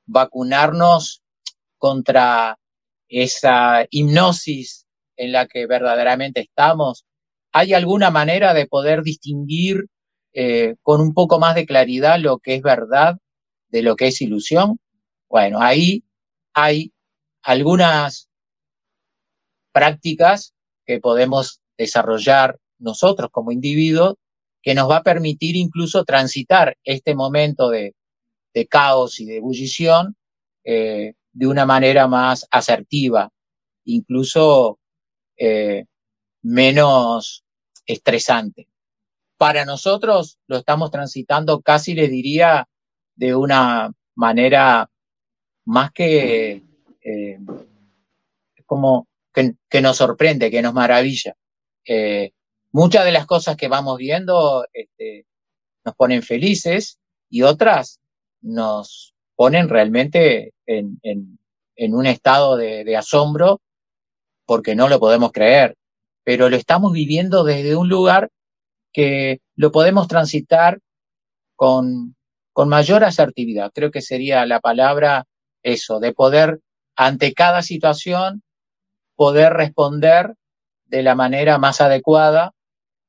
vacunarnos 0.09 1.21
contra 1.77 2.57
esa 3.07 3.85
hipnosis 3.89 4.85
en 5.15 5.31
la 5.31 5.47
que 5.47 5.67
verdaderamente 5.67 6.41
estamos? 6.41 7.05
¿Hay 7.51 7.73
alguna 7.73 8.11
manera 8.11 8.53
de 8.53 8.67
poder 8.67 9.03
distinguir 9.03 9.85
eh, 10.33 10.75
con 10.81 11.01
un 11.01 11.13
poco 11.13 11.39
más 11.39 11.55
de 11.55 11.65
claridad 11.65 12.19
lo 12.19 12.39
que 12.39 12.55
es 12.55 12.61
verdad 12.61 13.17
de 13.69 13.81
lo 13.81 13.95
que 13.95 14.07
es 14.07 14.21
ilusión? 14.21 14.79
Bueno, 15.29 15.61
ahí 15.61 16.03
hay 16.53 16.91
algunas 17.41 18.29
prácticas 19.71 20.53
que 20.85 20.99
podemos 20.99 21.61
desarrollar 21.77 22.57
nosotros 22.79 23.29
como 23.31 23.51
individuos 23.51 24.15
que 24.61 24.75
nos 24.75 24.89
va 24.89 24.97
a 24.97 25.03
permitir 25.03 25.55
incluso 25.55 26.03
transitar 26.03 26.77
este 26.83 27.15
momento 27.15 27.69
de, 27.69 27.93
de 28.53 28.67
caos 28.67 29.19
y 29.19 29.25
de 29.25 29.37
ebullición 29.37 30.15
eh, 30.63 31.13
de 31.31 31.47
una 31.47 31.65
manera 31.65 32.07
más 32.07 32.47
asertiva, 32.51 33.31
incluso 33.85 34.79
eh, 35.37 35.85
menos 36.41 37.43
estresante. 37.85 38.67
Para 39.37 39.63
nosotros 39.63 40.37
lo 40.47 40.57
estamos 40.57 40.91
transitando 40.91 41.61
casi, 41.61 41.93
le 41.93 42.07
diría, 42.07 42.67
de 43.15 43.35
una 43.35 43.91
manera 44.15 44.89
más 45.65 45.91
que 45.91 46.63
eh, 47.01 47.39
como 48.65 49.07
que, 49.33 49.81
nos 49.81 49.97
sorprende, 49.97 50.51
que 50.51 50.61
nos 50.61 50.73
maravilla. 50.73 51.35
Muchas 52.71 53.05
de 53.05 53.11
las 53.11 53.25
cosas 53.25 53.55
que 53.55 53.67
vamos 53.67 53.97
viendo 53.97 54.67
este, 54.73 55.25
nos 55.85 55.95
ponen 55.95 56.21
felices 56.21 56.99
y 57.29 57.43
otras 57.43 57.99
nos 58.41 59.13
ponen 59.35 59.69
realmente 59.69 60.53
en, 60.65 60.99
en, 61.03 61.93
un 61.93 62.05
estado 62.05 62.57
de, 62.57 62.83
de, 62.83 62.97
asombro 62.97 63.61
porque 64.45 64.75
no 64.75 64.89
lo 64.89 64.99
podemos 64.99 65.31
creer, 65.31 65.75
pero 66.23 66.49
lo 66.49 66.55
estamos 66.55 66.91
viviendo 66.91 67.43
desde 67.43 67.75
un 67.75 67.87
lugar 67.89 68.29
que 68.91 69.39
lo 69.55 69.71
podemos 69.71 70.07
transitar 70.07 70.79
con, 71.55 72.15
con 72.53 72.69
mayor 72.69 73.03
asertividad. 73.03 73.71
Creo 73.73 73.91
que 73.91 74.01
sería 74.01 74.45
la 74.45 74.59
palabra 74.59 75.25
eso, 75.63 75.99
de 75.99 76.13
poder 76.13 76.59
ante 76.95 77.33
cada 77.33 77.61
situación 77.61 78.43
poder 79.15 79.53
responder 79.53 80.35
de 80.85 81.03
la 81.03 81.15
manera 81.15 81.57
más 81.57 81.81
adecuada 81.81 82.53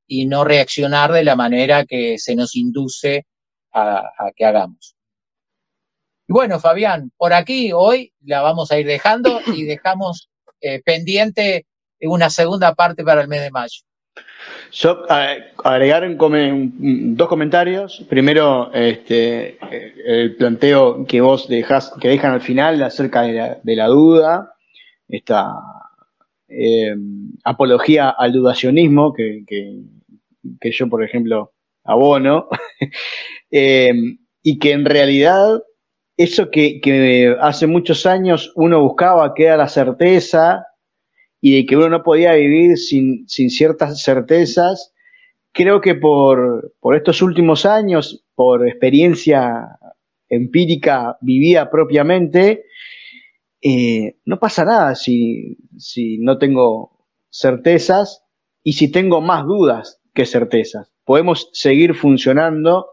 y 0.07 0.26
no 0.26 0.45
reaccionar 0.45 1.12
de 1.12 1.24
la 1.24 1.37
manera 1.37 1.85
que 1.85 2.18
se 2.18 2.35
nos 2.35 2.57
induce 2.57 3.26
a, 3.72 4.03
que 4.35 4.45
hagamos. 4.45 4.97
Y 6.31 6.33
bueno, 6.33 6.61
Fabián, 6.61 7.11
por 7.16 7.33
aquí 7.33 7.72
hoy 7.74 8.12
la 8.24 8.41
vamos 8.41 8.70
a 8.70 8.78
ir 8.78 8.87
dejando 8.87 9.41
y 9.53 9.64
dejamos 9.64 10.31
eh, 10.61 10.81
pendiente 10.81 11.66
una 12.03 12.31
segunda 12.31 12.72
parte 12.76 13.03
para 13.03 13.20
el 13.20 13.26
mes 13.26 13.43
de 13.43 13.51
mayo. 13.51 13.81
Yo 14.70 15.03
agregar 15.64 16.09
dos 16.16 17.28
comentarios. 17.28 18.07
Primero, 18.09 18.72
este, 18.72 19.59
el 20.07 20.37
planteo 20.37 21.05
que 21.05 21.20
vos 21.20 21.49
dejás, 21.49 21.93
que 22.01 22.11
dejan 22.11 22.31
al 22.31 22.43
final 22.43 22.81
acerca 22.85 23.22
de 23.22 23.74
la, 23.74 23.87
duda, 23.89 24.55
esta 25.09 25.53
eh, 26.47 26.95
apología 27.43 28.09
al 28.11 28.31
dudacionismo 28.31 29.12
que, 29.12 29.43
que, 29.49 30.70
yo, 30.70 30.89
por 30.89 31.03
ejemplo, 31.03 31.55
abono, 31.83 32.49
eh, 33.51 33.91
y 34.45 34.61
que 34.61 34.70
en 34.70 34.85
realidad 34.85 35.61
eso 36.23 36.51
que, 36.51 37.35
hace 37.41 37.66
muchos 37.66 38.05
años 38.05 38.53
uno 38.55 38.83
buscaba, 38.83 39.33
que 39.33 39.45
era 39.45 39.57
la 39.57 39.68
certeza, 39.68 40.66
y 41.41 41.57
de 41.57 41.66
que 41.66 41.79
uno 41.79 41.89
no 41.89 42.03
podía 42.03 42.35
vivir 42.35 42.77
sin, 42.77 43.27
ciertas 43.27 44.03
certezas, 44.03 44.93
creo 45.53 45.81
que 45.81 45.95
por, 45.95 46.75
estos 46.95 47.23
últimos 47.23 47.64
años, 47.64 48.23
por 48.35 48.68
experiencia 48.68 49.79
empírica 50.29 51.16
vivida 51.23 51.71
propiamente, 51.71 52.66
eh, 53.62 54.16
no 54.27 54.39
pasa 54.39 54.66
nada 54.66 54.95
si, 54.97 55.57
no 56.18 56.37
tengo 56.37 56.99
certezas 57.31 58.27
y 58.62 58.75
si 58.75 58.93
tengo 58.93 59.23
más 59.23 59.47
dudas 59.47 60.03
que 60.12 60.27
certezas. 60.27 60.93
Podemos 61.05 61.49
seguir 61.55 61.95
funcionando 61.95 62.91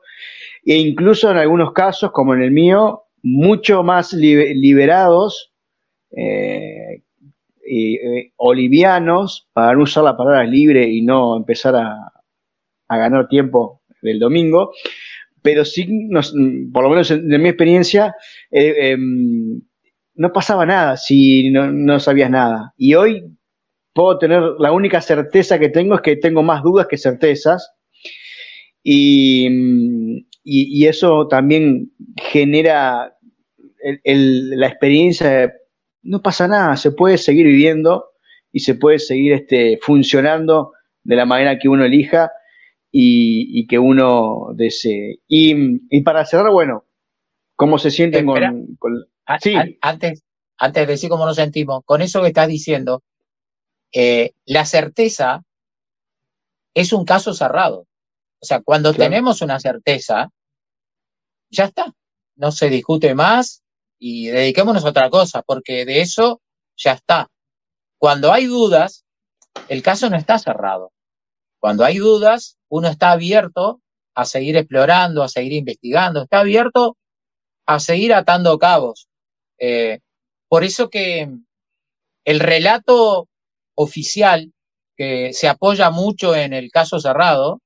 e 0.66 0.78
incluso 0.78 1.30
en 1.30 1.36
algunos 1.36 1.74
casos, 1.74 2.12
como 2.12 2.34
en 2.34 2.42
el 2.42 2.52
mío, 2.52 3.04
mucho 3.22 3.84
más 3.84 4.14
liberados 4.14 5.52
eh, 6.12 7.04
eh, 7.70 8.32
olivianos, 8.38 9.48
para 9.52 9.74
no 9.74 9.84
usar 9.84 10.06
la 10.06 10.16
palabra 10.16 10.46
libre 10.46 10.88
y 10.90 11.02
no 11.02 11.36
empezar 11.36 11.76
a, 11.76 12.14
ganar 12.90 13.28
tiempo 13.28 13.82
del 14.02 14.20
domingo, 14.20 14.72
pero 15.42 15.66
sí, 15.66 15.86
por 16.72 16.84
lo 16.84 16.90
menos 16.90 17.12
en, 17.12 17.28
mi 17.28 17.50
experiencia, 17.50 18.16
eh, 18.50 18.92
em, 18.92 19.62
no 20.16 20.32
pasaba 20.32 20.66
nada 20.66 20.96
si 20.96 21.50
no, 21.52 22.00
sabías 22.00 22.30
nada. 22.30 22.74
Y 22.78 22.94
hoy 22.96 23.24
puedo 23.94 24.18
tener, 24.18 24.42
la 24.60 24.72
única 24.72 25.02
certeza 25.02 25.60
que 25.60 25.70
tengo 25.70 25.96
es 25.96 26.02
que 26.02 26.16
tengo 26.16 26.44
más 26.44 26.64
dudas 26.64 26.88
que 26.88 26.98
certezas. 26.98 27.70
Y, 28.82 30.26
eso 30.86 31.28
también 31.28 31.92
genera 32.16 33.18
la 34.04 34.68
experiencia 34.68 35.30
de 35.30 35.52
no 36.08 36.22
pasa 36.22 36.48
nada, 36.48 36.78
se 36.78 36.92
puede 36.92 37.18
seguir 37.18 37.46
viviendo 37.46 38.12
y 38.52 38.62
se 38.62 38.76
puede 38.76 38.98
seguir 38.98 39.34
este, 39.34 39.78
funcionando 39.82 40.72
de 41.04 41.16
la 41.16 41.26
manera 41.26 41.60
que 41.60 41.68
uno 41.68 41.84
elija 41.84 42.32
y, 42.92 43.68
que 43.68 43.78
uno 43.78 44.48
desee. 44.56 45.20
Y, 45.28 46.02
para 46.02 46.26
cerrar, 46.26 46.52
bueno, 46.52 46.86
¿cómo 47.56 47.78
se 47.78 47.92
sienten 47.92 48.26
con, 48.26 49.08
Sí. 49.42 49.56
Antes, 49.82 50.24
antes 50.58 50.88
de 50.88 50.94
decir 50.94 51.10
cómo 51.10 51.26
nos 51.26 51.36
sentimos, 51.36 51.84
con 51.84 52.02
eso 52.02 52.22
que 52.22 52.30
estás 52.30 52.48
diciendo, 52.48 53.04
eh, 53.92 54.34
la 54.46 54.66
certeza 54.66 55.44
es 56.74 56.94
un 56.94 57.04
caso 57.04 57.34
cerrado. 57.34 57.86
O 58.40 58.46
sea, 58.46 58.62
cuando 58.62 58.94
tenemos 58.94 59.42
una 59.42 59.60
certeza, 59.60 60.32
ya 61.50 61.66
está, 61.66 61.94
no 62.36 62.52
se 62.52 62.70
discute 62.70 63.16
más, 63.16 63.64
y 64.00 64.28
dediquémonos 64.28 64.86
a 64.86 64.90
otra 64.90 65.10
cosa, 65.10 65.42
porque 65.42 65.86
de 65.86 66.02
eso 66.02 66.42
ya 66.76 66.94
está. 66.94 67.28
Cuando 67.98 68.32
hay 68.32 68.46
dudas, 68.46 69.06
el 69.70 69.82
caso 69.82 70.10
no 70.10 70.18
está 70.18 70.38
cerrado. 70.38 70.92
Cuando 71.60 71.84
hay 71.84 71.98
dudas, 71.98 72.58
uno 72.70 72.88
está 72.88 73.12
abierto 73.12 73.82
a 74.14 74.26
seguir 74.26 74.56
explorando, 74.56 75.24
a 75.24 75.30
seguir 75.30 75.54
investigando, 75.54 76.24
está 76.24 76.40
abierto 76.40 76.98
a 77.66 77.80
seguir 77.80 78.14
atando 78.14 78.58
cabos. 78.60 79.08
Eh, 79.60 80.00
por 80.48 80.64
eso 80.64 80.90
que 80.90 81.30
el 82.24 82.40
relato 82.40 83.28
oficial, 83.76 84.54
que 84.96 85.34
se 85.34 85.48
apoya 85.48 85.90
mucho 85.90 86.36
en 86.36 86.54
el 86.54 86.72
caso 86.72 87.00
cerrado, 87.00 87.62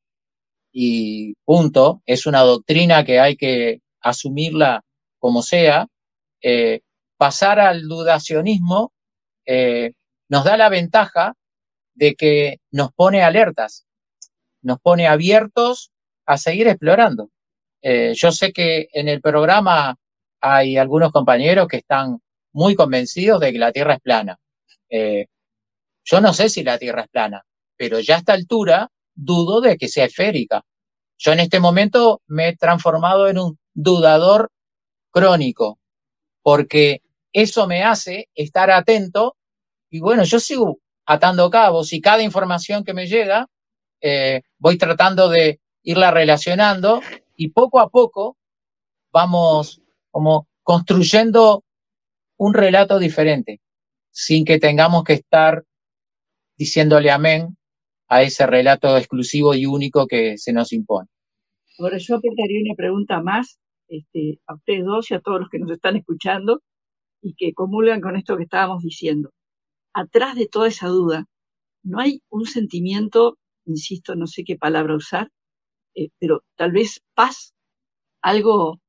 y 0.71 1.33
punto, 1.45 2.01
es 2.05 2.25
una 2.25 2.41
doctrina 2.41 3.03
que 3.03 3.19
hay 3.19 3.35
que 3.35 3.81
asumirla 4.01 4.83
como 5.19 5.43
sea, 5.43 5.87
eh, 6.41 6.81
pasar 7.17 7.59
al 7.59 7.87
dudacionismo 7.87 8.91
eh, 9.45 9.93
nos 10.29 10.43
da 10.43 10.57
la 10.57 10.69
ventaja 10.69 11.35
de 11.93 12.15
que 12.15 12.57
nos 12.71 12.91
pone 12.93 13.21
alertas, 13.21 13.85
nos 14.61 14.79
pone 14.79 15.07
abiertos 15.07 15.91
a 16.25 16.37
seguir 16.37 16.67
explorando. 16.67 17.29
Eh, 17.81 18.13
yo 18.15 18.31
sé 18.31 18.53
que 18.53 18.87
en 18.93 19.07
el 19.07 19.21
programa 19.21 19.95
hay 20.39 20.77
algunos 20.77 21.11
compañeros 21.11 21.67
que 21.67 21.77
están 21.77 22.19
muy 22.53 22.75
convencidos 22.75 23.39
de 23.41 23.51
que 23.51 23.59
la 23.59 23.71
Tierra 23.71 23.95
es 23.95 24.01
plana. 24.01 24.37
yo 26.03 26.19
no 26.21 26.33
sé 26.33 26.49
si 26.49 26.63
la 26.63 26.77
Tierra 26.77 27.03
es 27.03 27.09
plana, 27.09 27.45
pero 27.77 27.99
ya 27.99 28.15
a 28.15 28.19
esta 28.19 28.33
altura 28.33 28.89
dudo 29.15 29.61
de 29.61 29.77
que 29.77 29.87
sea 29.87 30.05
esférica. 30.05 30.63
Yo 31.17 31.33
en 31.33 31.39
este 31.39 31.59
momento 31.59 32.21
me 32.27 32.49
he 32.49 32.55
transformado 32.55 33.27
en 33.27 33.37
un 33.37 33.59
dudador 33.73 34.51
crónico 35.11 35.79
porque 36.41 37.01
eso 37.33 37.67
me 37.67 37.83
hace 37.83 38.29
estar 38.35 38.71
atento 38.71 39.35
y 39.89 39.99
bueno, 39.99 40.23
yo 40.23 40.39
sigo 40.39 40.79
atando 41.05 41.49
cabos 41.49 41.93
y 41.93 42.01
cada 42.01 42.23
información 42.23 42.83
que 42.83 42.93
me 42.93 43.07
llega 43.07 43.47
eh, 44.01 44.41
voy 44.57 44.77
tratando 44.77 45.29
de 45.29 45.59
irla 45.83 46.11
relacionando 46.11 47.01
y 47.35 47.49
poco 47.49 47.79
a 47.79 47.89
poco 47.89 48.37
vamos 49.11 49.81
como 50.09 50.47
construyendo 50.63 51.63
un 52.37 52.53
relato 52.53 52.97
diferente 52.97 53.61
sin 54.11 54.45
que 54.45 54.59
tengamos 54.59 55.03
que 55.03 55.13
estar 55.13 55.63
diciéndole 56.57 57.11
amén 57.11 57.57
a 58.11 58.23
ese 58.23 58.45
relato 58.45 58.97
exclusivo 58.97 59.55
y 59.55 59.65
único 59.65 60.05
que 60.05 60.37
se 60.37 60.51
nos 60.51 60.73
impone. 60.73 61.07
Ahora 61.79 61.97
yo 61.97 62.19
pensaría 62.19 62.61
una 62.65 62.75
pregunta 62.75 63.21
más 63.21 63.57
este, 63.87 64.41
a 64.47 64.55
ustedes 64.55 64.83
dos 64.83 65.09
y 65.09 65.13
a 65.13 65.21
todos 65.21 65.39
los 65.39 65.49
que 65.49 65.59
nos 65.59 65.71
están 65.71 65.95
escuchando 65.95 66.61
y 67.21 67.35
que 67.35 67.53
comulgan 67.53 68.01
con 68.01 68.17
esto 68.17 68.35
que 68.35 68.43
estábamos 68.43 68.83
diciendo. 68.83 69.31
Atrás 69.93 70.35
de 70.35 70.45
toda 70.47 70.67
esa 70.67 70.87
duda, 70.87 71.25
no 71.83 72.01
hay 72.01 72.21
un 72.29 72.45
sentimiento, 72.45 73.37
insisto, 73.65 74.13
no 74.15 74.27
sé 74.27 74.43
qué 74.43 74.57
palabra 74.57 74.97
usar, 74.97 75.29
eh, 75.95 76.09
pero 76.19 76.43
tal 76.57 76.73
vez 76.73 77.01
paz, 77.13 77.53
algo, 78.21 78.81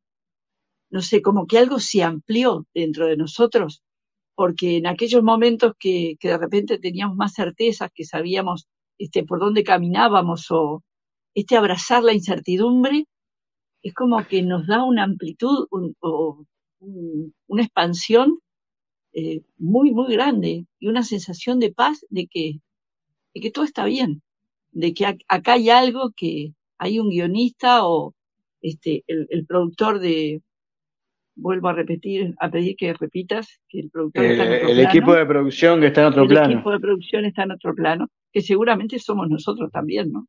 no 0.91 1.01
sé, 1.01 1.23
como 1.23 1.47
que 1.47 1.59
algo 1.59 1.79
se 1.79 2.03
amplió 2.03 2.67
dentro 2.75 3.07
de 3.07 3.17
nosotros, 3.17 3.85
porque 4.35 4.79
en 4.79 4.89
aquellos 4.89 5.23
momentos 5.23 5.75
que, 5.79 6.17
de 6.21 6.39
repente 6.39 6.81
teníamos 6.81 7.17
más 7.17 7.35
certezas, 7.35 7.91
que 7.95 8.05
sabíamos 8.05 8.67
este, 9.03 9.25
por 9.25 9.41
dónde 9.41 9.65
caminábamos 9.65 10.51
o 10.51 10.83
este 11.35 11.57
abrazar 11.57 12.03
la 12.05 12.13
incertidumbre, 12.13 13.07
es 13.83 13.95
como 13.95 14.25
que 14.27 14.43
nos 14.43 14.67
da 14.67 14.85
una 14.85 15.03
amplitud 15.03 15.67
o 15.71 16.47
una 17.49 17.63
expansión 17.63 18.39
eh, 19.13 19.43
muy, 19.59 19.91
muy 19.91 20.13
grande 20.13 20.67
y 20.79 20.87
una 20.87 21.03
sensación 21.03 21.59
de 21.59 21.73
paz 21.73 22.07
de 22.11 22.29
que, 22.29 22.61
de 23.35 23.41
que 23.41 23.51
todo 23.51 23.65
está 23.65 23.85
bien, 23.85 24.23
de 24.71 24.95
que 24.95 25.05
acá 25.05 25.55
hay 25.55 25.69
algo 25.69 26.13
que 26.17 26.55
hay 26.79 27.01
un 27.01 27.11
guionista 27.11 27.85
o 27.87 28.15
este, 28.61 29.03
el, 29.09 29.45
productor 29.47 29.99
de, 29.99 30.43
vuelvo 31.35 31.69
a 31.69 31.73
repetir, 31.73 32.35
a 32.39 32.51
pedir 32.51 32.77
que 32.77 32.95
repitas, 32.95 33.61
que 33.69 33.81
el 33.81 33.91
productor 33.91 34.25
está 34.25 34.45
en 34.45 34.55
otro 34.55 34.69
el 34.69 34.81
equipo 34.81 35.15
de 35.15 35.27
producción 35.27 35.81
que 35.81 35.87
está 35.89 36.03
en 36.03 36.07
otro 36.07 36.27
plano. 36.29 36.47
El 36.47 36.53
equipo 36.53 36.71
de 36.71 36.81
producción 36.81 37.25
está 37.25 37.43
en 37.43 37.51
otro 37.51 37.75
plano, 37.75 38.09
que 38.33 38.41
seguramente 38.41 38.99
somos 38.99 39.29
nosotros 39.29 39.71
también, 39.71 40.13
¿no? 40.13 40.27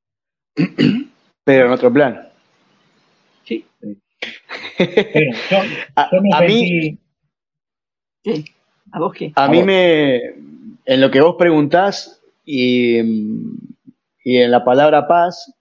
Pero 1.43 1.65
en 1.65 1.71
otro 1.71 1.91
plano. 1.91 2.21
Sí. 3.43 3.65
a, 5.95 6.09
mí. 6.47 6.97
¿A 8.91 8.99
vos 8.99 9.13
qué? 9.13 9.31
A, 9.35 9.47
mí 9.47 9.63
me. 9.63 10.17
En 10.85 11.01
lo 11.01 11.11
que 11.11 11.21
vos 11.21 11.35
preguntás 11.37 12.21
y, 12.45 12.97
y 14.23 14.37
en 14.37 14.51
la 14.51 14.63
palabra 14.63 15.07
paz, 15.07 15.53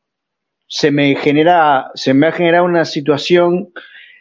se 0.67 0.91
me 0.91 1.15
genera, 1.17 1.91
se 1.95 2.15
me 2.15 2.27
ha 2.27 2.33
generado 2.33 2.65
una 2.65 2.85
situación 2.85 3.73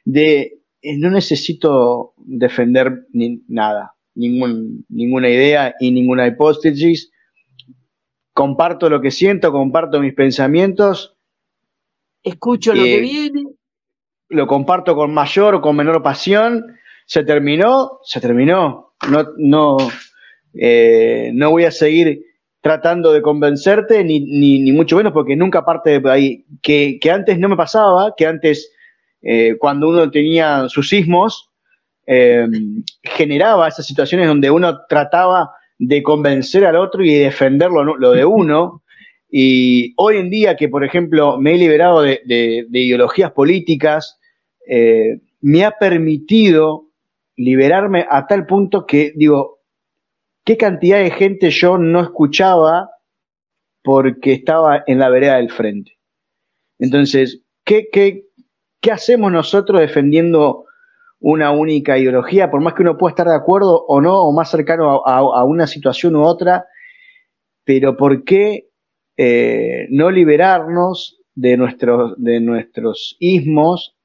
de 0.05 0.61
eh, 0.81 0.97
no 0.97 1.11
necesito 1.11 2.13
defender 2.17 3.05
ni, 3.13 3.43
nada, 3.47 3.93
ningún, 4.15 4.85
ninguna 4.89 5.29
idea 5.29 5.75
y 5.79 5.91
ninguna 5.91 6.27
hipótesis. 6.27 7.11
Comparto 8.33 8.89
lo 8.89 9.01
que 9.01 9.11
siento, 9.11 9.51
comparto 9.51 9.99
mis 9.99 10.13
pensamientos. 10.13 11.15
Escucho 12.23 12.73
lo 12.73 12.83
que 12.83 12.99
viene. 12.99 13.45
Lo 14.29 14.47
comparto 14.47 14.95
con 14.95 15.13
mayor 15.13 15.55
o 15.55 15.61
con 15.61 15.75
menor 15.75 16.01
pasión. 16.01 16.77
Se 17.05 17.23
terminó, 17.23 17.99
se 18.03 18.21
terminó. 18.21 18.93
No, 19.09 19.27
no, 19.37 19.77
eh, 20.53 21.31
no 21.33 21.49
voy 21.49 21.65
a 21.65 21.71
seguir 21.71 22.23
tratando 22.61 23.11
de 23.11 23.21
convencerte, 23.21 24.03
ni, 24.03 24.19
ni, 24.19 24.71
mucho 24.71 24.95
menos, 24.95 25.11
porque 25.11 25.35
nunca 25.35 25.65
parte 25.65 25.99
de 25.99 26.11
ahí. 26.11 26.45
Que, 26.61 26.99
que 27.01 27.11
antes 27.11 27.37
no 27.39 27.49
me 27.49 27.57
pasaba, 27.57 28.13
que 28.15 28.27
antes 28.27 28.71
eh, 29.21 29.55
cuando 29.59 29.89
uno 29.89 30.09
tenía 30.09 30.69
sus 30.69 30.87
sismos, 30.87 31.49
eh, 32.07 32.47
generaba 33.03 33.67
esas 33.67 33.85
situaciones 33.85 34.27
donde 34.27 34.51
uno 34.51 34.85
trataba 34.87 35.51
de 35.83 36.03
convencer 36.03 36.63
al 36.63 36.75
otro 36.75 37.03
y 37.03 37.11
de 37.11 37.23
defender 37.25 37.71
lo, 37.71 38.11
de 38.11 38.23
uno. 38.23 38.83
Y 39.27 39.95
hoy 39.97 40.17
en 40.17 40.29
día 40.29 40.55
que, 40.55 40.69
por 40.69 40.83
ejemplo, 40.83 41.39
me 41.39 41.55
he 41.55 41.57
liberado 41.57 42.03
de, 42.03 42.21
ideologías 42.71 43.31
políticas, 43.31 44.19
eh, 44.67 45.21
me 45.41 45.65
ha 45.65 45.71
permitido 45.71 46.89
liberarme 47.35 48.05
a 48.07 48.27
tal 48.27 48.45
punto 48.45 48.85
que 48.85 49.11
digo, 49.15 49.61
¿qué 50.45 50.55
cantidad 50.55 50.99
de 50.99 51.09
gente 51.09 51.49
yo 51.49 51.79
no 51.79 51.99
escuchaba 51.99 52.91
porque 53.81 54.33
estaba 54.33 54.83
en 54.85 54.99
la 54.99 55.09
vereda 55.09 55.37
del 55.37 55.49
frente? 55.49 55.97
Entonces, 56.77 57.41
¿qué, 57.65 57.87
qué, 57.91 58.25
¿Qué 58.81 58.91
hacemos 58.91 59.31
nosotros 59.31 59.81
defendiendo 59.81 60.65
una 61.21 61.51
única 61.51 61.97
ideología? 61.97 62.51
Por 62.51 62.61
más 62.61 62.73
que 62.73 62.81
uno 62.81 62.97
pueda 62.97 63.11
estar 63.11 63.27
de 63.27 63.35
acuerdo 63.35 63.85
o 63.87 64.01
no, 64.01 64.21
o 64.21 64.33
más 64.33 64.51
cercano 64.51 65.03
a, 65.05 65.45
una 65.45 65.67
situación 65.67 66.15
u 66.15 66.23
otra, 66.23 66.65
pero 67.63 67.95
¿por 67.95 68.23
qué 68.23 68.69
eh, 69.17 69.87
no 69.89 70.11
liberarnos 70.11 71.21
de 71.35 71.55
nuestros, 71.57 72.13
de 72.17 72.41
nuestros 72.41 73.15
ismos 73.19 73.95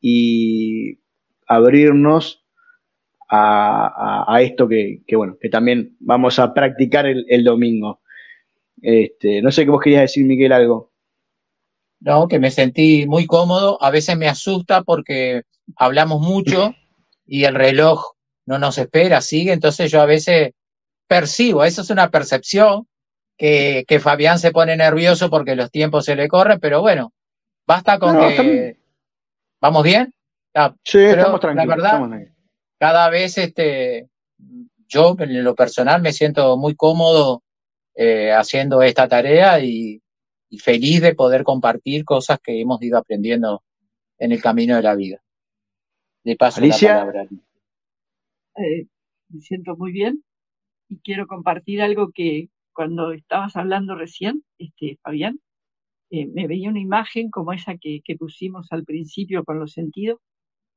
y 0.00 0.98
abrirnos 1.46 2.44
a, 3.30 4.38
esto 4.40 4.68
que, 4.68 5.02
bueno, 5.14 5.36
que 5.40 5.48
también 5.48 5.96
vamos 6.00 6.38
a 6.38 6.54
practicar 6.54 7.06
el, 7.06 7.44
domingo. 7.44 8.00
Este, 8.80 9.42
no 9.42 9.50
sé 9.50 9.64
qué 9.64 9.70
vos 9.70 9.82
querías 9.82 10.02
decir, 10.02 10.24
Miguel, 10.24 10.52
algo. 10.52 10.92
¿No? 12.00 12.28
Que 12.28 12.38
me 12.38 12.50
sentí 12.50 13.06
muy 13.06 13.26
cómodo. 13.26 13.82
A 13.82 13.90
veces 13.90 14.16
me 14.16 14.28
asusta 14.28 14.82
porque 14.82 15.42
hablamos 15.76 16.20
mucho 16.20 16.74
y 17.26 17.44
el 17.44 17.54
reloj 17.54 18.12
no 18.46 18.58
nos 18.58 18.78
espera, 18.78 19.20
sigue. 19.20 19.52
Entonces 19.52 19.90
yo 19.90 20.00
a 20.00 20.06
veces 20.06 20.52
percibo, 21.06 21.64
eso 21.64 21.82
es 21.82 21.90
una 21.90 22.10
percepción, 22.10 22.86
que, 23.36 23.84
que 23.86 24.00
Fabián 24.00 24.38
se 24.38 24.50
pone 24.50 24.76
nervioso 24.76 25.30
porque 25.30 25.54
los 25.54 25.70
tiempos 25.70 26.04
se 26.04 26.16
le 26.16 26.28
corren, 26.28 26.58
pero 26.58 26.80
bueno, 26.80 27.12
basta 27.66 27.98
con 27.98 28.18
que... 28.18 28.76
¿Vamos 29.60 29.82
bien? 29.82 30.12
Ah, 30.54 30.74
sí, 30.84 30.98
estamos 30.98 31.40
tranquilos. 31.40 31.78
La 31.78 31.98
verdad, 31.98 32.20
cada 32.78 33.10
vez 33.10 33.38
este, 33.38 34.08
yo 34.86 35.16
en 35.18 35.44
lo 35.44 35.54
personal 35.54 36.00
me 36.00 36.12
siento 36.12 36.56
muy 36.56 36.74
cómodo 36.74 37.42
eh, 37.94 38.32
haciendo 38.32 38.82
esta 38.82 39.08
tarea 39.08 39.60
y, 39.60 40.00
y 40.50 40.58
feliz 40.58 41.00
de 41.00 41.14
poder 41.14 41.44
compartir 41.44 42.04
cosas 42.04 42.38
que 42.42 42.60
hemos 42.60 42.82
ido 42.82 42.98
aprendiendo 42.98 43.62
en 44.18 44.32
el 44.32 44.40
camino 44.40 44.76
de 44.76 44.82
la 44.82 44.94
vida. 44.94 45.22
De 46.24 46.36
paso, 46.36 46.60
Alicia. 46.60 46.94
La 46.94 47.00
palabra. 47.00 47.28
Eh, 48.56 48.86
me 49.28 49.40
siento 49.40 49.76
muy 49.76 49.92
bien 49.92 50.24
y 50.88 50.98
quiero 51.00 51.26
compartir 51.26 51.82
algo 51.82 52.10
que 52.12 52.48
cuando 52.72 53.12
estabas 53.12 53.56
hablando 53.56 53.94
recién, 53.94 54.44
este, 54.58 54.98
Fabián, 55.02 55.40
eh, 56.10 56.26
me 56.26 56.46
veía 56.46 56.70
una 56.70 56.80
imagen 56.80 57.30
como 57.30 57.52
esa 57.52 57.76
que, 57.76 58.02
pusimos 58.18 58.68
al 58.70 58.84
principio 58.84 59.44
con 59.44 59.58
los 59.58 59.72
sentidos, 59.72 60.20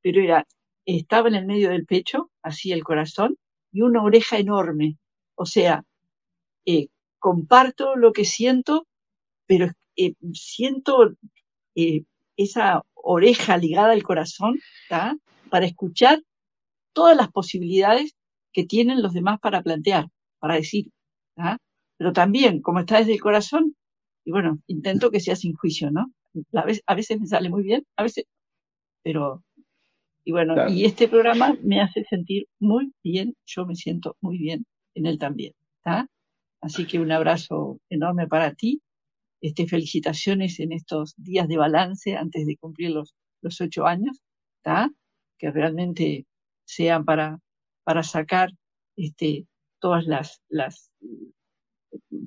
pero 0.02 0.22
era, 0.22 0.48
estaba 0.86 1.30
en 1.30 1.36
el 1.36 1.46
medio 1.46 1.70
del 1.70 1.86
pecho, 1.86 2.32
así 2.42 2.72
el 2.72 2.84
corazón, 2.84 3.38
y 3.72 3.82
una 3.82 4.04
oreja 4.04 4.38
enorme. 4.38 4.98
O 5.36 5.46
sea, 5.46 5.86
eh, 6.66 6.88
comparto 7.20 7.96
lo 7.96 8.12
que 8.12 8.26
siento, 8.26 8.88
pero 9.52 9.70
eh, 9.98 10.14
siento 10.32 11.12
eh, 11.76 12.04
esa 12.38 12.84
oreja 12.94 13.58
ligada 13.58 13.92
al 13.92 14.02
corazón 14.02 14.58
para 14.88 15.66
escuchar 15.66 16.24
todas 16.94 17.18
las 17.18 17.30
posibilidades 17.30 18.16
que 18.54 18.64
tienen 18.64 19.02
los 19.02 19.12
demás 19.12 19.42
para 19.42 19.62
plantear, 19.62 20.08
para 20.40 20.56
decir. 20.56 20.86
Pero 21.98 22.14
también, 22.14 22.62
como 22.62 22.80
está 22.80 23.00
desde 23.00 23.12
el 23.12 23.20
corazón, 23.20 23.76
y 24.24 24.32
bueno, 24.32 24.60
intento 24.68 25.12
que 25.12 25.20
sea 25.20 25.36
sin 25.36 25.54
juicio, 25.54 25.92
¿no? 25.92 26.06
A 26.54 26.64
veces, 26.64 26.84
a 26.88 26.96
veces 26.96 27.20
me 27.20 27.28
sale 27.28 27.50
muy 27.50 27.64
bien, 27.64 27.86
a 27.98 28.04
veces, 28.04 28.24
pero, 29.04 29.44
y 30.24 30.32
bueno, 30.32 30.70
y 30.70 30.86
este 30.86 31.10
programa 31.10 31.58
me 31.62 31.82
hace 31.82 32.06
sentir 32.06 32.48
muy 32.58 32.94
bien, 33.04 33.36
yo 33.46 33.66
me 33.66 33.76
siento 33.76 34.16
muy 34.22 34.38
bien 34.38 34.66
en 34.96 35.08
él 35.08 35.20
también, 35.20 35.52
Así 36.62 36.88
que 36.88 37.00
un 37.00 37.12
abrazo 37.12 37.82
enorme 37.90 38.28
para 38.28 38.54
ti 38.54 38.82
este, 39.42 39.68
felicitaciones 39.68 40.60
en 40.60 40.72
estos 40.72 41.16
días 41.18 41.48
de 41.48 41.58
balance 41.58 42.16
antes 42.16 42.46
de 42.46 42.58
cumplir 42.58 42.92
los, 42.92 43.16
los 43.42 43.60
ocho 43.60 43.88
años, 43.88 44.22
que 45.38 45.52
realmente 45.52 46.26
sean 46.64 47.04
para, 47.04 47.40
para 47.84 48.04
sacar 48.04 48.52
este, 48.96 49.48
todas 49.80 50.06
las, 50.06 50.42
las, 50.48 50.92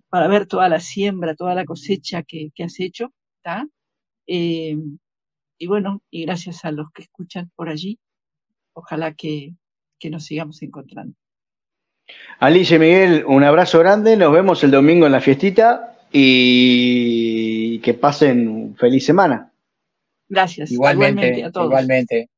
para 0.08 0.26
ver 0.26 0.46
toda 0.46 0.68
la 0.68 0.80
siembra, 0.80 1.36
toda 1.36 1.54
la 1.54 1.64
cosecha 1.64 2.24
que, 2.24 2.50
has 2.58 2.80
hecho. 2.80 3.12
Eh, 4.26 4.76
y 5.58 5.66
bueno, 5.68 6.02
y 6.10 6.24
gracias 6.24 6.64
a 6.64 6.72
los 6.72 6.90
que 6.92 7.02
escuchan 7.02 7.50
por 7.54 7.68
allí, 7.68 7.98
ojalá 8.72 9.14
que, 9.14 9.54
que 10.00 10.10
nos 10.10 10.24
sigamos 10.24 10.60
encontrando. 10.62 11.14
Alicia 12.40 12.78
Miguel, 12.78 13.24
un 13.26 13.44
abrazo 13.44 13.78
grande, 13.78 14.16
nos 14.16 14.32
vemos 14.32 14.64
el 14.64 14.72
domingo 14.72 15.06
en 15.06 15.12
la 15.12 15.20
fiestita 15.20 15.93
y 16.16 17.80
que 17.80 17.92
pasen 17.92 18.76
feliz 18.78 19.04
semana. 19.04 19.52
Gracias. 20.28 20.70
Igualmente, 20.70 21.10
igualmente 21.10 21.44
a 21.44 21.50
todos. 21.50 21.66
Igualmente. 21.66 22.30